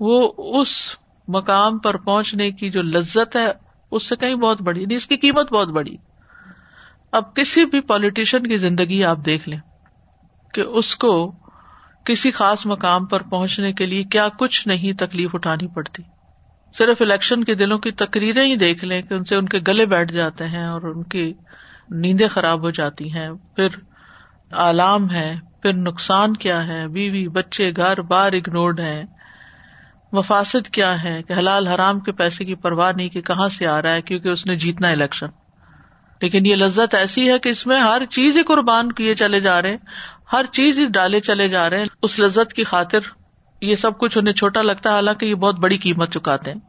وہ 0.00 0.32
اس 0.60 0.96
مقام 1.28 1.78
پر 1.78 1.96
پہنچنے 1.96 2.50
کی 2.50 2.70
جو 2.70 2.82
لذت 2.82 3.36
ہے، 3.36 3.46
اس 3.92 4.08
سے 4.08 4.16
کہیں 4.16 4.34
بہت 4.34 4.62
بڑی 4.62 4.84
نہیں 4.84 4.98
اس 4.98 5.06
کی 5.06 5.16
قیمت 5.16 5.52
بہت 5.52 5.68
بڑی۔ 5.68 5.96
اب 7.12 7.34
کسی 7.34 7.64
بھی 7.64 7.80
پالیٹیشین 7.80 8.46
کی 8.46 8.56
زندگی 8.56 9.04
آپ 9.04 9.18
دیکھ 9.26 9.48
لیں 9.48 9.58
کہ 10.54 10.60
اس 10.60 10.96
کو 10.96 11.32
کسی 12.04 12.30
خاص 12.30 12.66
مقام 12.66 13.06
پر 13.06 13.22
پہنچنے 13.22 13.72
کے 13.72 13.86
لیے 13.86 14.04
کیا 14.04 14.28
کچھ 14.28 14.68
نہیں 14.68 14.92
تکلیف 14.92 15.34
اٹھانی 15.34 15.66
پڑتی؟ 15.66 16.02
صرف 16.74 17.02
الیکشن 17.02 17.44
کے 17.44 17.54
دلوں 17.54 17.78
کی 17.78 17.90
تقریریں 17.90 18.46
ہی 18.46 18.56
دیکھ 18.56 18.84
لیں 18.84 19.02
کہ 19.02 19.14
ان 19.14 19.24
سے 19.24 19.36
ان 19.36 19.48
کے 19.48 19.58
گلے 19.68 19.86
بیٹھ 19.86 20.12
جاتے 20.12 20.46
ہیں 20.48 20.66
اور 20.66 20.82
ان 20.82 21.02
کی 21.02 21.32
نیندیں 21.90 22.28
خراب 22.28 22.62
ہو 22.62 22.70
جاتی 22.70 23.12
ہیں، 23.12 23.28
پھر 23.56 23.66
آلام 24.52 25.10
ہے، 25.10 25.36
پھر 25.62 25.72
نقصان 25.72 26.36
کیا 26.36 26.66
ہے، 26.66 26.88
بیوی، 26.88 27.28
بچے، 27.28 27.70
گھر، 27.76 28.00
بار 28.00 28.32
اگنورڈ 28.32 28.80
ہے 28.80 29.04
مفاصد 30.12 30.68
کیا 30.68 31.02
ہے 31.02 31.22
کہ 31.22 31.32
حلال 31.32 31.66
حرام 31.66 32.00
کے 32.00 32.12
پیسے 32.12 32.44
کی 32.44 32.54
پرواہ 32.54 32.92
نہیں 32.96 33.08
کہ 33.08 33.20
کہاں 33.20 33.48
سے 33.48 33.66
آ 33.66 33.82
رہا 33.82 33.92
ہے 33.92 34.02
کیونکہ 34.02 34.28
اس 34.28 34.46
نے 34.46 34.56
جیتنا 34.56 34.88
الیکشن۔ 34.88 35.26
لیکن 36.22 36.46
یہ 36.46 36.56
لذت 36.56 36.94
ایسی 36.94 37.32
ہے 37.32 37.38
کہ 37.38 37.48
اس 37.48 37.66
میں 37.66 37.80
ہر 37.80 38.02
چیز 38.10 38.36
ہی 38.36 38.42
قربان 38.42 38.92
کیے 38.92 39.14
چلے 39.14 39.40
جا 39.40 39.62
رہے 39.62 39.76
ہر 40.32 40.44
چیز 40.46 40.78
ہی 40.78 40.86
ڈالے 40.86 41.20
چلے 41.20 41.48
جا 41.48 41.70
رہے 41.70 41.78
ہیں۔ 41.78 41.84
اس 42.02 42.18
لذت 42.18 42.52
کی 42.52 42.64
خاطر 42.64 42.98
یہ 43.60 43.74
سب 43.74 43.98
کچھ 43.98 44.18
انہیں 44.18 44.34
چھوٹا 44.34 44.62
لگتا 44.62 44.88
ہے، 44.88 44.94
حالانکہ 44.94 45.24
یہ 45.24 45.34
بہت 45.34 45.58
بڑی 45.58 45.78
قیمت 45.78 46.12
چکاتے 46.12 46.52
ہیں۔ 46.52 46.60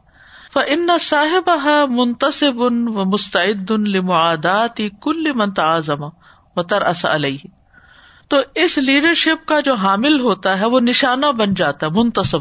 ان 0.66 0.88
صاحب 1.00 1.50
منتصب 1.90 2.56
و 2.56 3.04
مستعد 3.04 3.70
لمعادات 3.70 4.80
کل 5.02 5.32
من 5.32 5.50
و 6.56 6.62
ترأس 6.62 7.06
علیہ 7.06 7.38
تو 8.28 8.36
اس 8.54 8.78
لیڈرشپ 8.78 9.48
کا 9.48 9.60
جو 9.60 9.74
حامل 9.74 10.20
ہوتا 10.20 10.60
ہے، 10.60 10.66
وہ 10.66 10.80
نشانہ 10.80 11.26
بن 11.26 11.54
جاتا 11.54 11.86
ہے، 11.86 11.90
منتصب۔ 11.90 12.40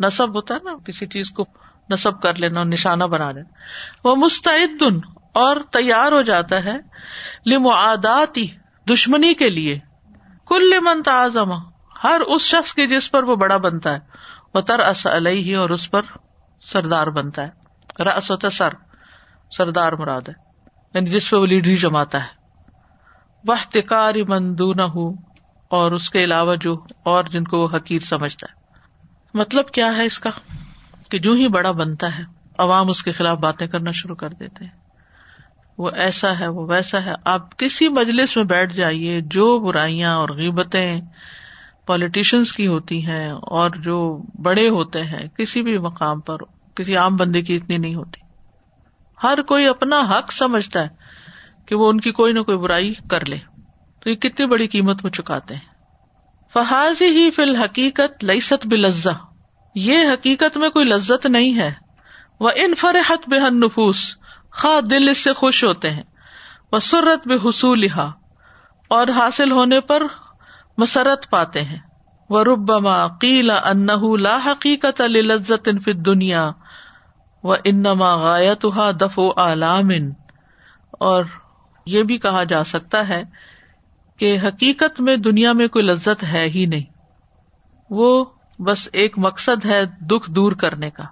نصب 0.00 0.34
ہوتا 0.34 0.54
ہے 0.54 0.64
نا، 0.64 0.76
کسی 0.86 1.06
چیز 1.06 1.30
کو 1.30 1.44
نصب 1.90 2.22
کر 2.22 2.34
لینا 2.34 2.60
اور 2.60 2.66
نشانہ 2.66 3.04
بنا 3.04 3.32
لینا۔ 3.32 3.48
وہ 4.04 4.16
مستعد 4.16 4.82
اور 5.34 5.56
تیار 5.72 6.12
ہو 6.12 6.22
جاتا 6.22 6.64
ہے 6.64 6.76
لمعاداتی 7.46 8.46
دشمنی 8.90 9.34
کے 9.34 9.48
لیے۔ 9.50 9.78
کل 10.46 10.80
من 10.80 11.02
تعظم، 11.02 11.52
ہر 12.04 12.20
اس 12.20 12.42
شخص 12.42 12.74
کے 12.74 12.86
جس 12.86 13.10
پر 13.10 13.22
وہ 13.22 13.36
بڑا 13.36 13.56
بنتا 13.56 13.92
ہے، 13.92 13.98
وہ 14.54 14.60
تر 14.60 14.78
اص 14.78 15.06
علیہ 15.06 15.56
اور 15.56 15.70
اس 15.70 15.90
پر 15.90 16.02
سردار 16.66 17.06
بنتا 17.06 17.46
ہے۔ 17.46 17.66
رس 18.04 18.30
ہوتا 18.30 18.50
سر 18.50 18.68
سردار 19.56 19.92
مراد 19.92 20.20
ہے۔ 20.28 20.34
یعنی 20.94 21.10
جس 21.10 21.30
پہ 21.30 21.36
وہ 21.36 21.46
لیڈری 21.46 21.76
جماتا 21.76 22.20
ہے۔ 22.20 22.28
وہ 23.44 23.54
تکاری 23.70 24.22
مندو 24.22 24.72
نہ 24.72 24.82
ہو 24.82 25.10
اور 25.70 25.92
اس 25.92 26.10
کے 26.10 26.24
علاوہ 26.24 26.54
جو 26.54 26.74
اور 27.02 27.24
جن 27.24 27.44
کو 27.44 27.58
وہ 27.58 27.68
حقیر 27.76 28.02
سمجھتا 28.02 28.46
ہے۔ 28.50 28.78
مطلب 29.34 29.68
کیا 29.68 29.96
ہے 29.96 30.04
اس 30.04 30.18
کا؟ 30.18 30.30
کہ 31.10 31.18
جو 31.18 31.32
ہی 31.32 31.48
بڑا 31.48 31.70
بنتا 31.70 32.18
ہے، 32.18 32.22
عوام 32.58 32.88
اس 32.88 33.02
کے 33.02 33.12
خلاف 33.12 33.38
باتیں 33.38 33.66
کرنا 33.66 33.90
شروع 33.90 34.16
کر 34.16 34.28
دیتے 34.28 34.64
ہیں۔ 34.64 34.85
وہ 35.78 35.90
ایسا 35.90 36.38
ہے، 36.38 36.48
وہ 36.48 36.66
ویسا 36.68 37.04
ہے۔ 37.04 37.12
آپ 37.24 37.58
کسی 37.58 37.88
مجلس 37.88 38.36
میں 38.36 38.44
بیٹھ 38.44 38.74
جائیے، 38.74 39.20
جو 39.20 39.58
برائیاں 39.58 40.16
اور 40.16 40.28
غیبتیں 40.28 41.00
پالیٹیشنس 41.86 42.52
کی 42.52 42.66
ہوتی 42.66 43.06
ہیں 43.06 43.30
اور 43.30 43.70
جو 43.70 44.22
بڑے 44.42 44.68
ہوتے 44.68 45.02
ہیں، 45.02 45.28
کسی 45.28 45.62
بھی 45.62 45.78
مقام 45.78 46.20
پر، 46.20 46.36
کسی 46.74 46.96
عام 46.96 47.16
بندے 47.16 47.42
کی 47.42 47.56
اتنی 47.56 47.76
نہیں 47.78 47.94
ہوتی۔ 47.94 48.20
ہر 49.22 49.42
کوئی 49.42 49.66
اپنا 49.66 50.00
حق 50.00 50.32
سمجھتا 50.32 50.82
ہے 50.82 50.88
کہ 51.66 51.74
وہ 51.74 51.88
ان 51.88 52.00
کی 52.00 52.12
کوئی 52.12 52.32
نہ 52.32 52.40
کوئی 52.40 52.58
برائی 52.58 52.94
کر 53.10 53.26
لے۔ 53.26 53.36
تو 54.00 54.10
یہ 54.10 54.14
کتنی 54.14 54.46
بڑی 54.46 54.66
قیمت 54.66 55.04
وہ 55.04 55.08
چکاتے 55.08 55.54
ہیں۔ 55.54 55.76
فحاظ 56.52 57.02
ہی 57.02 57.30
فی 57.30 57.42
الحقیقت 57.42 58.24
لئیست 58.24 58.66
بلزا 58.66 59.12
یہ 59.74 59.98
حقیقت 59.98 60.56
میں 60.56 60.70
کوئی 60.70 60.86
لذت 60.86 61.26
نہیں 61.26 61.56
ہے۔ 61.58 61.72
وہ 62.40 62.50
ان 62.56 62.74
فرحت 62.74 63.28
بےحد 63.28 63.50
نفوس 63.50 64.16
خا 64.56 64.80
دل 64.90 65.08
اس 65.08 65.24
سے 65.24 65.32
خوش 65.32 65.64
ہوتے 65.64 65.90
ہیں۔ 65.90 66.02
وہ 66.72 66.78
سرت 66.78 67.28
بے 67.28 67.34
حصول 67.34 67.86
اور 68.88 69.06
حاصل 69.08 69.52
ہونے 69.52 69.80
پر 69.80 70.02
مسرت 70.78 71.30
پاتے 71.30 71.62
ہیں۔ 71.62 71.78
وہ 72.30 72.44
ربما 72.44 73.06
قیلا 73.06 73.56
ان 73.56 73.86
لا 74.22 74.38
حقیقت 74.46 75.00
لذت 75.00 75.68
فی 75.84 75.92
دنیا 75.92 76.50
و 77.42 77.52
انما 77.52 78.16
غایت 78.16 78.66
دف 79.00 79.18
و 79.18 79.28
اور 80.92 81.24
یہ 81.86 82.02
بھی 82.02 82.18
کہا 82.18 82.44
جا 82.44 82.64
سکتا 82.64 83.08
ہے 83.08 83.22
کہ 84.16 84.38
حقیقت 84.42 85.00
میں 85.00 85.16
دنیا 85.16 85.52
میں 85.52 85.68
کوئی 85.68 85.84
لذت 85.84 86.22
ہے 86.22 86.48
ہی 86.48 86.66
نہیں۔ 86.66 86.84
وہ 87.90 88.24
بس 88.58 88.88
ایک 88.92 89.18
مقصد 89.18 89.64
ہے 89.64 89.84
دکھ 89.84 90.30
دور 90.30 90.52
کرنے 90.52 90.90
کا۔ 90.90 91.04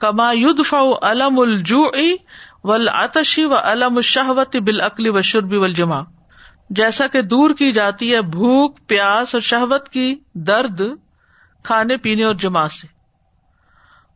کما 0.00 0.32
یدف 0.32 0.74
علم 1.02 1.40
الجو 1.40 1.84
ول 2.64 2.88
آتشی 2.88 3.44
و 3.44 3.54
علم 3.54 4.00
شہوت 4.00 4.56
بالعقلی 4.56 5.08
و 5.08 5.22
شربی 5.22 5.56
و 5.56 5.66
جمع 5.66 6.02
جیسا 6.70 7.06
کہ 7.06 7.22
دور 7.22 7.50
کی 7.50 7.72
جاتی 7.72 8.14
ہے 8.14 8.22
بھوک، 8.22 8.78
پیاس 8.86 9.34
اور 9.34 9.40
شہوت 9.40 9.88
کی 9.88 10.14
درد 10.34 10.80
کھانے، 11.62 11.96
پینے 11.96 12.24
اور 12.24 12.34
جمع 12.34 12.66
سے۔ 12.66 12.86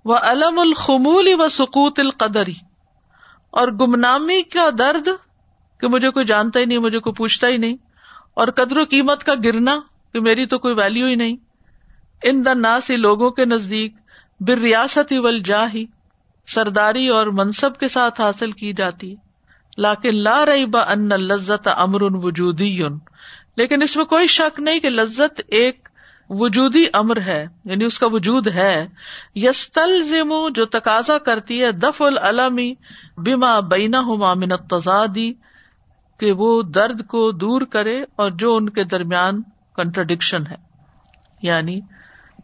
وہ 0.05 0.17
علم 0.17 0.59
الخمول 0.59 1.29
و 1.39 1.49
سکوت 1.49 2.01
القدری 2.01 2.55
اور 3.51 3.69
گمنامی 3.69 4.43
کا 4.43 4.69
درد 4.79 5.09
کہ 5.81 5.89
مجھے 5.89 6.11
کوئی 6.11 6.27
جانتا 6.27 6.61
ہی 6.61 6.65
نہیں، 6.65 6.79
مجھے 6.79 6.99
کوئی 6.99 7.15
پوچھتا 7.15 7.47
ہی 7.47 7.57
نہیں۔ 7.57 7.77
اور 8.35 8.49
قدر 8.49 8.77
و 8.77 8.85
قیمت 8.91 9.25
کا 9.25 9.33
گرنا 9.45 9.79
کہ 10.13 10.21
میری 10.21 10.47
تو 10.47 10.59
کوئی 10.59 10.75
ویلو 10.75 11.07
ہی 11.07 11.15
نہیں۔ 11.15 11.37
ان 12.23 12.45
ناسی 12.57 12.97
لوگوں 12.97 13.31
کے 13.31 13.45
نزدیک 13.45 13.95
بر 14.41 14.59
ریاستی 14.59 15.19
ول 15.19 15.41
جا 15.41 15.73
ہی 15.75 15.85
سرداری 16.47 17.09
اور 17.09 17.27
منصب 17.27 17.77
کے 17.77 17.89
ساتھ 17.89 18.21
حاصل 18.21 18.53
کی 18.53 18.73
جاتی۔ 18.73 19.15
لاکن 19.79 20.19
لا 20.23 20.47
رہی 20.47 20.67
با 20.67 20.81
ان 20.81 21.09
لذت 21.09 21.69
امر 21.77 22.03
وجودی۔ 22.03 22.83
لیکن 23.57 23.83
اس 23.83 23.97
میں 23.97 24.05
کوئی 24.05 24.27
شک 24.27 24.61
نہیں 24.61 24.81
کہ 24.81 24.91
لذت 24.91 25.41
ایک 25.47 25.89
وجودی 26.29 26.85
امر 26.93 27.21
ہے 27.21 27.47
یعنی 27.65 27.85
اس 27.85 27.99
کا 27.99 28.07
وجود 28.07 28.49
ہے۔ 28.49 28.87
یس 29.35 29.73
تل 29.73 30.03
جو 30.55 30.67
تقاضا 30.67 31.19
کرتی 31.19 31.65
ہے 31.65 31.73
دف 31.73 32.03
العلمی 32.03 32.75
بیما 33.19 33.61
بینا 33.61 34.01
ہما 34.01 34.35
من 34.35 34.53
کہ 36.21 36.33
وہ 36.33 36.63
درد 36.63 37.07
کو 37.07 37.31
دور 37.33 37.63
کرے 37.63 38.03
اور 38.17 38.31
جو 38.31 38.57
ان 38.57 38.69
کے 38.69 38.85
درمیان 38.85 39.43
کنٹرڈکشن 39.77 40.47
ہے۔ 40.47 40.57
یعنی 41.43 41.81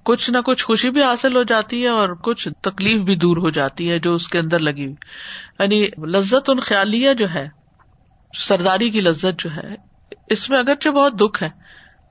کچھ 0.05 0.31
نہ 0.31 0.39
کچھ 0.39 0.65
خوشی 0.65 0.91
بھی 0.91 1.03
حاصل 1.03 1.37
ہو 1.37 1.43
جاتی 1.43 1.83
ہے 1.83 1.89
اور 1.89 2.09
کچھ 2.09 2.49
تکلیف 2.63 3.03
بھی 3.03 3.17
دور 3.17 3.37
ہو 3.37 3.51
جاتی 3.51 3.91
ہے 3.91 3.99
جو 3.99 4.15
اس 4.15 4.29
کے 4.29 4.39
اندر 4.39 4.59
لگی 4.59 4.85
ہوئی۔ 4.85 4.95
یعنی 5.59 5.89
لذت 6.07 6.51
ان 6.51 6.61
خیالیہ 6.61 7.13
جو 7.13 7.27
ہے، 7.35 7.49
سرداری 8.39 8.91
کی 8.91 9.01
لذت 9.01 9.39
جو 9.39 9.51
ہے، 9.57 9.75
اس 10.27 10.51
میں 10.51 10.59
اگرچہ 10.59 10.89
بہت 10.89 11.21
دکھ 11.21 11.43
ہے، 11.43 11.49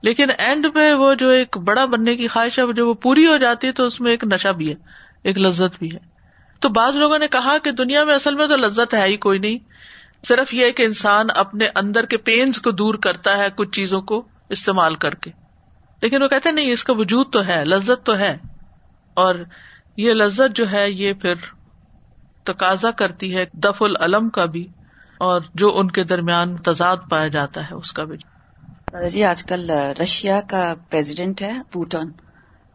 لیکن 0.03 0.27
اینڈ 0.37 0.67
پہ 0.73 0.93
وہ 0.93 1.13
جو 1.13 1.29
ایک 1.29 1.57
بڑا 1.57 1.85
بننے 1.85 2.15
کی 2.15 2.27
خواہش 2.27 2.59
ہے 2.59 2.73
جو 2.73 2.89
وہ 2.89 2.93
پوری 2.93 3.27
ہو 3.27 3.37
جاتی 3.37 3.67
ہے 3.67 3.71
تو 3.71 3.85
اس 3.85 4.01
میں 4.01 4.11
ایک 4.11 4.23
نشہ 4.23 4.49
بھی 4.49 4.69
ہے، 4.69 4.75
ایک 5.23 5.37
لذت 5.37 5.79
بھی 5.79 5.91
ہے۔ 5.91 5.99
تو 6.59 6.69
بعض 6.69 6.95
لوگوں 6.95 7.19
نے 7.19 7.27
کہا 7.27 7.57
کہ 7.63 7.71
دنیا 7.71 8.03
میں 8.03 8.15
اصل 8.15 8.35
میں 8.35 8.47
تو 8.47 8.55
لذت 8.55 8.93
ہے 8.93 9.07
ہی 9.07 9.17
کوئی 9.17 9.39
نہیں۔ 9.39 9.57
صرف 10.27 10.53
یہ 10.53 10.71
کہ 10.71 10.83
انسان 10.83 11.27
اپنے 11.35 11.67
اندر 11.75 12.05
کے 12.05 12.17
پینز 12.17 12.61
کو 12.61 12.71
دور 12.71 12.95
کرتا 12.95 13.37
ہے 13.37 13.47
کچھ 13.55 13.71
چیزوں 13.71 14.01
کو 14.01 14.27
استعمال 14.49 14.95
کر 14.95 15.15
کے۔ 15.15 15.40
لیکن 16.01 16.23
وہ 16.23 16.27
کہتے 16.27 16.51
نہیں 16.51 16.71
اس 16.71 16.83
کا 16.83 16.93
وجود 16.93 17.33
تو 17.33 17.47
ہے 17.47 17.65
لذت 17.65 18.05
تو 18.05 18.17
ہے۔ 18.17 18.37
اور 19.13 19.35
یہ 19.97 20.13
لذت 20.13 20.55
جو 20.55 20.71
ہے 20.71 20.91
یہ 20.91 21.13
پھر 21.13 21.33
تقاضا 22.43 22.91
کرتی 22.91 23.37
ہے 23.37 23.45
دف 23.53 23.81
العلم 23.81 24.29
کا 24.29 24.45
بھی 24.45 24.67
اور 25.17 25.41
جو 25.55 25.77
ان 25.79 25.91
کے 25.91 26.03
درمیان 26.03 26.57
تضاد 26.57 26.97
پایا 27.09 27.27
جاتا 27.27 27.63
ہے 27.63 27.75
اس 27.75 27.93
کا 27.93 28.03
بھی۔ 28.03 28.17
جی 29.09 29.23
آج 29.23 29.43
کل 29.43 29.69
رشیا 30.01 30.41
کا 30.47 30.73
پریزیڈنٹ 30.89 31.41
ہے 31.41 31.61
پوٹن 31.71 32.09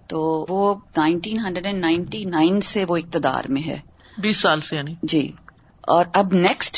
تو 0.06 0.46
وہ 0.48 0.74
nineteen 0.96 1.38
hundred 1.38 1.66
and 1.66 1.80
ninety 1.80 2.24
nine 2.24 2.60
سے 2.60 2.84
وہ 2.88 2.96
اقتدار 2.96 3.44
میں 3.48 3.62
ہے۔ 3.62 3.80
بیس 4.18 4.36
سال 4.36 4.60
سے 4.60 4.76
یعنی۔ 4.76 4.94
جی 5.02 5.32
اور 5.80 6.04
اب 6.14 6.32
نیکسٹ 6.32 6.76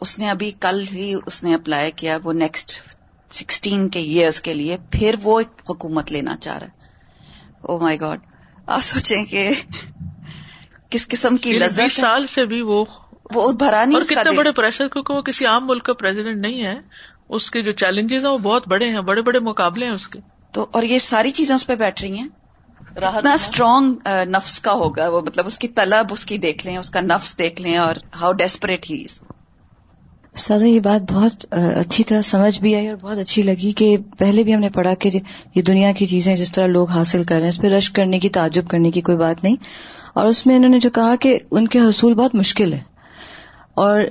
اس 0.00 0.18
نے 0.18 0.30
ابھی 0.30 0.50
کل 0.60 0.84
ہی 0.92 1.14
اس 1.26 1.44
نے 1.44 1.54
اپلائی 1.54 1.90
کیا 1.90 2.18
وہ 2.22 2.32
نیکسٹ 2.32 2.80
سکسٹین 3.32 3.88
کے 3.88 4.00
ایئرس 4.00 4.40
کے 4.40 4.54
لیے 4.54 4.76
پھر 4.90 5.14
وہ 5.22 5.38
ایک 5.40 5.70
حکومت 5.70 6.12
لینا 6.12 6.36
چاہ 6.36 6.58
رہا 6.58 6.66
ہے۔ 6.66 6.80
او 7.60 7.78
مائی 7.78 8.00
گاڈ 8.00 8.20
آپ 8.66 8.80
سوچیں 8.80 9.24
کہ 9.24 9.50
کس 10.90 11.08
قسم 11.08 11.36
کی 11.36 11.50
یعنی 11.50 11.64
لذت 11.64 12.00
سال 12.00 12.26
سے 12.26 12.46
بھی 12.46 12.60
وہ 12.60 12.84
وہ 13.34 13.52
بھرا 13.52 13.84
نہیں 13.84 13.96
اور 13.96 14.04
کتنے۔ 14.04 14.36
بڑے 14.36 14.52
پریشر 14.52 14.88
کیونکہ 14.88 15.14
وہ 15.14 15.22
کسی 15.22 15.46
عام 15.46 15.66
ملک 15.66 15.82
کا 15.82 15.92
پریزیڈنٹ 15.92 16.36
نہیں 16.36 16.64
ہے۔ 16.64 16.74
اس 17.28 17.50
کے 17.50 17.62
جو 17.62 17.72
چیلنجز 17.72 18.24
ہیں 18.24 18.32
وہ 18.32 18.38
بہت 18.38 18.68
بڑے 18.68 18.88
ہیں 18.88 19.00
بڑے 19.00 19.22
بڑے 19.22 19.38
مقابلے 19.38 19.86
ہیں 19.86 19.92
اس 19.92 20.08
کے۔ 20.08 20.18
تو 20.52 20.66
اور 20.70 20.82
یہ 20.82 20.98
ساری 20.98 21.30
چیزیں 21.30 21.54
اس 21.54 21.66
پہ 21.66 21.74
بیٹھ 21.74 22.02
رہی 22.02 22.18
ہیں۔ 22.18 22.28
اتنا 22.96 23.32
اسٹرانگ 23.32 23.94
نفس 24.24 24.60
کا 24.60 24.72
ہوگا 24.72 25.08
وہ 25.08 25.20
مطلب 25.20 25.46
اس 25.46 25.58
کی 25.58 25.68
طلب 25.68 26.06
اس 26.10 26.26
کی 26.26 26.38
دیکھ 26.38 26.66
لیں 26.66 26.76
اس 26.76 26.90
کا 26.90 27.00
نفس 27.00 27.38
دیکھ 27.38 27.62
لیں 27.62 27.76
اور 27.76 27.96
ہاؤ 28.20 28.32
ڈیسپریٹ 28.32 28.90
ہی 28.90 29.04
از 30.32 30.40
سادہ 30.40 30.64
یہ 30.64 30.80
بات 30.80 31.12
بہت 31.12 31.46
اچھی 31.50 32.04
طرح 32.04 32.20
سمجھ 32.20 32.60
بھی 32.60 32.74
آئی 32.74 32.88
اور 32.88 32.96
بہت 32.96 33.18
اچھی 33.18 33.42
لگی 33.42 33.72
کہ 33.72 33.96
پہلے 34.18 34.42
بھی 34.42 34.54
ہم 34.54 34.60
نے 34.60 34.68
پڑھا 34.70 34.94
کہ 34.94 35.10
یہ 35.54 35.62
دنیا 35.62 35.92
کی 35.92 36.06
چیزیں 36.06 36.36
جس 36.36 36.52
طرح 36.52 36.66
لوگ 36.66 36.88
حاصل 36.88 37.24
کر 37.24 37.34
رہے 37.34 37.42
ہیں، 37.42 37.48
اس 37.48 37.58
پہ 37.58 37.68
رش 37.68 37.90
کرنے 37.90 38.18
کی، 38.18 38.28
تعجب 38.28 38.68
کرنے 38.68 38.90
کی 38.90 39.00
کوئی 39.00 39.18
بات 39.18 39.44
نہیں۔ 39.44 39.56
اور 40.14 40.26
اس 40.26 40.46
میں 40.46 40.56
انہوں 40.56 40.70
نے 40.70 40.78
جو 40.78 40.90
کہا 40.90 41.16
کہ 41.16 41.38
ان 41.50 41.68
کے 41.68 41.78
حصول 41.78 42.14
بہت 42.14 42.34
مشکل 42.34 42.72
ہے 42.72 42.80
اور 43.74 44.02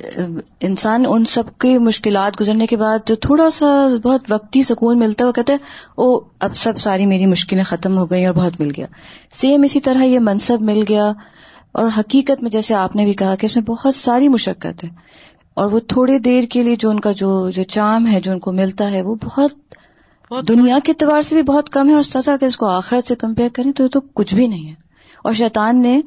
انسان 0.59 1.03
ان 1.07 1.25
سب 1.25 1.43
کی 1.57 1.77
مشکلات 1.77 2.41
گزرنے 2.41 2.67
کے 2.67 2.77
بعد 2.77 2.99
جو 3.05 3.15
تھوڑا 3.15 3.49
سا 3.49 3.87
بہت 4.03 4.21
وقتی 4.29 4.63
سکون 4.63 4.99
ملتا 4.99 5.23
ہے، 5.23 5.27
وہ 5.27 5.33
کہتے 5.33 5.53
ہیں 5.53 5.59
او، 5.95 6.19
اب 6.39 6.55
سب 6.55 6.77
ساری 6.77 7.05
میری 7.05 7.25
مشکلیں 7.25 7.63
ختم 7.63 7.97
ہو 7.97 8.11
گئی 8.11 8.25
اور 8.25 8.35
بہت 8.35 8.61
مل 8.61 8.71
گیا۔ 8.77 8.85
سیم 9.31 9.63
اسی 9.63 9.79
طرح 9.79 10.03
یہ 10.03 10.19
منصب 10.19 10.61
مل 10.61 10.83
گیا۔ 10.89 11.11
اور 11.71 11.89
حقیقت 11.97 12.43
میں 12.43 12.51
جیسے 12.51 12.73
آپ 12.75 12.95
نے 12.95 13.03
بھی 13.05 13.13
کہا 13.13 13.35
کہ 13.35 13.45
اس 13.45 13.55
میں 13.55 13.63
بہت 13.63 13.95
ساری 13.95 14.27
مشقت 14.27 14.83
ہے۔ 14.83 14.89
اور 15.55 15.71
وہ 15.71 15.79
تھوڑے 15.79 16.19
دیر 16.19 16.43
کے 16.49 16.63
لیے 16.63 16.75
جو 16.75 16.89
ان 16.89 16.99
کا 16.99 17.11
جو 17.11 17.49
جو 17.49 17.63
چام 17.63 18.07
ہے 18.07 18.21
جو 18.21 18.31
ان 18.31 18.39
کو 18.39 18.51
ملتا 18.51 18.91
ہے 18.91 19.01
وہ 19.01 19.15
بہت 19.15 19.51
بہت 20.31 20.47
دنیا 20.47 20.77
کے 20.83 20.91
اعتبار 20.91 21.21
سے 21.21 21.35
بھی 21.35 21.43
بہت 21.43 21.69
کم 21.69 21.87
ہے 21.87 21.91
اور 21.91 21.99
استاذہ 21.99 22.31
اگر 22.31 22.47
اس 22.47 22.57
کو 22.57 22.69
آخرت 22.69 23.07
سے 23.07 23.15
کمپیئر 23.15 23.49
کریں 23.53 23.71
تو 23.71 23.83
یہ 23.83 23.89
تو 23.89 24.01
کچھ 24.01 24.35
بھی 24.35 24.47
نہیں 24.47 24.67
ہے۔ 24.67 24.75
اور 25.23 25.33
شیطان 25.33 25.81
نے 25.81 26.01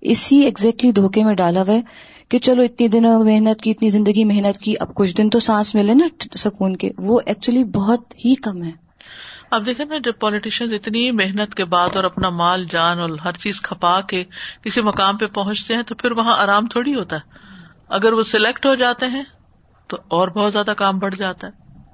اسی 0.00 0.38
ایگزیکٹلی 0.38 0.92
دھوکے 0.92 1.24
میں 1.24 1.34
ڈالا 1.34 1.60
ہوا 1.60 1.74
ہے 1.74 1.80
کہ 2.28 2.38
چلو 2.38 2.62
اتنی 2.62 2.88
دن 2.88 3.02
محنت 3.02 3.60
کی 3.60 3.70
اتنی 3.70 3.88
زندگی 3.88 4.24
محنت 4.24 4.58
کی 4.58 4.74
اب 4.80 4.94
کچھ 4.94 5.16
دن 5.16 5.30
تو 5.30 5.38
سانس 5.38 5.74
ملے 5.74 5.94
نا 5.94 6.06
سکون 6.34 6.76
کے۔ 6.76 6.90
وہ 6.98 7.20
ایکچولی 7.26 7.64
بہت 7.64 8.14
ہی 8.24 8.34
کم 8.34 8.62
ہے۔ 8.62 8.70
اب 9.50 9.66
دیکھیں 9.66 9.86
نا 9.86 9.94
جب 10.04 10.12
پالیٹیشین 10.20 10.74
اتنی 10.74 11.10
محنت 11.10 11.54
کے 11.54 11.64
بعد 11.64 11.88
اور 11.96 12.04
اپنا 12.04 12.30
مال 12.30 12.66
جان 12.70 12.98
اور 12.98 13.10
ہر 13.24 13.32
چیز 13.32 13.60
کھپا 13.60 14.00
کے 14.00 14.24
کسی 14.62 14.80
مقام 14.80 15.16
پہ 15.16 15.26
پہنچتے 15.26 15.74
ہیں 15.74 15.82
تو 15.82 15.94
پھر 15.94 16.10
وہاں 16.10 16.36
آرام 16.38 16.66
تھوڑی 16.66 16.94
ہوتا 16.94 17.16
ہے۔ 17.16 17.49
اگر 17.90 18.12
وہ 18.12 18.22
سلیکٹ 18.22 18.66
ہو 18.66 18.74
جاتے 18.74 19.06
ہیں 19.06 19.22
تو 19.86 19.96
اور 20.08 20.28
بہت 20.28 20.52
زیادہ 20.52 20.70
کام 20.70 20.98
بڑھ 20.98 21.14
جاتا 21.14 21.46
ہے۔ 21.46 21.52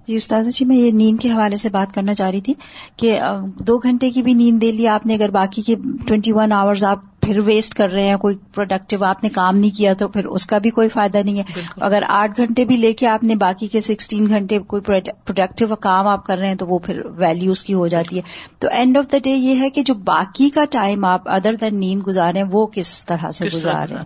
جی 0.08 0.16
استاذہ 0.16 0.50
جی 0.50 0.64
میں 0.64 0.76
یہ 0.76 0.90
نیند 0.92 1.20
کے 1.20 1.30
حوالے 1.30 1.56
سے 1.56 1.68
بات 1.68 1.94
کرنا 1.94 2.14
چاہ 2.14 2.30
رہی 2.30 2.40
تھی 2.40 2.54
کہ 2.96 3.18
دو 3.58 3.78
گھنٹے 3.78 4.10
کی 4.10 4.22
بھی 4.22 4.34
نیند 4.34 4.60
دے 4.62 4.72
لی 4.72 4.88
آپ 4.88 5.06
نے، 5.06 5.14
اگر 5.14 5.30
باقی 5.30 5.62
کے 5.62 5.74
ٹوینٹی 6.08 6.32
ون 6.32 6.52
آورز 6.52 6.84
آپ 6.84 7.15
پھر 7.26 7.38
ویسٹ 7.38 7.74
کر 7.74 7.88
رہے 7.90 8.02
ہیں 8.02 8.16
کوئی 8.16 8.36
پروڈکٹیو 8.54 9.04
آپ 9.04 9.22
نے 9.22 9.28
کام 9.28 9.56
نہیں 9.56 9.76
کیا 9.76 9.92
تو 9.92 10.08
پھر 10.08 10.24
اس 10.24 10.46
کا 10.46 10.58
بھی 10.58 10.70
کوئی 10.70 10.88
فائدہ 10.88 11.18
نہیں 11.18 11.38
ہے۔ 11.38 11.60
اگر 11.80 12.02
آٹھ 12.08 12.32
گھنٹے 12.36 12.64
بھی 12.64 12.76
لے 12.76 12.92
کے 12.92 13.06
آپ 13.06 13.24
نے 13.24 13.34
باقی 13.34 13.66
کے 13.66 13.80
سکسٹین 13.80 14.26
گھنٹے 14.28 14.58
کوئی 14.58 14.82
پروڈکٹیو 14.82 15.76
کام 15.76 16.08
آپ 16.08 16.26
کر 16.26 16.38
رہے 16.38 16.48
ہیں 16.48 16.54
تو 16.54 16.66
وہ 16.66 16.78
پھر 16.78 17.00
ویلو 17.06 17.52
اس 17.52 17.62
کی 17.62 17.74
ہو 17.74 17.86
جاتی 17.86 18.16
ہے۔ 18.16 18.22
تو 18.58 18.68
اینڈ 18.70 18.98
آف 18.98 19.12
دا 19.12 19.18
ڈے 19.24 19.30
یہ 19.30 19.60
ہے 19.60 19.70
کہ 19.70 19.82
جو 19.82 19.94
باقی 19.94 20.50
کا 20.50 20.64
ٹائم 20.70 21.04
آپ 21.04 21.28
ادر 21.28 21.54
دین 21.54 21.80
نیند 21.80 22.02
گزار 22.06 22.32
رہے 22.32 22.40
ہیں 22.40 22.48
وہ 22.52 22.66
کس 22.66 23.04
طرح 23.06 23.30
سے 23.30 23.46
گزار 23.54 23.88
رہے 23.88 23.96
ہیں؟ 23.96 24.04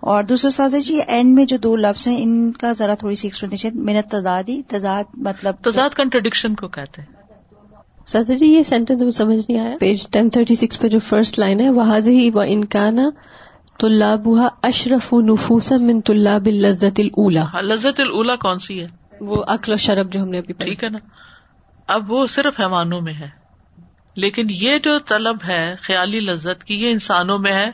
اور 0.00 0.22
دوسرا 0.22 0.48
استاذہ 0.48 0.76
جی 0.76 1.00
اینڈ 1.06 1.34
میں 1.34 1.44
جو 1.44 1.56
دو 1.56 1.76
لفظ 1.76 2.08
ہیں 2.08 2.22
ان 2.22 2.52
کا 2.52 2.72
ذرا 2.72 2.94
تھوڑی 2.94 3.14
سی 3.14 3.26
ایکسپلینیشن 3.26 3.70
محنت 3.74 4.10
تضادی 4.10 4.62
تضاد 4.68 5.04
مطلب 5.16 5.54
تضاد 5.62 5.90
کنٹرڈکشن 5.90 6.54
کو 6.54 6.68
کہتے 6.68 7.02
ہیں۔ 7.02 7.19
سادہ 8.12 8.32
جی 8.32 8.46
یہ 8.46 8.62
سینٹینس 8.62 9.02
مجھے 9.02 9.18
سمجھ 9.18 9.50
نہیں 9.50 9.60
آیا۔ 9.60 9.76
پیج 9.80 10.08
ٹین 10.08 10.30
تھرٹی 10.30 10.54
سکس 10.54 10.80
پہ 10.80 10.88
جو 10.88 10.98
فرسٹ 10.98 11.38
لائن 11.38 11.60
ہے 11.60 11.70
وہاں 11.70 11.98
ہی 12.06 12.30
و 12.34 12.40
انکانا 12.40 13.10
طلابها 13.80 14.48
اشرف 14.62 15.12
نفوسا 15.12 15.76
من 15.76 16.00
طلاب 16.00 16.46
اللذت 16.46 17.00
الاولا 17.00 17.44
ہاں، 17.52 17.62
لذت 17.62 18.00
الا 18.12 18.36
کون 18.36 18.58
سی 18.58 18.80
ہے؟ 18.80 18.86
وہ 19.20 19.44
عقل 19.48 19.72
و 19.72 19.76
شرب 19.76 20.12
جو 20.12 20.22
ہم 20.22 20.28
نے 20.28 20.38
ابھی 20.38 20.54
ٹھیک 20.54 20.84
ہے 20.84 20.88
نا؟ 20.88 20.98
اب 21.86 22.12
وہ 22.12 22.26
صرف 22.26 22.60
حیوانوں 22.60 23.00
میں 23.00 23.14
ہے۔ 23.14 23.28
لیکن 24.16 24.46
یہ 24.50 24.78
جو 24.78 24.98
طلب 24.98 25.36
ہے 25.48 25.74
خیالی 25.82 26.20
لذت 26.20 26.64
کی 26.64 26.74
یہ 26.74 26.90
انسانوں 26.90 27.38
میں 27.38 27.52
ہے۔ 27.52 27.70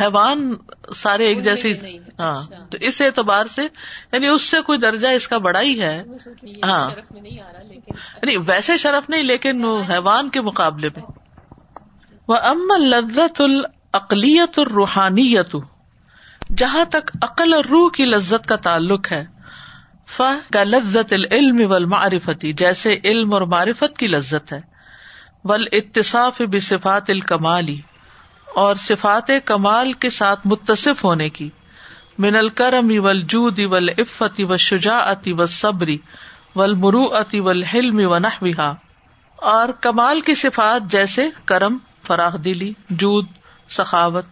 حیوان 0.00 0.54
سارے 0.94 1.26
ایک 1.26 1.44
جیسے 1.44 1.72
ہاں 2.18 2.70
تو 2.70 2.78
اس 2.80 3.00
اعتبار 3.00 3.46
سے 3.46 3.68
یعنی 4.12 4.26
اس 4.26 4.42
سے 4.42 4.60
کوئی 4.60 4.78
درجہ 4.78 5.08
اس 5.08 5.28
کا 5.28 5.38
بڑا 5.38 5.60
ہی 5.60 5.82
ہے۔ 5.82 6.02
ہاں۔ 6.64 6.90
نہیں 8.22 8.36
ویسے 8.46 8.76
شرف 8.76 9.10
نہیں 9.10 9.22
لیکن 9.22 9.64
وہ 9.64 9.82
حیوان 9.90 10.28
کے 10.30 10.40
مقابلے 10.40 10.88
میں۔ 10.96 11.02
وہ 12.28 12.36
ام 12.36 12.82
لذت 12.84 13.40
العقلیت 13.40 14.58
الروحانیت 14.58 15.56
جہاں 16.56 16.84
تک 16.84 17.10
عقل 17.22 17.54
اور 17.54 17.64
روح 17.64 17.90
کی 17.90 18.04
لذت 18.04 18.46
کا 18.46 18.56
تعلق 18.56 19.12
ہے۔ 19.12 19.24
ف 20.06 20.22
کا 20.52 20.64
لذت 20.64 21.12
العلم 21.12 21.70
والمعرفتی 21.70 22.52
جیسے 22.52 22.96
علم 23.04 23.32
اور 23.32 23.42
معرفت 23.42 23.98
کی 23.98 24.06
لذت 24.06 24.52
ہے۔ 24.52 24.60
ول 25.44 25.66
اتصاف 25.72 26.42
بصفات 26.52 27.10
الکمالی۔ 27.10 27.80
اور 28.54 28.76
صفات 28.76 29.30
کمال 29.44 29.92
کے 29.92 30.10
ساتھ 30.10 30.40
متصف 30.44 31.04
ہونے 31.04 31.28
کی۔ 31.28 31.50
من 32.18 32.36
الکرم 32.36 33.04
والجود 33.04 33.58
والعفت 33.58 34.40
والشجاعت 34.40 35.28
والصبر 35.28 35.88
والمروءت 36.56 37.34
والحلم 37.34 38.10
ونحوها۔ 38.10 38.74
اور 39.36 39.68
کمال 39.68 40.20
کی 40.20 40.34
صفات 40.34 40.82
جیسے 40.90 41.30
کرم 41.44 41.78
فراخ 42.06 42.36
دلی 42.44 42.72
جود، 42.90 43.26
سخاوت، 43.70 44.24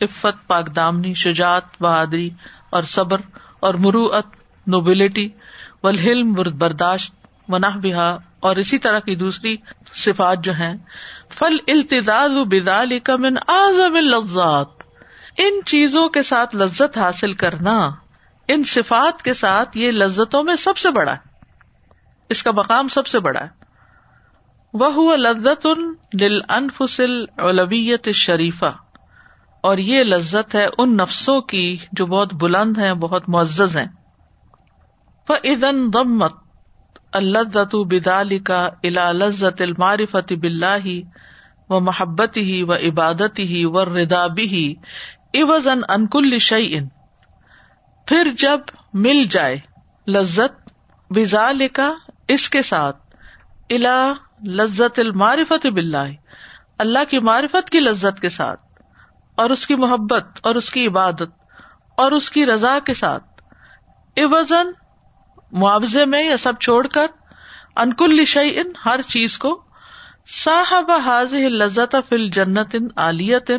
عفت 0.00 0.46
پاک 0.46 0.76
دامنی 0.76 1.14
شجاعت، 1.14 1.82
بہادری 1.82 2.30
اور 2.70 2.82
صبر 2.82 3.20
اور 3.60 3.74
مروعت 3.74 4.26
نوبلٹی 4.66 5.28
والحلم، 5.82 6.32
برداشت 6.32 7.14
مناح 7.48 7.76
بہا 7.82 8.18
اور 8.40 8.56
اسی 8.56 8.78
طرح 8.78 8.98
کی 8.98 9.14
دوسری 9.14 9.56
صفات 9.94 10.38
جو 10.44 10.52
ہیں 10.52 10.76
فل 11.38 11.56
التداد 11.68 12.28
بدال 12.28 12.98
من 13.18 13.36
اعظم 13.48 13.96
اللذات۔ 13.96 14.66
ان 15.38 15.64
چیزوں 15.66 16.08
کے 16.08 16.22
ساتھ 16.22 16.56
لذت 16.56 16.98
حاصل 16.98 17.32
کرنا، 17.32 17.90
ان 18.48 18.62
صفات 18.62 19.22
کے 19.22 19.34
ساتھ 19.34 19.78
یہ 19.78 19.90
لذتوں 19.90 20.42
میں 20.42 20.56
سب 20.56 20.76
سے 20.76 20.90
بڑا 20.90 21.12
ہے۔ 21.12 21.44
اس 22.28 22.42
کا 22.42 22.50
مقام 22.50 22.88
سب 22.88 23.06
سے 23.06 23.18
بڑا 23.18 23.40
ہے۔ 23.40 23.48
وہ 24.72 25.16
لذت 25.16 25.66
للانفس 26.20 27.00
العلویت 27.00 28.08
شریفہ 28.08 28.72
اور 29.60 29.78
یہ 29.78 30.04
لذت 30.04 30.54
ہے 30.54 30.66
ان 30.78 30.96
نفسوں 30.96 31.40
کی 31.40 31.76
جو 31.92 32.06
بہت 32.06 32.34
بلند 32.34 32.78
ہیں، 32.78 32.94
بہت 32.94 33.28
معزز 33.28 33.76
ہیں۔ 33.76 33.86
فَإِذَا 35.26 35.70
انضمت 37.14 37.56
اللذت 37.56 37.74
بذلك 37.74 38.50
الى 38.84 39.12
لذت 39.12 39.62
المعرفت 39.62 40.32
باللہ 40.32 40.88
و 41.68 41.80
محبت 41.80 42.36
ہی 42.36 42.62
و 42.62 42.72
عبادت 42.72 43.38
ہی 43.38 43.64
و 43.64 43.84
ردا 43.84 44.26
بھی 44.26 44.74
عوضاً 45.34 45.80
عن 45.88 46.06
كل 46.06 46.38
شيء 46.38 46.80
پھر 48.06 48.30
جب 48.38 48.60
مل 48.94 49.24
جائے 49.24 49.56
لذت 50.06 50.70
بذلك 51.10 51.80
اس 52.28 52.50
کے 52.50 52.62
ساتھ 52.62 52.96
الى 53.70 54.12
لذت 54.46 54.98
المعرفت 54.98 55.66
باللہ۔ 55.66 56.08
اللہ 56.78 56.98
کی 57.08 57.18
معرفت 57.18 57.70
کی 57.70 57.80
لذت 57.80 58.20
کے 58.20 58.28
ساتھ 58.28 58.60
اور 59.34 59.50
اس 59.50 59.66
کی 59.66 59.74
محبت 59.74 60.40
اور 60.42 60.54
اس 60.54 60.70
کی 60.70 60.86
عبادت 60.86 61.30
اور 61.94 62.12
اس 62.12 62.30
کی 62.30 62.46
رضا 62.46 62.78
کے 62.84 62.94
ساتھ۔ 62.94 63.24
عوضاً 64.16 64.66
معاوضے 65.52 66.04
میں 66.04 66.24
یا 66.24 66.36
سب 66.36 66.52
چھوڑ 66.60 66.86
کر 66.86 67.06
انکل 67.76 68.24
شعین 68.24 68.72
ہر 68.84 69.00
چیز 69.08 69.38
کو، 69.38 69.64
صاحب 70.44 70.90
حاضر 70.90 71.50
لذت 71.50 71.96
فل 72.08 72.28
جنت 72.30 72.74
ان 72.74 72.86
عالیت 72.96 73.50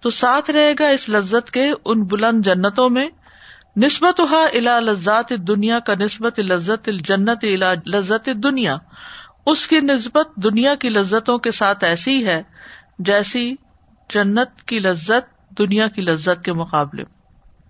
تو 0.00 0.10
ساتھ 0.10 0.50
رہے 0.50 0.74
گا 0.78 0.86
اس 0.86 1.08
لذت 1.08 1.50
کے 1.50 1.70
ان 1.84 2.04
بلند 2.04 2.46
جنتوں 2.46 2.90
میں 2.90 3.08
نسبت 3.76 4.20
ہا 4.20 4.44
الا 4.52 4.80
لذات 4.80 5.30
دنیا 5.30 5.78
کا 5.78 5.94
نسبت 6.00 6.40
لذت 6.40 6.88
الجنت 6.88 7.38
الا 7.42 7.74
لذت 7.86 8.28
دنیا۔ 8.34 8.76
اس 9.46 9.68
کی 9.68 9.80
نسبت 9.80 10.28
دنیا 10.36 10.74
کی 10.74 10.88
لذتوں 10.88 11.38
کے 11.38 11.50
ساتھ 11.50 11.84
ایسی 11.84 12.26
ہے، 12.26 12.42
جیسی 12.98 13.54
جنت 14.10 14.62
کی 14.62 14.78
لذت 14.78 15.58
دنیا 15.58 15.88
کی 15.88 16.02
لذت 16.02 16.44
کے 16.44 16.52
مقابلے۔ 16.52 17.04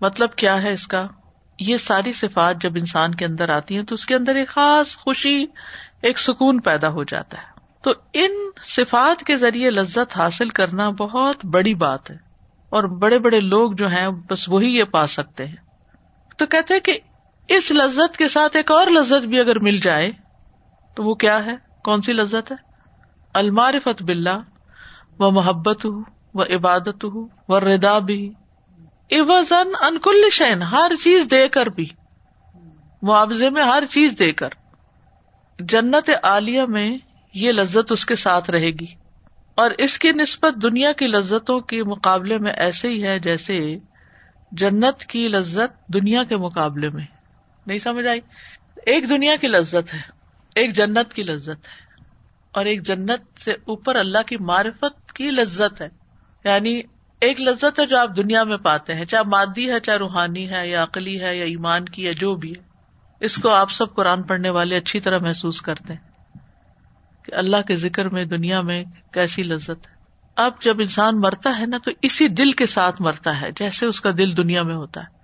مطلب 0.01 0.35
کیا 0.35 0.61
ہے 0.61 0.73
اس 0.73 0.87
کا؟ 0.87 1.07
یہ 1.59 1.77
ساری 1.77 2.13
صفات 2.13 2.61
جب 2.61 2.71
انسان 2.75 3.15
کے 3.15 3.25
اندر 3.25 3.49
آتی 3.49 3.75
ہیں 3.75 3.83
تو 3.83 3.93
اس 3.93 4.05
کے 4.05 4.15
اندر 4.15 4.35
ایک 4.35 4.47
خاص 4.47 4.97
خوشی، 4.97 5.45
ایک 6.01 6.19
سکون 6.19 6.61
پیدا 6.61 6.89
ہو 6.89 7.03
جاتا 7.03 7.37
ہے۔ 7.37 7.55
تو 7.81 7.93
ان 8.13 8.31
صفات 8.63 9.23
کے 9.23 9.35
ذریعے 9.35 9.69
لذت 9.69 10.17
حاصل 10.17 10.49
کرنا 10.49 10.89
بہت 10.89 11.45
بڑی 11.45 11.73
بات 11.73 12.11
ہے 12.11 12.17
اور 12.69 12.83
بڑے 12.83 13.19
بڑے 13.19 13.39
لوگ 13.39 13.71
جو 13.71 13.87
ہیں 13.87 14.07
بس 14.29 14.49
وہی 14.49 14.75
یہ 14.75 14.83
پا 14.83 15.07
سکتے 15.07 15.45
ہیں۔ 15.45 15.55
تو 16.37 16.45
کہتے 16.45 16.79
کہ 16.79 16.99
اس 17.47 17.71
لذت 17.71 18.17
کے 18.17 18.29
ساتھ 18.29 18.57
ایک 18.57 18.71
اور 18.71 18.87
لذت 18.87 19.25
بھی 19.25 19.39
اگر 19.39 19.59
مل 19.59 19.77
جائے 19.77 20.11
تو 20.95 21.03
وہ 21.03 21.15
کیا 21.15 21.45
ہے؟ 21.45 21.55
کون 21.83 22.01
سی 22.01 22.13
لذت 22.13 22.51
ہے؟ 22.51 22.55
المارفت 23.33 24.03
بلّہ 24.03 24.39
و 25.19 25.31
محبت 25.31 25.85
ہو 25.85 26.01
و 26.33 26.43
عبادت 26.43 27.03
ہو 27.03 27.27
و 27.47 27.59
ردا 27.59 27.99
بھی۔ 27.99 28.33
عوضن 29.11 29.69
انکل 29.81 30.29
شین 30.31 30.61
ہر 30.61 30.91
چیز 31.03 31.27
دے 31.31 31.49
کر 31.49 31.65
بھی۔ 31.65 31.87
معاوضے 33.01 33.49
میں 33.49 33.63
ہر 33.63 33.83
چیز 33.89 34.15
دے 34.19 34.31
کر۔ 34.31 34.49
جنت 35.59 36.09
عالیہ 36.23 36.61
میں 36.61 36.97
یہ 37.33 37.51
لذت 37.51 37.91
اس 37.91 38.05
کے 38.05 38.15
ساتھ 38.15 38.49
رہے 38.49 38.69
گی۔ 38.69 38.85
اور 39.55 39.71
اس 39.77 39.99
کی 39.99 40.11
نسبت 40.11 40.63
دنیا 40.63 40.91
کی 40.91 41.07
لذتوں 41.07 41.59
کے 41.59 41.83
مقابلے 41.83 42.37
میں 42.37 42.51
ایسے 42.51 42.87
ہی 42.87 43.07
ہے 43.07 43.19
جیسے 43.19 43.77
جنت 44.51 45.05
کی 45.05 45.27
لذت 45.27 45.87
دنیا 45.87 46.23
کے 46.23 46.37
مقابلے 46.37 46.89
میں۔ 46.89 47.05
نہیں 47.67 47.77
سمجھ 47.77 48.07
آئی؟ 48.07 48.19
ایک 48.85 49.09
دنیا 49.09 49.35
کی 49.35 49.47
لذت 49.47 49.93
ہے، 49.93 50.01
ایک 50.55 50.73
جنت 50.73 51.13
کی 51.13 51.23
لذت 51.23 51.49
ہے۔ 51.49 52.03
اور 52.51 52.65
ایک 52.65 52.81
جنت 52.81 53.39
سے 53.39 53.51
اوپر 53.51 53.95
اللہ 53.95 54.21
کی 54.25 54.37
معرفت 54.39 55.13
کی 55.13 55.31
لذت 55.31 55.81
ہے۔ 55.81 55.89
یعنی 56.43 56.81
ایک 57.25 57.41
لذت 57.41 57.79
ہے 57.79 57.85
جو 57.85 57.97
آپ 57.97 58.17
دنیا 58.17 58.43
میں 58.43 58.57
پاتے 58.57 58.95
ہیں، 58.95 59.05
چاہے 59.05 59.23
مادی 59.23 59.71
ہے، 59.71 59.79
چاہے 59.79 59.97
روحانی 59.97 60.49
ہے، 60.49 60.69
یا 60.69 60.83
عقلی 60.83 61.21
ہے، 61.21 61.37
یا 61.37 61.45
ایمان 61.45 61.85
کی 61.85 62.07
ہے 62.07 62.13
جو 62.13 62.35
بھی 62.35 62.51
ہے۔ 62.51 62.61
اس 63.19 63.35
کو 63.35 63.49
آپ 63.49 63.71
سب 63.71 63.95
قرآن 63.95 64.23
پڑھنے 64.23 64.49
والے 64.49 64.77
اچھی 64.77 64.99
طرح 64.99 65.17
محسوس 65.17 65.61
کرتے 65.61 65.93
ہیں 65.93 65.99
کہ 67.25 67.35
اللہ 67.35 67.61
کے 67.67 67.75
ذکر 67.75 68.09
میں، 68.09 68.25
دنیا 68.25 68.61
میں 68.61 68.83
کیسی 69.11 69.43
لذت 69.43 69.69
ہے۔ 69.69 69.95
اب 70.35 70.51
جب 70.61 70.75
انسان 70.79 71.21
مرتا 71.21 71.59
ہے 71.59 71.65
نا، 71.65 71.77
تو 71.77 71.91
اسی 72.01 72.27
دل 72.27 72.51
کے 72.51 72.65
ساتھ 72.65 73.01
مرتا 73.01 73.41
ہے، 73.41 73.49
جیسے 73.59 73.85
اس 73.85 74.01
کا 74.01 74.11
دل 74.17 74.37
دنیا 74.37 74.63
میں 74.63 74.75
ہوتا 74.75 75.01
ہے۔ 75.01 75.15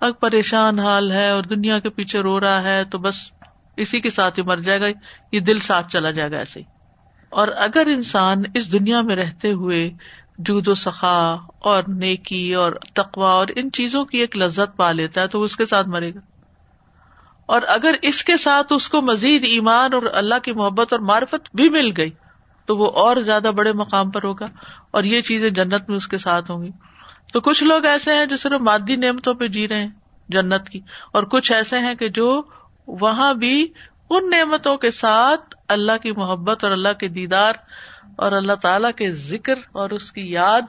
اب 0.00 0.20
پریشان 0.20 0.78
حال 0.78 1.12
ہے 1.12 1.30
اور 1.30 1.42
دنیا 1.42 1.78
کے 1.78 1.90
پیچھے 1.90 2.20
رو 2.20 2.40
رہا 2.40 2.62
ہے، 2.62 2.84
تو 2.84 2.98
بس 2.98 3.30
اسی 3.76 4.00
کے 4.00 4.10
ساتھ 4.10 4.38
ہی 4.38 4.44
مر 4.44 4.56
جائے 4.56 4.80
گا، 4.80 4.86
یہ 5.32 5.40
دل 5.40 5.58
ساتھ 5.58 5.92
چلا 5.92 6.10
جائے 6.10 6.30
گا 6.30 6.36
ایسے 6.36 6.60
ہی۔ 6.60 6.64
اور 7.28 7.48
اگر 7.48 7.86
انسان 7.86 8.42
اس 8.54 8.72
دنیا 8.72 9.00
میں 9.00 9.16
رہتے 9.16 9.52
ہوئے 9.52 9.90
جود 10.38 10.68
و 10.68 10.74
سخا 10.74 11.36
اور 11.58 11.82
نیکی 11.88 12.54
اور 12.54 12.72
تقوا 12.94 13.30
اور 13.30 13.46
ان 13.56 13.70
چیزوں 13.72 14.04
کی 14.04 14.18
ایک 14.18 14.36
لذت 14.36 14.76
پا 14.76 14.92
لیتا 14.92 15.20
ہے 15.20 15.26
تو 15.26 15.42
اس 15.42 15.56
کے 15.56 15.66
ساتھ 15.66 15.88
مرے 15.88 16.10
گا۔ 16.14 16.20
اور 17.46 17.62
اگر 17.68 17.94
اس 18.02 18.24
کے 18.24 18.36
ساتھ 18.36 18.72
اس 18.76 18.88
کو 18.88 19.00
مزید 19.02 19.44
ایمان 19.44 19.94
اور 19.94 20.02
اللہ 20.12 20.38
کی 20.42 20.52
محبت 20.52 20.92
اور 20.92 21.00
معرفت 21.00 21.56
بھی 21.56 21.68
مل 21.68 21.90
گئی 21.96 22.10
تو 22.66 22.76
وہ 22.76 22.90
اور 22.90 23.16
زیادہ 23.16 23.50
بڑے 23.56 23.72
مقام 23.72 24.10
پر 24.10 24.24
ہوگا 24.24 24.46
اور 24.90 25.04
یہ 25.04 25.20
چیزیں 25.20 25.50
جنت 25.50 25.88
میں 25.88 25.96
اس 25.96 26.08
کے 26.08 26.18
ساتھ 26.18 26.50
ہوں 26.50 26.62
گی۔ 26.62 26.70
تو 27.32 27.40
کچھ 27.40 27.64
لوگ 27.64 27.84
ایسے 27.84 28.14
ہیں 28.14 28.26
جو 28.26 28.36
صرف 28.36 28.60
مادی 28.60 28.96
نعمتوں 28.96 29.34
پہ 29.34 29.48
جی 29.48 29.68
رہے 29.68 29.82
ہیں 29.82 29.90
جنت 30.28 30.68
کی، 30.68 30.80
اور 31.12 31.22
کچھ 31.22 31.52
ایسے 31.52 31.78
ہیں 31.78 31.94
کہ 31.94 32.08
جو 32.08 32.42
وہاں 32.86 33.34
بھی 33.34 33.66
ان 34.10 34.30
نعمتوں 34.30 34.76
کے 34.76 34.90
ساتھ 34.90 35.54
اللہ 35.68 36.02
کی 36.02 36.12
محبت 36.12 36.64
اور 36.64 36.72
اللہ 36.72 36.92
کے 37.00 37.08
دیدار 37.08 37.52
اور 38.16 38.32
اللہ 38.32 38.52
تعالی 38.52 38.88
کے 38.96 39.12
ذکر 39.12 39.54
اور 39.72 39.90
اس 39.90 40.12
کی 40.12 40.30
یاد 40.30 40.62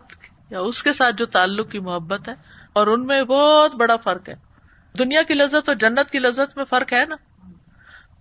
یا 0.49 0.59
اس 0.59 0.83
کے 0.83 0.93
ساتھ 0.93 1.15
جو 1.15 1.25
تعلق 1.25 1.71
کی 1.71 1.79
محبت 1.79 2.29
ہے 2.29 2.33
اور 2.73 2.87
ان 2.87 3.05
میں 3.05 3.23
بہت 3.23 3.75
بڑا 3.75 3.95
فرق 3.95 4.29
ہے۔ 4.29 4.35
دنیا 4.99 5.23
کی 5.23 5.33
لذت 5.33 5.69
اور 5.69 5.75
جنت 5.75 6.11
کی 6.11 6.19
لذت 6.19 6.57
میں 6.57 6.65
فرق 6.65 6.93
ہے 6.93 7.05
نا؟ 7.05 7.15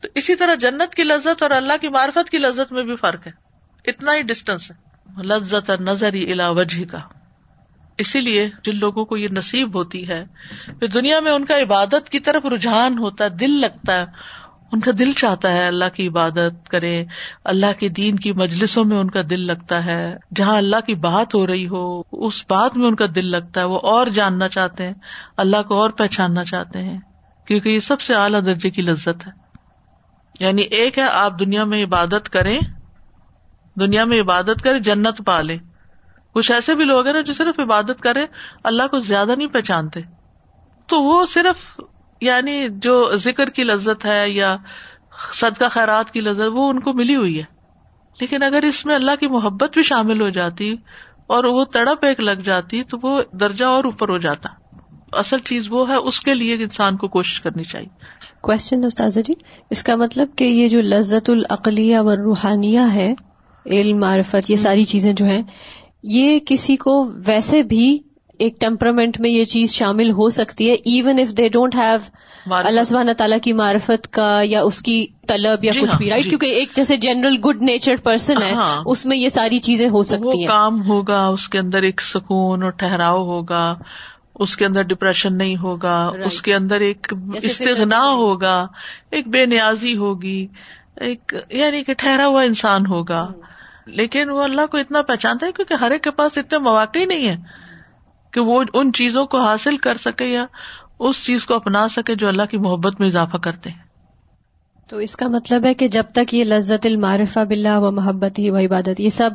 تو 0.01 0.09
اسی 0.15 0.35
طرح 0.35 0.55
جنت 0.55 0.95
کی 0.95 1.05
لذت 1.05 1.43
اور 1.43 1.51
اللہ 1.51 1.73
کی 1.81 1.89
معرفت 1.89 2.31
کی 2.31 2.39
لذت 2.39 2.73
میں 2.73 2.83
بھی 2.83 2.97
فرق 2.97 3.27
ہے۔ 3.27 3.33
اتنا 3.85 4.15
ہی 4.15 4.23
ڈسٹینس 4.23 4.71
ہے۔ 4.71 4.97
لذت 5.23 5.71
نظری 5.71 6.33
الا 6.33 6.49
وجہ 6.49 6.85
کا 6.85 6.99
اسی 7.99 8.21
لیے 8.21 8.49
جن 8.63 8.79
لوگوں 8.79 9.05
کو 9.05 9.17
یہ 9.17 9.29
نصیب 9.29 9.77
ہوتی 9.77 10.09
ہے، 10.09 10.25
پھر 10.65 10.87
دنیا 10.87 11.21
میں 11.21 11.33
ان 11.33 11.45
کا 11.45 11.59
عبادت 11.59 12.09
کی 12.11 12.21
طرف 12.21 12.47
رجحان 12.47 12.99
ہوتا 12.99 13.25
ہے، 13.25 13.29
دل 13.29 13.61
لگتا 13.61 13.93
ہے۔ 13.93 14.05
ان 14.73 14.81
کا 14.81 14.91
دل 14.99 15.13
چاہتا 15.13 15.53
ہے 15.53 15.67
اللہ 15.67 15.85
کی 15.95 16.09
عبادت 16.09 16.69
کرے، 16.69 17.05
اللہ 17.45 17.67
کے 17.79 17.89
دین 17.89 18.17
کی 18.17 18.33
مجلسوں 18.33 18.85
میں 18.85 18.97
ان 18.97 19.11
کا 19.11 19.21
دل 19.31 19.47
لگتا 19.47 19.85
ہے۔ 19.85 20.17
جہاں 20.37 20.57
اللہ 20.57 20.77
کی 20.87 20.95
بات 20.95 21.35
ہو 21.35 21.47
رہی 21.47 21.69
ہو، 21.69 22.03
اس 22.13 22.45
بات 22.49 22.77
میں 22.77 22.87
ان 22.87 22.95
کا 22.95 23.05
دل 23.15 23.27
لگتا 23.27 23.61
ہے۔ 23.61 23.67
وہ 23.67 23.79
اور 23.83 24.07
جاننا 24.07 24.49
چاہتے 24.49 24.87
ہیں، 24.87 24.95
اللہ 25.37 25.63
کو 25.63 25.81
اور 25.81 25.91
پہچاننا 25.91 26.45
چاہتے 26.45 26.83
ہیں۔ 26.83 27.01
کیونکہ 27.47 27.69
یہ 27.69 27.81
سب 27.81 28.01
سے 28.01 28.15
اعلیٰ 28.15 28.41
درجے 28.47 28.71
کی 28.71 28.83
لذت 28.83 29.27
ہے۔ 29.27 29.31
یعنی 30.41 30.63
ایک 30.63 30.99
ہے، 30.99 31.03
آپ 31.03 31.41
دنیا 31.41 31.65
میں 31.65 31.85
عبادت 31.85 32.29
کریں، 32.29 32.61
دنیا 33.81 34.05
میں 34.05 34.21
عبادت 34.21 34.63
کرے 34.65 34.79
جنت 34.79 35.23
پالے 35.27 35.57
کچھ 36.33 36.53
ایسے 36.53 36.75
بھی 36.75 36.85
لوگ 36.85 37.07
ہیں 37.07 37.15
نا 37.15 37.21
جو 37.21 37.33
صرف 37.33 37.61
عبادت 37.61 38.01
کرے 38.01 38.27
اللہ 38.65 38.83
کو 38.83 38.99
زیادہ 38.99 39.33
نہیں 39.37 39.49
پہچانتے۔ 39.49 40.01
تو 40.87 41.03
وہ 41.03 41.27
صرف 41.27 41.81
یعنی 42.21 42.67
جو 42.71 43.17
ذکر 43.17 43.51
کی 43.51 43.65
لذت 43.65 44.05
ہے 44.05 44.31
یا 44.31 44.57
صدقہ 45.35 45.65
خیرات 45.71 46.11
کی 46.11 46.21
لذت 46.21 46.47
وہ 46.53 46.69
ان 46.69 46.81
کو 46.81 46.93
ملی 46.93 47.17
ہوئی 47.17 47.39
ہے۔ 47.39 47.57
لیکن 48.21 48.43
اگر 48.43 48.63
اس 48.63 48.87
میں 48.87 48.95
اللہ 48.95 49.11
کی 49.21 49.27
محبت 49.27 49.75
بھی 49.75 49.83
شامل 49.83 50.21
ہو 50.21 50.29
جاتی 50.29 50.77
اور 51.27 51.45
وہ 51.45 51.65
تڑپ 51.65 52.05
ایک 52.05 52.21
لگ 52.21 52.41
جاتی 52.45 52.83
تو 52.83 52.99
وہ 53.03 53.23
درجہ 53.33 53.65
اور 53.65 53.85
اوپر 53.85 54.09
ہو 54.09 54.19
جاتا۔ 54.19 54.49
اصل 55.13 55.39
چیز 55.39 55.67
وہ 55.71 55.89
ہے 55.89 55.95
اس 55.95 56.21
کے 56.21 56.35
لیے 56.35 56.55
انسان 56.55 56.97
کو 56.97 57.09
کوشش 57.09 57.41
کرنی 57.41 57.65
چاہیے۔ 57.65 57.89
کوشچن 58.43 58.85
استاذہ 58.85 59.21
جی 59.21 59.35
اس 59.71 59.83
کا 59.83 59.97
مطلب 59.97 60.29
کہ 60.37 60.45
یہ 60.45 60.69
جو 60.69 60.81
لذت 60.81 61.31
العقلیہ 61.31 61.99
و 61.99 62.17
روحانیہ 62.17 62.81
ہے 62.95 63.15
علم 63.67 63.99
معرفت 63.99 64.51
یہ 64.51 64.57
ساری 64.57 64.85
چیزیں 64.85 65.13
جو 65.13 65.25
ہیں 65.25 65.43
یہ 66.03 66.39
کسی 66.47 66.77
کو 66.77 67.11
ویسے 67.25 67.63
بھی 67.63 67.99
ایک 68.39 68.61
ٹیمپرامنٹ 68.61 69.21
میں 69.21 69.31
یہ 69.31 69.45
چیز 69.45 69.73
شامل 69.73 70.11
ہو 70.11 70.29
سکتی 70.31 70.69
ہے 70.71 70.75
even 70.75 71.19
if 71.19 71.37
they 71.37 71.49
don't 71.49 71.75
have 71.75 72.55
اللہ 72.57 72.85
سبحانہ 72.85 73.11
تعالیٰ 73.13 73.39
کی 73.43 73.53
معرفت 73.53 74.13
کا 74.13 74.41
یا 74.45 74.63
اس 74.63 74.81
کی 74.83 75.07
طلب 75.27 75.65
یا 75.65 75.73
جی 75.73 75.81
کچھ 75.81 75.91
ہاں، 75.91 75.99
بھی 75.99 76.11
رائٹ 76.11 76.23
جی۔ 76.23 76.29
کیونکہ 76.29 76.47
ایک 76.47 76.75
جیسے 76.77 76.97
جنرل 76.97 77.37
گڈ 77.47 77.63
نیچر 77.63 77.97
پرسن 78.03 78.43
ہے 78.43 78.53
ہاں۔ 78.53 78.83
اس 78.87 79.07
میں 79.07 79.17
یہ 79.17 79.29
ساری 79.29 79.59
چیزیں 79.59 79.89
ہو 79.89 80.03
سکتی 80.03 80.39
ہیں۔ 80.41 80.47
کام 80.47 80.83
ہوگا 80.89 81.27
اس 81.27 81.49
کے 81.49 81.59
اندر 81.59 81.83
ایک 81.83 82.01
سکون 82.01 82.63
اور 82.63 82.71
ٹھہراؤ 82.71 83.25
ہوگا 83.25 83.75
اس 84.35 84.57
کے 84.57 84.67
اندر 84.67 84.83
ڈپریشن 84.83 85.37
نہیں 85.39 85.57
ہوگا 85.57 85.97
اس 86.25 86.43
کے 86.43 86.55
اندر 86.55 86.81
ایک 86.81 87.13
استغنا 87.35 88.03
ہوگا 88.13 88.67
ایک 89.11 89.29
بے 89.29 89.47
نیازی 89.47 89.97
ہوگی 89.97 90.47
ایک 91.01 91.35
یعنی 91.51 91.85
کہ 91.85 91.93
ٹھہرا 91.93 92.27
ہوا 92.27 92.43
انسان 92.43 92.87
ہوگا۔ 92.87 93.27
لیکن 93.87 94.31
وہ 94.31 94.43
اللہ 94.43 94.67
کو 94.71 94.77
اتنا 94.77 95.03
پہچانتا 95.03 95.47
ہے 95.47 95.53
کیونکہ 95.53 95.75
ہر 95.75 95.91
ایک 95.91 96.03
کے 96.03 96.11
پاس 96.11 96.39
اتنے 96.39 96.59
مواقع 96.59 96.99
ہی 96.99 97.05
نہیں 97.05 97.29
ہے 97.29 97.37
کہ 98.33 98.41
وہ 98.41 98.65
ان 98.75 98.93
چیزوں 98.93 99.27
کو 99.27 99.41
حاصل 99.41 99.77
کر 99.77 99.97
سکے 99.97 100.25
یا 100.25 100.47
اس 100.99 101.25
چیز 101.25 101.47
کو 101.47 101.55
اپنا 101.55 101.89
سکے 101.89 102.15
جو 102.15 102.29
اللہ 102.29 102.43
کی 102.43 102.59
محبت 102.59 103.01
میں 103.01 103.09
اضافہ 103.09 103.37
کرتے 103.37 103.71
ہیں۔ 103.71 103.87
تو 104.89 104.99
اس 104.99 105.17
کا 105.17 105.29
مطلب 105.29 105.65
ہے 105.65 105.75
کہ 105.75 105.89
جب 105.89 106.05
تک 106.15 106.35
یہ 106.35 106.45
لذت 106.45 106.87
المعرفہ 106.87 107.41
بلّہ 107.41 107.79
و 107.79 107.91
محبت 107.91 108.39
ہی 108.39 108.51
و 108.51 108.57
عبادت 108.57 109.01
یہ 109.01 109.09
سب 109.09 109.31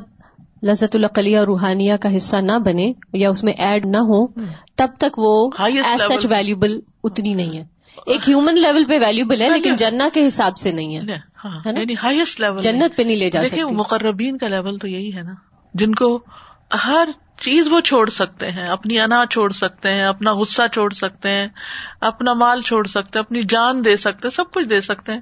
لذت 0.63 0.95
القلیہ 0.95 1.37
اور 1.37 1.47
روحانیہ 1.47 1.93
کا 2.01 2.17
حصہ 2.17 2.35
نہ 2.35 2.51
بنے 2.51 2.93
یا 3.13 3.29
اس 3.29 3.43
میں 3.43 3.53
ایڈ 3.53 3.85
نہ 3.85 3.97
ہو 3.97 4.27
تب 4.75 4.87
تک 4.97 5.19
وہ 5.19 5.49
ایز 5.59 6.01
سچ 6.01 6.25
ویلوبل 6.29 6.79
اتنی 7.03 7.33
نہیں 7.33 7.57
ہے۔ 7.57 7.63
ایک 8.05 8.29
ہیومن 8.29 8.55
لیول 8.55 8.83
پہ 8.85 8.97
ویلوبل 9.05 9.41
ہے 9.41 9.49
لیکن 9.49 9.75
جنا 9.75 10.09
کے 10.13 10.27
حساب 10.27 10.57
سے 10.57 10.71
نہیں 10.71 10.95
ہے۔ 10.95 11.01
ہائیسٹ 12.03 12.39
لیول 12.39 12.53
ہاں، 12.53 12.61
جنت 12.61 12.97
پہ 12.97 13.03
نہیں 13.03 13.15
لے 13.15 13.29
جا 13.29 13.41
سکتے 13.41 13.73
مقربین 13.73 14.37
کا 14.37 14.47
لیول 14.47 14.77
تو 14.77 14.87
یہی 14.87 15.15
ہے 15.15 15.21
نا۔ 15.21 15.33
جن 15.73 15.95
کو 15.95 16.19
ہر 16.85 17.09
چیز 17.41 17.67
وہ 17.71 17.79
چھوڑ 17.79 18.09
سکتے 18.09 18.51
ہیں، 18.51 18.67
اپنی 18.67 18.99
انا 18.99 19.23
چھوڑ 19.29 19.51
سکتے 19.51 19.93
ہیں، 19.93 20.03
اپنا 20.03 20.33
غصہ 20.33 20.61
چھوڑ 20.71 20.93
سکتے 20.93 21.29
ہیں، 21.29 21.47
اپنا 22.01 22.33
مال 22.33 22.61
چھوڑ 22.61 22.87
سکتے 22.87 23.19
ہیں، 23.19 23.25
اپنی 23.25 23.43
جان 23.43 23.85
دے 23.85 23.97
سکتے 23.97 24.29
سب 24.29 24.51
کچھ 24.51 24.65
دے 24.65 24.81
سکتے 24.81 25.13
ہیں۔ 25.13 25.21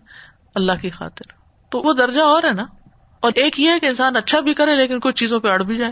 اللہ 0.55 0.71
کی 0.81 0.89
خاطر۔ 0.89 1.31
تو 1.69 1.79
وہ 1.79 1.93
درجہ 1.93 2.21
اور 2.21 2.43
ہے 2.43 2.53
نا۔ 2.53 2.63
اور 3.19 3.31
ایک 3.35 3.59
یہ 3.59 3.69
ہے 3.69 3.79
کہ 3.79 3.85
انسان 3.85 4.15
اچھا 4.15 4.39
بھی 4.39 4.53
کرے 4.53 4.75
لیکن 4.75 4.99
کچھ 4.99 5.15
چیزوں 5.15 5.39
پہ 5.39 5.47
اڑ 5.47 5.63
بھی 5.63 5.77
جائے۔ 5.77 5.91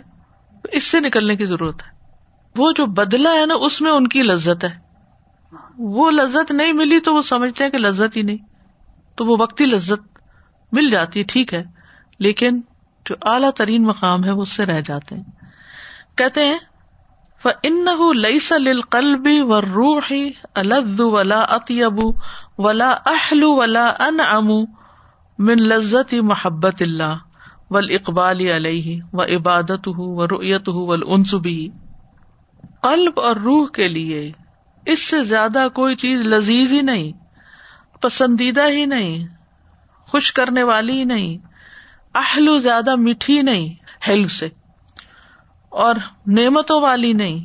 اس 0.71 0.84
سے 0.84 0.99
نکلنے 0.99 1.36
کی 1.36 1.45
ضرورت 1.45 1.84
ہے۔ 1.84 1.91
وہ 2.57 2.71
جو 2.71 2.86
بدلا 2.86 3.34
ہے 3.34 3.45
نا، 3.45 3.53
اس 3.53 3.82
میں 3.82 3.91
ان 3.91 4.07
کی 4.07 4.21
لذت 4.21 4.63
ہے۔ 4.63 4.78
وہ 5.78 6.11
لذت 6.11 6.51
نہیں 6.51 6.73
ملی 6.73 6.99
تو 6.99 7.13
وہ 7.13 7.21
سمجھتے 7.21 7.63
ہیں 7.63 7.71
کہ 7.71 7.78
لذت 7.78 8.17
ہی 8.17 8.21
نہیں۔ 8.21 8.38
تو 9.15 9.25
وہ 9.25 9.36
وقتی 9.39 9.65
لذت 9.65 10.17
مل 10.71 10.89
جاتی، 10.89 11.23
ٹھیک 11.23 11.53
ہے۔ 11.53 11.63
لیکن 12.19 12.61
جو 13.05 13.15
اعلیٰ 13.21 13.51
ترین 13.51 13.84
مقام 13.84 14.23
ہے، 14.23 14.32
وہ 14.32 14.41
اس 14.41 14.49
سے 14.49 14.65
رہ 14.65 14.82
جاتے 14.82 15.15
ہیں۔ 15.15 15.37
کہتے 16.18 16.45
ہیں 16.45 16.57
ان 17.63 17.86
لئیس 18.18 18.53
قلبی 18.89 19.41
و 19.41 19.61
روحی 19.61 20.30
الد 20.55 20.99
ولا 20.99 21.41
اطیب 21.41 21.99
ولا 22.57 22.89
اہل 23.05 23.43
ولا 23.43 23.89
ان 23.99 24.20
امو 24.20 24.61
من 25.39 25.63
لذت 25.63 26.13
محبت 26.13 26.82
اللہ 26.82 27.15
ول 27.70 27.89
اقبال 27.89 28.41
علیہ 28.47 29.01
و 29.13 29.24
عبادت 29.24 29.88
ہُ 29.88 29.93
و 29.97 30.28
رویت 30.28 30.70
ہُ 30.70 30.74
ول 30.74 31.03
قلب 32.82 33.20
اور 33.20 33.36
روح 33.36 33.68
کے 33.68 33.88
لیے 33.88 34.32
اس 34.86 35.07
سے 35.07 35.24
زیادہ 35.24 35.68
کوئی 35.74 35.95
چیز 35.95 36.22
لذیذ 36.22 36.72
ہی 36.72 36.82
نہیں، 36.82 37.11
پسندیدہ 38.01 38.68
ہی 38.68 38.86
نہیں، 38.86 39.28
خوش 40.07 40.32
کرنے 40.34 40.63
والی 40.63 40.99
ہی 40.99 41.03
نہیں 41.03 41.38
اہلو 42.15 42.57
زیادہ 42.57 42.95
میٹھی 42.95 43.41
نہیں 43.41 43.68
ہیلو 44.07 44.28
سے۔ 44.28 44.49
اور 45.78 45.95
نعمتوں 46.28 46.82
والی 46.82 47.13
نہیں، 47.13 47.43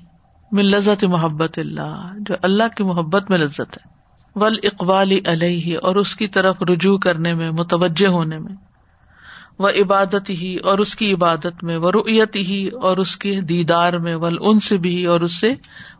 من 0.53 0.65
لذت 0.65 1.05
محبت 1.05 1.59
اللہ، 1.59 2.13
جو 2.17 2.35
اللہ 2.43 2.63
کی 2.77 2.85
محبت 2.85 3.31
میں 3.31 3.39
لذت 3.39 3.61
ہے۔ 3.61 3.93
ول 4.35 4.57
اقبال 4.63 5.13
علیہ 5.27 5.79
اور 5.83 5.97
اس 5.97 6.17
کی 6.17 6.29
طرف 6.29 6.57
رجوع 6.63 6.99
کرنے 6.99 7.35
میں، 7.35 7.51
متوجہ 7.51 8.09
ہونے 8.09 8.39
میں۔ 8.39 8.53
وہ 9.59 9.69
عبادت 9.69 10.31
ہی 10.31 10.57
اور 10.57 10.79
اس 10.79 10.97
کی 10.97 11.13
عبادت 11.13 11.65
میں۔ 11.65 11.77
وہ 11.77 11.91
رویت 11.91 12.37
ہی 12.37 12.69
اور 12.69 12.97
اس 12.97 13.17
کے 13.17 13.41
دیدار 13.41 13.93
میں۔ 13.93 14.17
ول 14.17 14.37
ان 14.41 14.61
سے 14.61 14.77
بھی 14.77 15.07
اور 15.07 15.21
اس 15.21 15.41
سے 15.41 15.55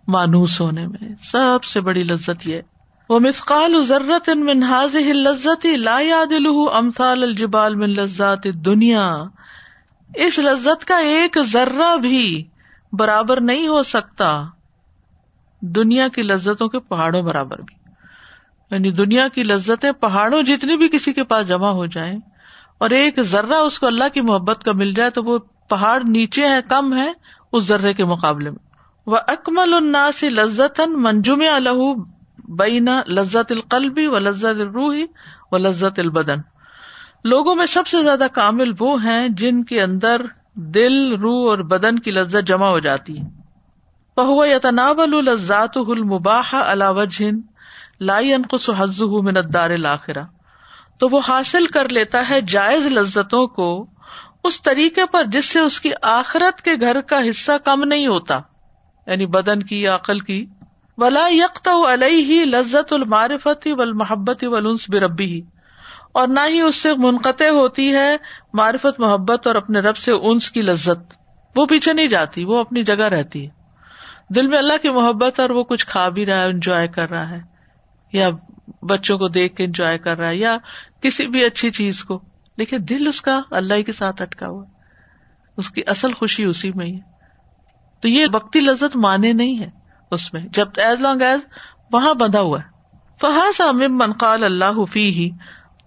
مانوس 0.09 0.61
ہونے 0.61 0.87
میں۔ 0.87 1.09
سب 1.23 1.65
سے 1.65 1.81
بڑی 1.81 2.05
لذت 2.05 2.47
یہ 2.47 2.61
وہ 3.09 3.19
مسقال 3.19 3.83
ضرت 3.83 4.29
ان 4.29 5.17
لذت 5.17 5.67
لا 5.67 6.01
یاد 6.01 6.33
امثال 6.75 7.23
الجبال 7.23 7.75
من 7.75 7.91
لذات 7.91 8.45
دنیا 8.45 9.25
اس 10.15 10.39
لذت 10.39 10.85
کا 10.85 10.97
ایک 10.97 11.39
ذرہ 11.53 11.97
بھی 11.97 12.45
برابر 12.93 13.41
نہیں 13.41 13.69
ہو 13.69 13.83
سکتا 13.83 14.45
دنیا 15.61 16.09
کی 16.09 16.23
لذتوں 16.23 16.69
کے 16.69 16.81
پہاڑوں 16.81 17.23
برابر 17.23 17.59
بھی۔ 17.59 17.75
یعنی 18.71 18.91
دنیا 18.91 19.29
کی 19.29 19.43
لذتیں 19.43 19.93
پہاڑوں 19.93 20.43
جتنی 20.43 20.77
بھی 20.77 20.89
کسی 20.89 21.13
کے 21.13 21.25
پاس 21.25 21.49
جمع 21.49 21.69
ہو 21.69 21.87
جائیں 21.87 22.19
اور 22.79 22.91
ایک 22.91 23.23
ذرہ 23.23 23.55
اس 23.55 23.79
کو 23.79 23.87
اللہ 23.87 24.09
کی 24.15 24.21
محبت 24.21 24.65
کا 24.65 24.73
مل 24.73 24.91
جائے 24.91 25.11
تو 25.11 25.23
وہ 25.23 25.39
پہاڑ 25.69 26.03
نیچے 26.09 26.49
ہے 26.49 26.61
کم 26.69 26.97
ہے 26.97 27.13
اس 27.53 27.65
ذرے 27.65 27.95
کے 27.95 28.05
مقابلے 28.05 28.51
میں۔ 28.51 28.59
وہ 29.07 29.17
اکمل 29.29 29.75
الناس 29.75 30.23
لذت 30.23 30.81
منجم 30.81 31.43
الح 31.55 32.03
بینا 32.49 33.03
لذت 33.09 33.53
القلبی 33.53 34.07
و 34.07 34.19
لذت 34.19 34.45
الروحی 34.45 35.05
و 35.53 35.59
لذت 35.59 35.99
البدن۔ 35.99 36.52
لوگوں 37.25 37.55
میں 37.55 37.67
سب 37.67 37.87
سے 37.87 38.03
زیادہ 38.03 38.27
کامل 38.33 38.73
وہ 38.79 39.05
ہیں 39.05 39.29
جن 39.29 39.65
کے 39.65 39.83
اندر 39.83 40.23
دل، 40.55 41.15
روح 41.15 41.51
اور 41.51 41.59
بدن 41.59 41.99
کی 41.99 42.11
لذت 42.11 42.47
جمع 42.47 42.69
ہو 42.69 42.79
جاتی 42.79 43.21
ہے۔ 43.21 43.25
پہو 44.15 44.47
یتناب 44.47 45.01
الزات 45.01 45.77
المباح 45.77 46.55
وجہ 46.91 47.25
لائی 48.01 48.35
انقص 48.35 48.71
حز 48.79 49.03
من 49.03 49.37
الدار 49.37 49.71
تو 50.99 51.09
وہ 51.09 51.21
حاصل 51.29 51.67
کر 51.67 51.89
لیتا 51.89 52.31
ہے 52.31 52.41
جائز 52.41 52.87
لذتوں 52.87 53.47
کو 53.47 53.87
اس 54.45 54.63
طریقے 54.63 55.03
پر 55.13 55.25
جس 55.25 55.45
سے 55.45 55.61
اس 55.61 55.81
کی 55.81 55.91
آخرت 56.03 56.63
کے 56.63 56.71
گھر 56.81 57.01
کا 57.01 57.19
حصہ 57.31 57.53
کم 57.65 57.85
نہیں 57.85 58.07
ہوتا 58.07 58.41
یعنی 59.07 59.27
بدن 59.27 59.63
کی 59.63 59.87
عقل 59.87 60.19
کی۔ 60.19 60.47
ولا 60.99 61.29
یکتا 61.31 61.93
علیہ 61.93 62.25
ہی 62.25 62.45
لذت 62.45 62.93
المعرفتی 62.93 63.73
و 63.73 63.95
محبت 63.95 64.45
ولنس 64.45 64.91
بربی 64.91 65.25
ہی 65.25 65.41
اور 66.13 66.29
نہ 66.29 66.41
ہی 66.49 66.61
اس 66.61 66.77
سے 66.77 66.95
منقطع 66.95 67.49
ہوتی 67.49 67.95
ہے 67.95 68.17
معرفت، 68.53 69.01
محبت 69.01 69.47
اور 69.47 69.55
اپنے 69.55 69.81
رب 69.81 69.97
سے 69.97 70.13
انس 70.13 70.51
کی 70.51 70.63
لذت۔ 70.63 71.15
وہ 71.57 71.67
پیچھے 71.67 71.93
نہیں 71.93 72.07
جاتی، 72.07 72.45
وہ 72.45 72.61
اپنی 72.61 72.85
جگہ 72.85 73.05
رہتی 73.05 73.47
ہے۔ 73.47 73.51
دل 74.35 74.47
میں 74.47 74.59
اللہ 74.59 74.73
کی 74.83 74.91
محبت 74.91 75.41
اور 75.41 75.51
وہ 75.51 75.65
کچھ 75.65 75.87
کھا 75.87 76.09
بھی 76.09 76.27
رہا 76.27 76.39
ہے 76.39 76.45
انجوائے 76.45 76.89
کر 76.89 77.11
رہا 77.11 77.31
ہے۔ 77.31 77.41
یا 78.13 78.29
بچوں 78.83 79.19
کو 79.19 79.29
دیکھ 79.29 79.57
کے 79.57 79.65
انجوائے 79.65 79.99
کر 79.99 80.19
رہا 80.19 80.29
ہے، 80.29 80.37
یا 80.37 80.57
کسی 81.01 81.27
بھی 81.27 81.45
اچھی 81.45 81.71
چیز 81.71 82.05
کو۔ 82.05 82.21
لیکن 82.57 82.77
دل 82.89 83.07
اس 83.07 83.21
کا 83.21 83.41
اللہ 83.51 83.83
کے 83.83 83.93
ساتھ 83.93 84.23
اٹکا 84.23 84.49
ہوا 84.49 84.65
اس 85.57 85.71
کی 85.71 85.83
اصل 85.87 86.13
خوشی 86.13 86.45
اسی 86.45 86.71
میں 86.75 86.87
ہی 86.87 86.95
ہے۔ 86.95 87.13
تو 88.01 88.09
یہ 88.09 88.27
بکتی 88.27 88.61
لذت 88.61 88.97
مانے 88.97 89.33
نہیں 89.33 89.59
ہے 89.59 89.71
اس 90.11 90.35
میں۔ 90.35 90.43
جب 90.43 90.69
ایز 90.77 91.01
لانگ 91.01 91.23
ایز 91.23 91.41
وہاں 91.93 92.15
بندھا 92.15 92.41
ہوا 92.41 92.59
ہے۔ 92.61 92.97
فہاس 93.21 93.61
منقال 93.91 94.45
اللہ 94.45 94.85
فی 94.85 95.15
ہی 95.15 95.31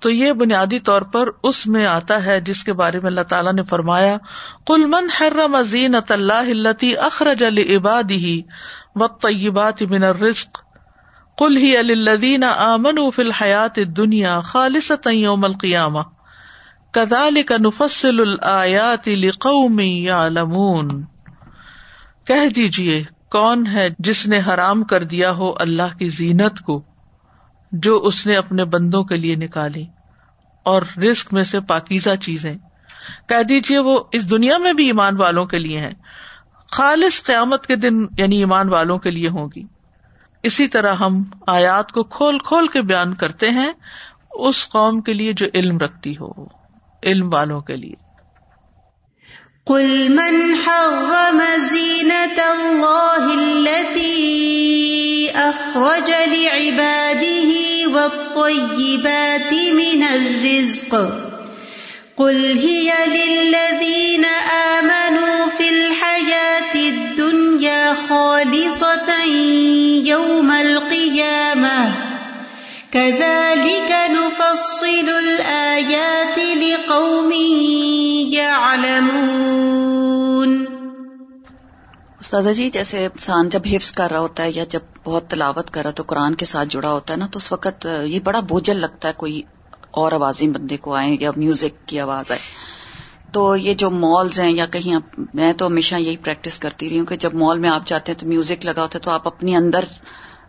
تو 0.06 0.10
یہ 0.10 0.34
بنیادی 0.34 0.80
طور 0.80 1.02
پر 1.02 1.30
اس 1.44 1.68
میں 1.68 1.86
آتا 1.86 2.26
ہے 2.26 2.40
جس 2.40 2.64
کے 2.64 2.74
بارے 2.74 3.00
میں 3.00 3.10
اللہ 3.10 3.22
تعالیٰ 3.22 3.54
نے 3.54 3.64
فرمایا 3.64 4.18
کل 4.66 4.86
من 4.86 5.08
حرم 5.22 5.62
زینت 5.62 6.12
اللہ 6.12 6.50
التی 6.50 6.98
اخرج 6.98 7.44
عبادی 7.76 8.42
و 8.96 9.08
طیبات 9.08 9.82
من 9.82 10.04
الرزق 10.04 10.64
کل 11.38 11.58
ہی 11.58 11.78
الدین 11.78 12.44
امن 12.44 13.10
فی 13.16 13.22
الحیات 13.22 13.80
دنیا 13.98 14.40
خالص 14.42 14.92
یوم 15.06 15.44
القیامہ 15.44 16.02
کدال 16.92 17.44
کا 17.44 17.58
نفسل 17.58 18.20
الآیات 18.20 19.08
لقوم 19.08 19.80
یعلمون 19.80 21.04
کہہ 22.28 22.48
دیجیے 22.56 23.04
کون 23.32 23.68
ہے 23.68 23.88
جس 24.00 24.28
نے 24.28 24.40
حرام 24.48 24.84
کر 24.84 25.04
دیا 25.04 25.32
ہو 25.32 25.54
اللہ 25.60 25.98
کی 26.00 26.10
زینت 26.10 26.60
کو، 26.60 26.82
جو 27.72 27.98
اس 27.98 28.26
نے 28.28 28.36
اپنے 28.36 28.66
بندوں 28.66 29.04
کے 29.04 29.18
لیے 29.18 29.36
نکالی؟ 29.36 29.86
اور 30.66 30.82
رسک 30.98 31.34
میں 31.34 31.44
سے 31.44 31.60
پاکیزہ 31.60 32.16
چیزیں۔ 32.16 32.54
کہہ 33.30 33.44
دیجیے 33.44 33.80
وہ 33.80 34.00
اس 34.12 34.32
دنیا 34.32 34.58
میں 34.58 34.74
بھی 34.74 34.86
ایمان 34.86 35.16
والوں 35.18 35.46
کے 35.46 35.60
لیے 35.60 35.80
ہیں۔ 35.80 35.94
خالص 36.72 37.24
قیامت 37.24 37.68
کے 37.68 37.76
دن 37.76 38.06
یعنی 38.18 38.38
ایمان 38.38 38.70
والوں 38.70 38.98
کے 38.98 39.12
لیے 39.12 39.28
ہوگی 39.28 39.64
اسی 40.44 40.68
طرح 40.68 40.94
ہم 40.94 41.24
آیات 41.48 41.92
کو 41.92 42.04
کھول 42.04 42.40
کھول 42.40 42.68
کے 42.68 42.82
بیان 42.82 43.14
کرتے 43.14 43.50
ہیں، 43.50 43.74
اس 44.32 44.70
قوم 44.70 45.02
کے 45.02 45.14
لیے 45.14 45.34
جو 45.34 45.46
علم 45.54 45.78
رکھتی 45.78 46.14
ہو، 46.14 46.46
علم 47.04 47.34
والوں 47.34 47.62
کے 47.62 47.76
لیے۔ 47.76 47.96
قل 49.66 50.08
من 50.10 50.54
حرم 50.68 51.40
زینت 51.70 52.40
اللہ 52.40 53.96
اخرج 55.36 56.12
لعباده 56.28 57.52
والطیبات 57.88 59.54
من 59.54 60.04
الرزق. 60.04 61.10
قل 62.18 62.58
هي 62.58 62.94
للذین 63.08 64.26
آمنوا 64.80 65.48
في 65.58 65.70
الحیات 65.70 66.76
الدنیا 66.76 67.96
خالصة 68.10 69.24
يوم 70.06 70.52
القيامة. 70.52 71.92
كذلك 72.92 73.96
نفصل 74.12 75.10
الآيات 75.20 76.40
لقوم 76.40 77.32
يعلمون. 78.32 80.65
استاذہ 82.26 82.50
جی 82.50 82.70
جیسے 82.70 83.06
انسان 83.06 83.50
جب 83.50 83.62
حفظ 83.72 83.92
کر 83.92 84.12
رہا 84.12 84.20
ہوتا 84.20 84.44
ہے 84.44 84.52
یا 84.52 84.64
جب 84.70 84.80
بہت 85.04 85.30
تلاوت 85.30 85.72
کر 85.72 85.84
رہا 85.84 85.92
تو 85.92 86.04
قرآن 86.04 86.36
کے 86.36 86.46
ساتھ 86.46 86.70
جڑا 86.70 86.92
ہوتا 86.92 87.14
ہے 87.14 87.18
نا، 87.18 87.28
تو 87.28 87.38
اس 87.38 87.52
وقت 87.52 87.88
یہ 88.06 88.20
بڑا 88.20 88.40
بوجھل 88.40 88.78
لگتا 88.78 89.08
ہے 89.08 89.14
کوئی 89.18 89.42
اور 89.92 90.12
آوازیں 90.12 90.48
بندے 90.48 90.78
کو 90.78 90.94
آئے 90.94 91.16
یا 91.20 91.32
میوزک 91.36 91.88
کی 91.88 92.00
آواز 92.00 92.32
آئے۔ 92.32 92.40
تو 93.32 93.56
یہ 93.56 93.74
جو 93.74 93.90
مالز 93.90 94.40
ہیں 94.40 94.52
یا 94.52 94.66
کہیں 94.66 95.00
میں 95.34 95.54
تو 95.54 95.68
ہمیشہ 95.68 95.96
یہی 95.96 96.18
پریکٹس 96.18 96.60
کرتی 96.60 96.90
رہی 96.90 97.00
ہوں 97.00 97.06
کہ 97.06 97.16
جب 97.16 97.34
مال 97.34 97.60
میں 97.60 97.70
آپ 97.70 97.88
جاتے 97.88 98.12
ہیں 98.12 98.20
تو 98.20 98.28
میوزک 98.28 98.66
لگا 98.66 98.82
ہوتا 98.82 99.00
ہے 99.00 99.04
تو 99.04 99.12
آپ 99.12 99.28
اپنی 99.28 99.56
اندر، 99.56 99.86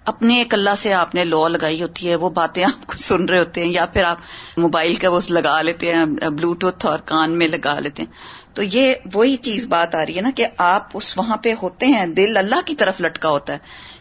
اپنے 0.04 0.38
ایک 0.38 0.54
اللہ 0.54 0.74
سے 0.76 0.92
آپ 0.94 1.14
نے 1.14 1.24
لو 1.24 1.48
لگائی 1.48 1.82
ہوتی 1.82 2.08
ہے، 2.10 2.16
وہ 2.16 2.30
باتیں 2.30 2.64
آپ 2.64 2.86
کو 2.86 2.96
سن 2.96 3.24
رہے 3.24 3.38
ہوتے 3.38 3.64
ہیں 3.64 3.72
یا 3.72 3.86
پھر 3.86 4.04
آپ 4.04 4.18
موبائل 4.56 4.94
کا 4.94 5.10
وہ 5.10 5.20
لگا 5.28 5.62
لیتے 5.62 5.92
ہیں 5.94 6.04
بلوٹوتھ 6.30 6.86
اور 6.86 6.98
کان 6.98 7.38
میں 7.38 7.48
لگا 7.48 7.78
لیتے 7.80 8.02
ہیں۔ 8.02 8.35
تو 8.56 8.62
یہ 8.62 8.94
وہی 9.14 9.36
چیز 9.36 9.66
بات 9.66 9.94
آ 9.94 10.06
رہی 10.06 10.16
ہے 10.16 10.20
نا 10.20 10.30
کہ 10.34 10.46
آپ 10.58 10.86
اس 10.94 11.18
وہاں 11.18 11.36
پہ 11.36 11.54
ہوتے 11.62 11.86
ہیں، 11.86 12.06
دل 12.06 12.36
اللہ 12.36 12.60
کی 12.64 12.74
طرف 12.74 13.00
لٹکا 13.00 13.28
ہوتا 13.28 13.52
ہے۔ 13.52 13.58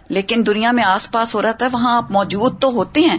لیکن 0.09 0.43
دنیا 0.47 0.71
میں 0.71 0.83
آس 0.83 1.11
پاس 1.11 1.35
ہو 1.35 1.41
رہا 1.41 1.51
تھا، 1.51 1.67
وہاں 1.71 1.97
آپ 1.97 2.11
موجود 2.11 2.61
تو 2.61 2.69
ہوتے 2.69 3.01
ہیں۔ 3.01 3.17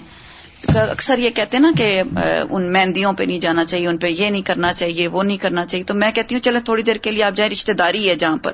اکثر 0.75 1.19
یہ 1.19 1.31
کہتے 1.31 1.57
ہیں 1.57 1.63
نا 1.63 1.73
کہ 1.77 2.03
ان 2.51 2.73
مہندیوں 2.73 3.13
پہ 3.13 3.25
نہیں 3.25 3.39
جانا 3.39 3.65
چاہیے، 3.65 3.89
ان 3.89 3.99
پہ 3.99 4.07
یہ 4.07 4.31
نہیں 4.31 4.43
کرنا 4.43 4.73
چاہیے، 4.73 5.09
وہ 5.09 5.23
نہیں 5.23 5.37
کرنا 5.37 5.67
چاہیے۔ 5.67 5.85
تو 5.85 5.95
میں 5.95 6.11
کہتی 6.11 6.35
ہوں 6.35 6.43
چلے 6.43 6.61
تھوڑی 6.61 6.83
دیر 6.83 6.97
کے 6.97 7.11
لیے 7.11 7.23
آپ 7.23 7.33
جائیں 7.37 7.53
رشتے 7.53 7.73
داری 7.73 8.09
ہے 8.09 8.15
جہاں 8.15 8.37
پر۔ 8.37 8.53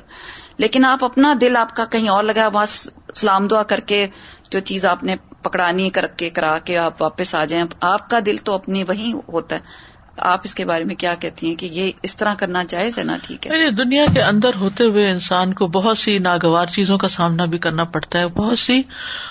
لیکن 0.57 0.85
آپ 0.85 1.05
اپنا 1.05 1.35
دل 1.41 1.57
آپ 1.57 1.77
کا 1.77 1.85
کہیں 1.85 2.09
اور 2.09 2.23
لگا، 2.23 2.49
وہاں 2.49 2.67
سلام 3.15 3.49
دعا 3.49 3.63
کر 3.63 3.81
کے 3.81 4.07
جو 4.51 4.61
چیز 4.61 4.85
آپ 4.85 5.05
نے 5.05 5.17
پکڑانی 5.43 5.91
کر 5.91 6.07
کے 6.07 6.31
کرا 6.31 6.59
کے 6.59 6.79
آپ 6.79 7.03
واپس 7.03 7.35
آ 7.35 7.45
جائیں۔ 7.45 7.65
آپ 7.81 8.11
کا 8.11 8.19
دل 8.27 8.37
تو 8.37 8.55
اپنی 8.55 8.85
وہی 8.85 9.13
ہوتا 9.29 9.57
ہے۔ 9.57 9.92
آپ 10.17 10.41
اس 10.45 10.55
کے 10.55 10.65
بارے 10.65 10.85
میں 10.85 10.95
کیا 10.95 11.15
کہتی 11.21 11.49
ہیں 11.49 11.55
کہ 11.57 11.67
یہ 11.67 11.91
اس 12.03 12.17
طرح 12.17 12.35
کرنا 12.35 12.63
جائز 12.69 12.99
ہے 12.99 13.05
نا 13.05 13.17
ٹھیک 13.23 13.47
ہے؟ 13.47 13.71
دنیا 13.71 14.05
کے 14.15 14.23
اندر 14.23 14.55
ہوتے 14.55 14.85
ہوئے 14.85 15.11
انسان 15.11 15.55
کو 15.55 15.67
بہت 15.67 15.99
سی 15.99 16.19
ناگوار 16.19 16.67
چیزوں 16.67 16.99
کا 16.99 17.09
سامنا 17.09 17.45
بھی 17.45 17.59
کرنا 17.59 17.85
پڑتا 17.85 18.19
ہے، 18.19 18.27
بہت 18.27 18.59
سی 18.59 18.83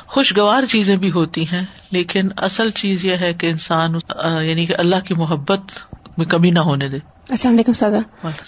خوشگوار 0.07 0.65
چیزیں 0.65 0.95
بھی 0.95 1.11
ہوتی 1.11 1.43
ہیں، 1.43 1.65
لیکن 1.91 2.29
اصل 2.37 2.71
چیز 2.71 3.05
یہ 3.05 3.15
ہے 3.15 3.33
کہ 3.33 3.47
انسان 3.47 3.95
یعنی 4.41 4.65
کہ 4.65 4.75
اللہ 4.77 4.99
کی 5.05 5.13
محبت 5.13 5.61
میں 6.17 6.25
کمی 6.25 6.51
نہ 6.51 6.59
ہونے 6.59 6.87
دے۔ 6.89 6.97
السلام 7.31 7.53
علیکم 7.53 7.71
سازا 7.71 7.97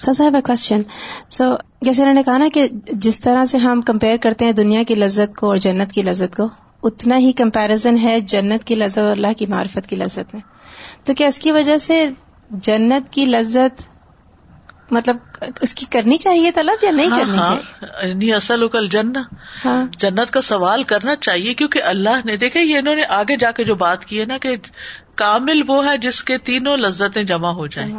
سازا 0.01 0.23
ہے 0.25 0.41
کوشچن 0.41 0.81
سو 1.29 1.43
جیسے 1.81 2.01
انہوں 2.01 2.13
نے 2.13 2.23
کہا 2.23 2.37
نا 2.37 2.47
کہ 2.53 2.67
جس 2.91 3.19
طرح 3.19 3.45
سے 3.45 3.57
ہم 3.57 3.81
کمپیئر 3.81 4.17
کرتے 4.17 4.45
ہیں 4.45 4.51
دنیا 4.51 4.83
کی 4.83 4.95
لذت 4.95 5.35
کو 5.35 5.47
اور 5.47 5.57
جنت 5.57 5.91
کی 5.91 6.01
لذت 6.01 6.37
کو 6.37 6.47
اتنا 6.83 7.17
ہی 7.17 7.31
کمپیرزن 7.31 7.97
ہے 7.97 8.19
جنت 8.19 8.63
کی 8.63 8.75
لذت 8.75 8.97
اور 8.97 9.11
اللہ 9.11 9.33
کی 9.37 9.45
معرفت 9.45 9.87
کی 9.87 9.95
لذت 9.95 10.33
میں۔ 10.33 10.41
تو 11.03 11.13
کیا 11.13 11.27
اس 11.27 11.39
کی 11.39 11.51
وجہ 11.51 11.77
سے 11.77 12.09
جنت 12.51 13.13
کی 13.13 13.25
لذت 13.25 13.81
مطلب 14.91 15.17
اس 15.61 15.73
کی 15.73 15.85
کرنی 15.85 16.17
چاہیے 16.17 16.51
طلب 16.51 16.83
یا 16.83 16.91
نہیں 16.91 17.07
ہاں، 17.07 17.19
کرنی 17.19 17.37
ہاں، 17.37 17.57
چاہیے؟ 18.01 18.33
اصل 18.33 18.63
اکل 18.63 18.87
جن 18.87 19.15
ہاں۔ 19.65 19.85
جنت 19.97 20.31
کا 20.31 20.41
سوال 20.41 20.83
کرنا 20.83 21.15
چاہیے 21.15 21.53
کیونکہ 21.53 21.83
اللہ 21.83 22.25
نے 22.25 22.37
دیکھے 22.37 22.59
یہ 22.61 22.77
انہوں 22.77 22.95
نے 22.95 23.03
آگے 23.09 23.37
جا 23.37 23.51
کے 23.51 23.63
جو 23.63 23.75
بات 23.75 24.05
کی 24.05 24.19
ہے 24.19 24.25
نا 24.25 24.37
کہ 24.37 24.55
کامل 25.15 25.61
وہ 25.67 25.85
ہے 25.85 25.97
جس 25.97 26.23
کے 26.23 26.37
تینوں 26.37 26.77
لذتیں 26.77 27.23
جمع 27.23 27.51
ہو 27.51 27.67
جائیں۔ 27.67 27.93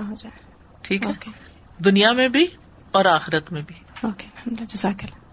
ٹھیک 0.85 1.07
ہے؟ 1.07 1.31
دنیا 1.79 2.13
میں 2.13 2.29
بھی 2.29 2.47
اور 2.93 3.05
آخرت 3.05 3.53
میں 3.53 3.63
بھی۔ 3.63 3.75
اوکے 4.03 4.29
جزاک 4.47 5.05
اللہ۔ 5.05 5.24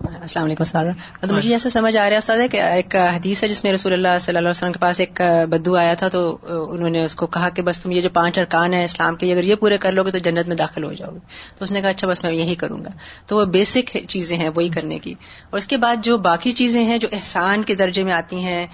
السلام 0.00 0.44
علیکم 0.44 0.62
استاد۔ 0.62 0.84
مجھے 1.30 1.52
ایسا 1.52 1.70
سمجھ 1.70 1.96
آ 1.96 2.00
رہا 2.00 2.12
ہے 2.12 2.16
استاد 2.16 2.36
کہ 2.50 2.60
ایک 2.62 2.96
حدیث 2.96 3.42
ہے 3.42 3.48
جس 3.48 3.64
میں 3.64 3.72
رسول 3.72 3.92
اللہ 3.92 4.08
صلی 4.20 4.30
اللہ 4.30 4.38
علیہ 4.38 4.50
وسلم 4.50 4.72
کے 4.72 4.78
پاس 4.78 5.00
ایک 5.00 5.20
بدو 5.50 5.76
آیا 5.76 5.94
تھا 5.94 6.08
تو 6.08 6.38
انہوں 6.70 6.90
نے 6.90 7.04
اس 7.04 7.14
کو 7.14 7.26
کہا 7.26 7.48
کہ 7.48 7.62
بس 7.62 7.80
تم 7.80 7.90
یہ 7.90 8.00
جو 8.00 8.08
پانچ 8.12 8.38
ارکان 8.38 8.74
ہیں 8.74 8.84
اسلام 8.84 9.16
کے 9.16 9.32
اگر 9.32 9.44
یہ 9.44 9.54
پورے 9.54 9.78
کر 9.78 9.92
لو 9.92 10.04
گے 10.04 10.10
تو 10.10 10.18
جنت 10.18 10.48
میں 10.48 10.56
داخل 10.56 10.84
ہو 10.84 10.92
جاؤ 10.92 11.12
گے۔ 11.12 11.18
تو 11.58 11.64
اس 11.64 11.72
نے 11.72 11.80
کہا 11.80 11.88
اچھا 11.88 12.08
بس 12.08 12.22
میں 12.22 12.32
یہی 12.32 12.54
کروں 12.54 12.84
گا۔ 12.84 12.88
تو 13.26 13.36
وہ 13.36 13.44
بیسک 13.44 13.96
چیزیں 14.08 14.36
ہیں 14.36 14.50
وہی 14.54 14.68
کرنے 14.68 14.98
کی۔ 14.98 15.14
اور 15.50 15.58
اس 15.58 15.66
کے 15.66 15.76
بعد 15.76 15.96
جو 16.02 16.18
باقی 16.18 16.52
چیزیں 16.52 16.84
ہیں 16.84 16.98
جو 16.98 17.08
احسان 17.12 17.62
کے 17.62 17.74
درجے 17.74 18.04
میں 18.04 18.12
آتی 18.12 18.36
ہیں 18.36 18.66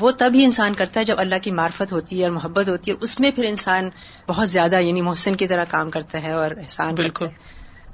وہ 0.00 0.10
تب 0.10 0.30
ہی 0.34 0.44
انسان 0.44 0.74
کرتا 0.74 1.00
ہے 1.00 1.04
جب 1.04 1.14
اللہ 1.18 1.34
کی 1.42 1.50
معرفت 1.50 1.92
ہوتی 1.92 2.18
ہے 2.18 2.22
اور 2.24 2.32
محبت 2.32 2.68
ہوتی 2.68 2.90
ہے۔ 2.90 2.96
اس 3.00 3.20
میں 3.20 3.30
پھر 3.34 3.44
انسان 3.44 3.88
بہت 4.28 4.50
زیادہ 4.50 4.80
یعنی 4.80 5.00
محسن 5.00 5.36
کی 5.36 5.46
طرح 5.46 5.64
کام 5.68 5.90
کرتا 5.90 6.22
ہے 6.22 6.32
اور 6.32 6.50
احسان 6.50 6.94
بالکل۔ 6.94 7.26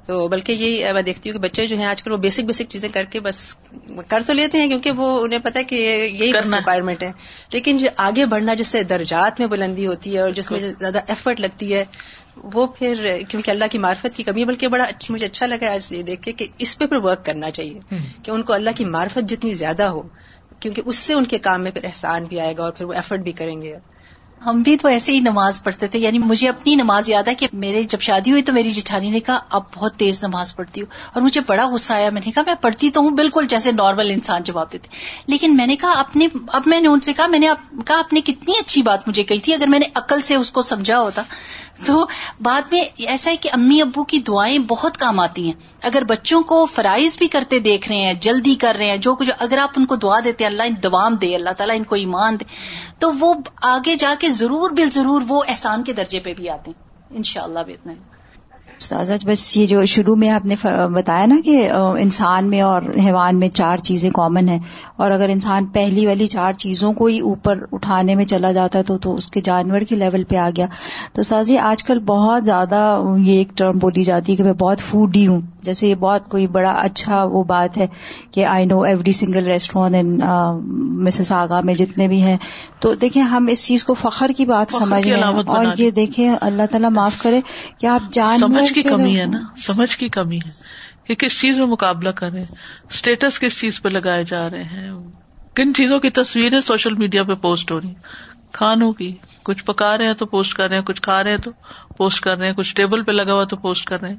تو 0.09 0.27
بلکہ 0.27 0.51
یہ 0.51 0.91
میں 0.93 1.01
دیکھتی 1.01 1.29
ہوں 1.29 1.37
کہ 1.37 1.43
بچے 1.43 1.67
جو 1.67 1.77
ہیں 1.77 1.85
آج 1.85 2.03
کل 2.03 2.11
وہ 2.11 2.17
بیسک 2.17 2.39
بیسک 2.39 2.61
چیزیں 2.69 2.89
کر 2.89 3.03
کے 3.03 3.19
بس 3.19 3.55
کر 4.07 4.23
تو 4.27 4.33
لیتے 4.33 4.57
ہیں 4.57 4.67
کیونکہ 4.67 4.91
وہ 4.91 5.21
انہیں 5.21 5.39
پتا 5.43 5.59
ہے 5.59 5.63
کہ 5.63 5.75
یہی 6.13 6.33
ریکوائرمنٹ 6.33 7.03
ہے۔ 7.03 7.11
لیکن 7.53 7.77
جو 7.77 7.87
آگے 7.97 8.25
بڑھنا 8.25 8.53
جس 8.53 8.67
سے 8.67 8.83
درجات 8.83 9.39
میں 9.39 9.47
بلندی 9.47 9.87
ہوتی 9.87 10.13
ہے 10.13 10.19
اور 10.19 10.31
جس 10.31 10.51
میں 10.51 10.59
زیادہ 10.59 10.99
ایفرٹ 11.07 11.39
لگتی 11.39 11.73
ہے 11.73 11.85
وہ 12.35 12.67
پھر 12.67 13.17
کیونکہ 13.29 13.51
اللہ 13.51 13.65
کی 13.71 13.77
معرفت 13.77 14.15
کی 14.15 14.23
کمی 14.23 14.45
بلکہ 14.45 14.67
بڑا 14.67 14.85
مجھے 15.09 15.25
اچھا 15.25 15.45
لگا 15.45 15.73
آج 15.73 15.87
یہ 15.91 16.03
دیکھ 16.03 16.21
کے 16.21 16.31
کہ 16.31 16.45
اس 16.57 16.79
پہ 16.79 16.85
پھر 16.85 16.97
ورک 16.97 17.25
کرنا 17.25 17.51
چاہیے۔ 17.51 17.79
کہ 18.23 18.31
ان 18.31 18.43
کو 18.43 18.53
اللہ 18.53 18.69
کی 18.75 18.85
معرفت 18.85 19.29
جتنی 19.29 19.53
زیادہ 19.53 19.83
ہو 19.83 20.01
کیونکہ 20.59 20.81
اس 20.85 20.95
سے 20.95 21.13
ان 21.13 21.25
کے 21.25 21.37
کام 21.37 21.61
میں 21.63 21.71
پھر 21.71 21.83
احسان 21.83 22.23
بھی 22.23 22.39
آئے 22.39 22.53
گا 22.57 22.63
اور 22.63 22.71
پھر 22.71 22.85
وہ 22.85 22.93
ایفرٹ 22.93 23.19
بھی 23.19 23.31
کریں 23.31 23.61
گے۔ 23.61 23.75
ہم 24.45 24.61
بھی 24.61 24.77
تو 24.77 24.87
ایسے 24.87 25.11
ہی 25.11 25.19
نماز 25.19 25.63
پڑھتے 25.63 25.87
تھے 25.87 25.99
یعنی 25.99 26.19
مجھے 26.19 26.49
اپنی 26.49 26.75
نماز 26.75 27.09
یاد 27.09 27.23
ہے 27.23 27.35
کہ 27.35 27.47
میرے 27.53 27.83
جب 27.83 27.99
شادی 27.99 28.31
ہوئی 28.31 28.41
تو 28.41 28.53
میری 28.53 28.71
جٹھانی 28.71 29.09
نے 29.09 29.19
کہا، 29.19 29.39
اب 29.49 29.63
بہت 29.75 29.95
تیز 29.95 30.23
نماز 30.23 30.55
پڑھتی 30.55 30.81
ہوں 30.81 30.93
اور 31.13 31.21
مجھے 31.21 31.41
بڑا 31.47 31.67
غصہ 31.69 31.93
آیا، 31.93 32.09
میں 32.09 32.21
نے 32.25 32.31
کہا، 32.31 32.43
میں 32.45 32.55
پڑھتی 32.61 32.89
تو 32.89 33.01
ہوں 33.01 33.11
بالکل 33.11 33.45
جیسے 33.49 33.71
نارمل 33.71 34.11
انسان 34.11 34.43
جواب 34.43 34.73
دیتے۔ 34.73 34.87
لیکن 35.27 35.57
میں 35.57 35.67
نے 35.67 35.75
کہا، 35.75 35.91
اپنے، 35.91 36.27
اب 36.47 36.61
میں 36.65 36.81
نے 36.81 36.87
ان 36.87 36.99
سے 37.01 37.13
کہا، 37.13 37.27
میں 37.27 37.39
نے 37.39 37.49
کہا، 37.85 37.99
آپ 37.99 38.13
نے 38.13 38.21
کتنی 38.21 38.53
اچھی 38.59 38.81
بات 38.81 39.07
مجھے 39.07 39.23
کہی 39.23 39.39
تھی، 39.39 39.53
اگر 39.53 39.67
میں 39.67 39.79
نے 39.79 39.85
عقل 39.95 40.21
سے 40.21 40.35
اس 40.35 40.51
کو 40.51 40.61
سمجھا 40.61 40.99
ہوتا۔ 40.99 41.21
تو 41.85 42.07
بعد 42.41 42.61
میں 42.71 42.81
ایسا 42.97 43.31
ہے 43.31 43.37
کہ 43.37 43.49
امی 43.53 43.81
ابو 43.81 44.03
کی 44.03 44.19
دعائیں 44.19 44.59
بہت 44.59 44.97
کام 44.97 45.19
آتی 45.19 45.45
ہیں۔ 45.45 45.53
اگر 45.81 46.03
بچوں 46.03 46.43
کو 46.43 46.65
فرائض 46.65 47.17
بھی 47.17 47.27
کرتے 47.27 47.59
دیکھ 47.59 47.89
رہے 47.89 47.97
ہیں، 47.97 48.13
جلدی 48.13 48.55
کر 48.55 48.75
رہے 48.79 48.89
ہیں، 48.89 48.97
جو 48.97 49.15
کچھ، 49.15 49.31
اگر 49.39 49.57
آپ 49.57 49.69
ان 49.77 49.85
کو 49.85 49.95
دعا 49.95 50.19
دیتے 50.23 50.45
اللہ 50.45 50.63
ان 50.63 50.73
دوام 50.83 51.15
دے، 51.15 51.35
اللہ 51.35 51.49
تعالیٰ 51.49 51.75
ان 51.75 51.83
کو 51.83 51.95
ایمان 51.95 52.39
دے۔ 52.39 52.45
تو 52.99 53.11
وہ 53.13 53.33
آگے 53.61 53.95
جا 53.95 54.15
کے 54.19 54.28
ضرور 54.29 54.71
بال 54.71 54.91
ضرور 54.91 55.21
وہ 55.27 55.43
احسان 55.47 55.83
کے 55.83 55.93
درجے 55.93 56.19
پہ 56.19 56.33
بھی 56.33 56.49
آتے 56.49 56.71
ہیں۔ 56.71 57.15
ان 57.15 57.23
شاء 57.23 57.43
اللہ 57.43 57.59
بھی 57.59 57.73
اتنا 58.81 58.99
استاذہ 58.99 59.31
بس 59.31 59.57
یہ 59.57 59.65
جو 59.65 59.85
شروع 59.85 60.15
میں 60.15 60.29
آپ 60.29 60.45
نے 60.45 60.55
بتایا 60.93 61.25
نا 61.25 61.35
کہ 61.45 61.69
انسان 61.99 62.49
میں 62.49 62.61
اور 62.61 62.81
حیوان 62.81 63.39
میں 63.39 63.49
چار 63.49 63.77
چیزیں 63.77 64.09
کامن 64.09 64.49
ہیں۔ 64.49 64.59
اور 64.95 65.11
اگر 65.11 65.29
انسان 65.29 65.65
پہلی 65.65 66.05
والی 66.05 66.27
چار 66.27 66.53
چیزوں 66.53 66.93
کو 66.93 67.05
ہی 67.05 67.19
اوپر 67.19 67.59
اٹھانے 67.71 68.15
میں 68.15 68.25
چلا 68.25 68.51
جاتا 68.51 68.81
تو 68.81 68.97
تو 68.97 69.15
اس 69.15 69.31
کے 69.31 69.41
جانور 69.41 69.81
کے 69.81 69.95
لیول 69.95 70.23
پہ 70.23 70.35
آ 70.35 70.49
گیا۔ 70.57 70.65
تو 71.13 71.21
استاذ 71.21 71.51
آج 71.61 71.83
کل 71.83 71.99
بہت 71.99 72.45
زیادہ 72.45 73.01
یہ 73.25 73.37
ایک 73.37 73.57
ٹرم 73.57 73.77
بولی 73.77 74.03
جاتی 74.03 74.31
ہے 74.31 74.37
کہ 74.37 74.43
میں 74.43 74.53
بہت 74.53 74.79
فوڈی 74.79 75.27
ہوں۔ 75.27 75.41
جیسے 75.61 75.87
یہ 75.87 75.95
بہت 75.95 76.29
کوئی 76.29 76.47
بڑا 76.47 76.71
اچھا 76.71 77.23
وہ 77.23 77.43
بات 77.43 77.77
ہے 77.77 77.87
کہ 78.31 78.45
I 78.45 78.65
know 78.65 78.81
every 78.81 79.11
single 79.11 79.43
restaurant 79.47 80.23
in 80.23 80.39
Mississauga 81.31 81.61
میں 81.61 81.73
جتنے 81.73 82.07
بھی 82.07 82.21
ہیں۔ 82.21 82.37
تو 82.79 82.93
دیکھیں 82.95 83.23
ہم 83.23 83.47
اس 83.49 83.65
چیز 83.65 83.83
کو 83.83 83.93
فخر 83.93 84.31
کی 84.37 84.45
بات 84.45 84.73
سمجھ 84.73 85.07
رہے 85.07 85.17
ہیں۔ 85.17 85.23
اور 85.47 85.65
یہ 85.77 85.91
دیکھیں 85.91 86.35
اللہ 86.41 86.63
تعالیٰ 86.71 86.89
معاف 86.89 87.21
کرے۔ 87.21 87.41
کہ 87.77 87.87
آپ 87.87 88.13
جانور 88.13 88.68
سمجھ 88.73 88.83
کی 88.83 88.89
کمی 88.89 89.19
ہے 89.19 89.25
نا؟ 89.25 89.39
سمجھ 89.57 89.97
کی 89.97 90.09
کمی 90.09 90.37
ہے 90.37 90.49
کہ 91.03 91.15
کس 91.15 91.41
چیز 91.41 91.59
میں 91.59 91.67
مقابلہ 91.67 92.09
کر 92.09 92.31
رہے 92.31 92.39
ہیں؟ 92.39 92.55
اسٹیٹس 92.89 93.39
کس 93.39 93.59
چیز 93.59 93.81
پہ 93.81 93.89
لگائے 93.89 94.23
جا 94.23 94.49
رہے 94.49 94.63
ہیں؟ 94.63 94.91
کن 95.55 95.73
چیزوں 95.73 95.99
کی 95.99 96.09
تصویریں 96.09 96.61
سوشل 96.61 96.93
میڈیا 96.93 97.23
پہ 97.23 97.35
پوسٹ 97.35 97.71
ہو 97.71 97.81
رہی 97.81 97.93
کھانوں 98.51 98.93
کی۔ 98.93 99.15
کچھ 99.43 99.65
پکا 99.65 99.97
رہے 99.97 100.05
ہیں 100.05 100.13
تو 100.13 100.25
پوسٹ 100.25 100.53
کر 100.53 100.67
رہے 100.67 100.75
ہیں 100.77 100.83
کچھ 100.83 101.01
کھا 101.01 101.23
رہے 101.23 101.29
ہیں 101.31 101.37
تو 101.37 101.51
پوسٹ 101.97 102.23
کر 102.23 102.37
رہے 102.37 102.47
ہیں 102.47 102.53
کچھ 102.53 102.75
ٹیبل 102.75 103.03
پہ 103.03 103.11
لگا 103.11 103.33
ہوا 103.33 103.43
تو 103.43 103.55
پوسٹ 103.55 103.85
کر 103.85 104.01
رہے 104.01 104.09
ہیں۔ 104.09 104.17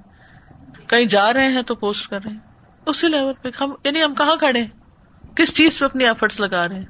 کہیں 0.88 1.04
جا 1.04 1.32
رہے 1.32 1.48
ہیں 1.48 1.62
تو 1.62 1.74
پوسٹ 1.74 2.08
کر 2.08 2.18
رہے 2.24 2.30
ہیں۔ 2.30 2.38
اسی 2.86 3.08
لیول 3.08 3.32
پہ 3.42 3.48
ہم 3.60 3.72
یعنی 3.84 4.04
ہم 4.04 4.14
کہاں 4.14 4.36
کھڑے 4.36 4.60
ہیں؟ 4.60 5.36
کس 5.36 5.54
چیز 5.54 5.78
پہ 5.78 5.84
اپنی 5.84 6.04
ایفرٹس 6.04 6.40
لگا 6.40 6.68
رہے 6.68 6.78
ہیں؟ 6.78 6.86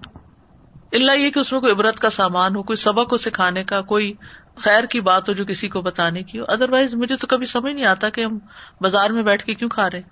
اللہ 0.93 1.13
یہ 1.13 1.31
کہ 1.31 1.39
اس 1.39 1.53
میں 1.53 1.61
کوئی 1.61 1.73
عبرت 1.73 1.99
کا 2.01 2.11
سامان 2.11 2.57
ہو 2.57 2.63
کوئی 2.63 2.77
سبق 2.77 3.11
کو 3.11 3.17
سکھانے 3.17 3.65
کا 3.65 3.81
کوئی 3.81 4.13
خیر 4.57 4.85
کی 4.85 5.01
بات 5.01 5.29
ہو 5.29 5.35
جو 5.35 5.45
کسی 5.45 5.69
کو 5.69 5.81
بتانے 5.81 6.23
کی 6.23 6.39
ہو۔ 6.39 6.45
ادر 6.49 6.71
وائز 6.71 6.95
مجھے 6.95 7.17
تو 7.17 7.27
کبھی 7.27 7.47
سمجھ 7.47 7.73
نہیں 7.73 7.85
آتا 7.85 8.09
کہ 8.09 8.25
ہم 8.25 8.39
بازار 8.81 9.11
میں 9.11 9.23
بیٹھ 9.23 9.45
کے 9.45 9.55
کیوں 9.55 9.71
کھا 9.71 9.91
رہے 9.91 10.03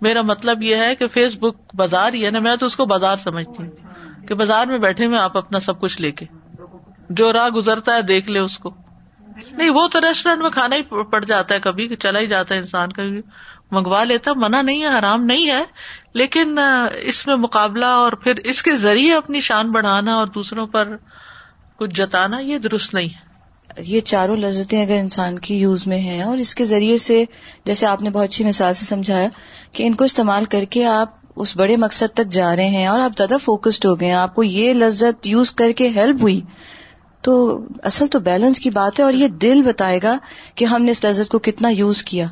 میرا 0.00 0.22
مطلب 0.22 0.62
یہ 0.62 0.76
ہے 0.76 0.94
کہ 0.94 1.08
فیس 1.08 1.36
بک 1.38 1.74
بازار 1.74 2.12
ہی 2.12 2.24
ہے 2.26 2.30
نا، 2.30 2.38
میں 2.38 2.56
تو 2.56 2.66
اس 2.66 2.76
کو 2.76 2.84
بازار 2.84 3.16
سمجھتی 3.16 3.62
ہوں 3.62 3.70
کہ 4.28 4.34
بازار 4.34 4.66
میں 4.66 4.78
بیٹھے 4.78 5.08
میں 5.08 5.18
آپ 5.18 5.36
اپنا 5.36 5.60
سب 5.60 5.80
کچھ 5.80 6.00
لے 6.02 6.12
کے، 6.12 6.26
جو 7.10 7.32
راہ 7.32 7.48
گزرتا 7.48 7.96
ہے 7.96 8.02
دیکھ 8.02 8.30
لے 8.30 8.38
اس 8.38 8.58
کو۔ 8.58 8.74
نہیں، 9.52 9.70
وہ 9.70 9.88
تو 9.88 10.00
ریسٹورینٹ 10.00 10.42
میں 10.42 10.50
کھانا 10.50 10.76
ہی 10.76 10.82
پڑ 10.82 11.24
جاتا 11.24 11.54
ہے 11.54 11.60
کبھی، 11.60 11.96
چلا 11.96 12.18
ہی 12.18 12.26
جاتا 12.26 12.54
ہے 12.54 12.60
انسان 12.60 12.92
کا 12.92 13.02
منگوا 13.70 14.04
لیتا، 14.04 14.32
منع 14.36 14.62
نہیں 14.62 14.82
ہے، 14.82 14.98
حرام 14.98 15.24
نہیں 15.24 15.50
ہے۔ 15.50 15.64
لیکن 16.14 16.58
اس 17.02 17.26
میں 17.26 17.36
مقابلہ 17.36 17.84
اور 17.84 18.12
پھر 18.12 18.34
اس 18.34 18.62
کے 18.62 18.76
ذریعے 18.76 19.14
اپنی 19.14 19.40
شان 19.40 19.70
بڑھانا 19.70 20.14
اور 20.14 20.26
دوسروں 20.26 20.66
پر 20.66 20.96
کچھ 21.76 21.90
جتانا، 21.90 22.38
یہ 22.38 22.58
درست 22.58 22.94
نہیں 22.94 23.08
ہے۔ 23.08 23.31
یہ 23.78 24.00
چاروں 24.00 24.36
لذتیں 24.36 24.82
اگر 24.82 24.94
انسان 24.94 25.38
کی 25.38 25.56
یوز 25.56 25.86
میں 25.86 25.98
ہیں 25.98 26.22
اور 26.22 26.36
اس 26.36 26.54
کے 26.54 26.64
ذریعے 26.64 26.98
سے 26.98 27.24
جیسے 27.64 27.86
آپ 27.86 28.02
نے 28.02 28.10
بہت 28.10 28.24
اچھی 28.24 28.44
مثال 28.44 28.74
سے 28.74 28.84
سمجھایا 28.84 29.28
کہ 29.72 29.82
ان 29.82 29.94
کو 29.94 30.04
استعمال 30.04 30.44
کر 30.44 30.64
کے 30.70 30.84
آپ 30.84 31.08
اس 31.36 31.56
بڑے 31.56 31.76
مقصد 31.76 32.14
تک 32.14 32.32
جا 32.32 32.56
رہے 32.56 32.66
ہیں 32.66 32.86
اور 32.86 33.00
آپ 33.00 33.12
زیادہ 33.16 33.36
فوکسڈ 33.42 33.86
ہو 33.86 34.00
گئے 34.00 34.08
ہیں 34.08 34.14
آپ 34.14 34.34
کو 34.34 34.42
یہ 34.42 34.72
لذت 34.72 35.26
یوز 35.26 35.52
کر 35.52 35.72
کے 35.72 35.88
ہیلپ 35.88 36.22
ہوئی۔ 36.22 36.40
تو 37.22 37.58
اصل 37.82 38.06
تو 38.06 38.18
بیلنس 38.18 38.58
کی 38.58 38.70
بات 38.70 39.00
ہے 39.00 39.04
اور 39.04 39.12
یہ 39.12 39.28
دل 39.28 39.62
بتائے 39.62 40.00
گا 40.02 40.18
کہ 40.54 40.64
ہم 40.64 40.82
نے 40.82 40.90
اس 40.90 41.04
لذت 41.04 41.28
کو 41.28 41.38
کتنا 41.38 41.68
یوز 41.68 42.02
کیا۔ 42.02 42.26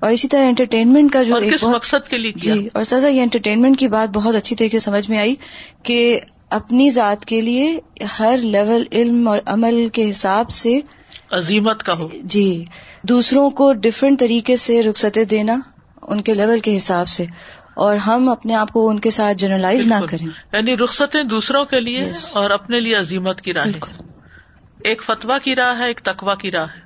اور 0.00 0.10
اسی 0.10 0.28
طرح 0.28 0.44
انٹرٹینمنٹ 0.44 1.12
کا 1.12 1.22
جو 1.22 1.34
کس 1.52 1.64
مقصد 1.64 2.08
کے 2.08 2.18
لیے 2.18 2.32
جی 2.36 2.68
اور 2.74 2.82
سزا 2.82 3.08
یہ 3.08 3.22
انٹرٹینمنٹ 3.22 3.78
کی 3.78 3.88
بات 3.88 4.08
بہت 4.08 4.34
اچھی 4.34 4.56
طریقے 4.56 4.78
سے 4.78 4.84
سمجھ 4.84 5.10
میں 5.10 5.18
آئی 5.18 5.34
کہ 5.82 6.20
اپنی 6.54 6.90
ذات 6.90 7.24
کے 7.24 7.40
لیے 7.40 7.80
ہر 8.18 8.38
لیول 8.42 8.84
علم 8.92 9.28
اور 9.28 9.38
عمل 9.46 9.88
کے 9.92 10.10
حساب 10.10 10.50
سے 10.50 10.80
عظیمت 11.30 11.82
کا 11.82 11.98
ہو۔ 11.98 12.08
جی 12.22 12.64
دوسروں 13.02 13.50
کو 13.50 13.72
ڈفرینٹ 13.72 14.20
طریقے 14.20 14.56
سے 14.56 14.82
رخصتیں 14.82 15.24
دینا 15.24 15.56
ان 16.02 16.20
کے 16.20 16.34
لیول 16.34 16.58
کے 16.58 16.76
حساب 16.76 17.08
سے 17.08 17.24
اور 17.74 17.96
ہم 17.96 18.28
اپنے 18.28 18.54
آپ 18.54 18.72
کو 18.72 18.88
ان 18.88 18.98
کے 18.98 19.10
ساتھ 19.10 19.36
جنرلائز 19.36 19.86
نہ 19.86 19.94
کریں۔ 20.08 20.26
یعنی 20.52 20.76
رخصتیں 20.76 21.22
دوسروں 21.22 21.64
کے 21.64 21.80
لیے 21.80 22.12
اور 22.32 22.50
اپنے 22.50 22.80
لیے 22.80 22.94
عظیمت 22.94 23.40
کی 23.40 23.52
راہ 23.52 23.66
ایک 24.84 25.02
فتوا 25.02 25.38
کی 25.38 25.54
راہ 25.54 25.78
ہے 25.78 25.86
ایک 25.86 26.00
تقوا 26.00 26.34
کی 26.34 26.50
راہ 26.50 26.66
ہے۔ 26.76 26.83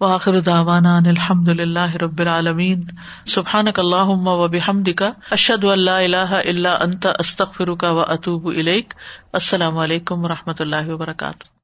وآخر 0.00 0.40
دعوانا 0.40 0.96
ان 0.96 1.06
الحمد 1.06 1.48
للہ 1.48 1.96
رب 1.96 2.18
العالمین. 2.18 2.84
سبحانک 3.26 3.78
اللہم 3.78 4.28
و 4.28 4.48
بحمدک، 4.48 5.02
اشہد 5.30 5.64
ان 5.64 5.78
لا 5.78 5.98
الہ 5.98 6.30
الا 6.30 6.74
انت، 6.80 7.06
استغفرک 7.18 7.84
و 7.90 8.00
اتوب 8.00 8.46
الیک. 8.46 8.94
السلام 9.32 9.78
علیکم 9.78 10.24
و 10.24 10.28
رحمۃ 10.28 10.60
اللہ 10.60 10.88
وبرکاتہ. 10.88 11.55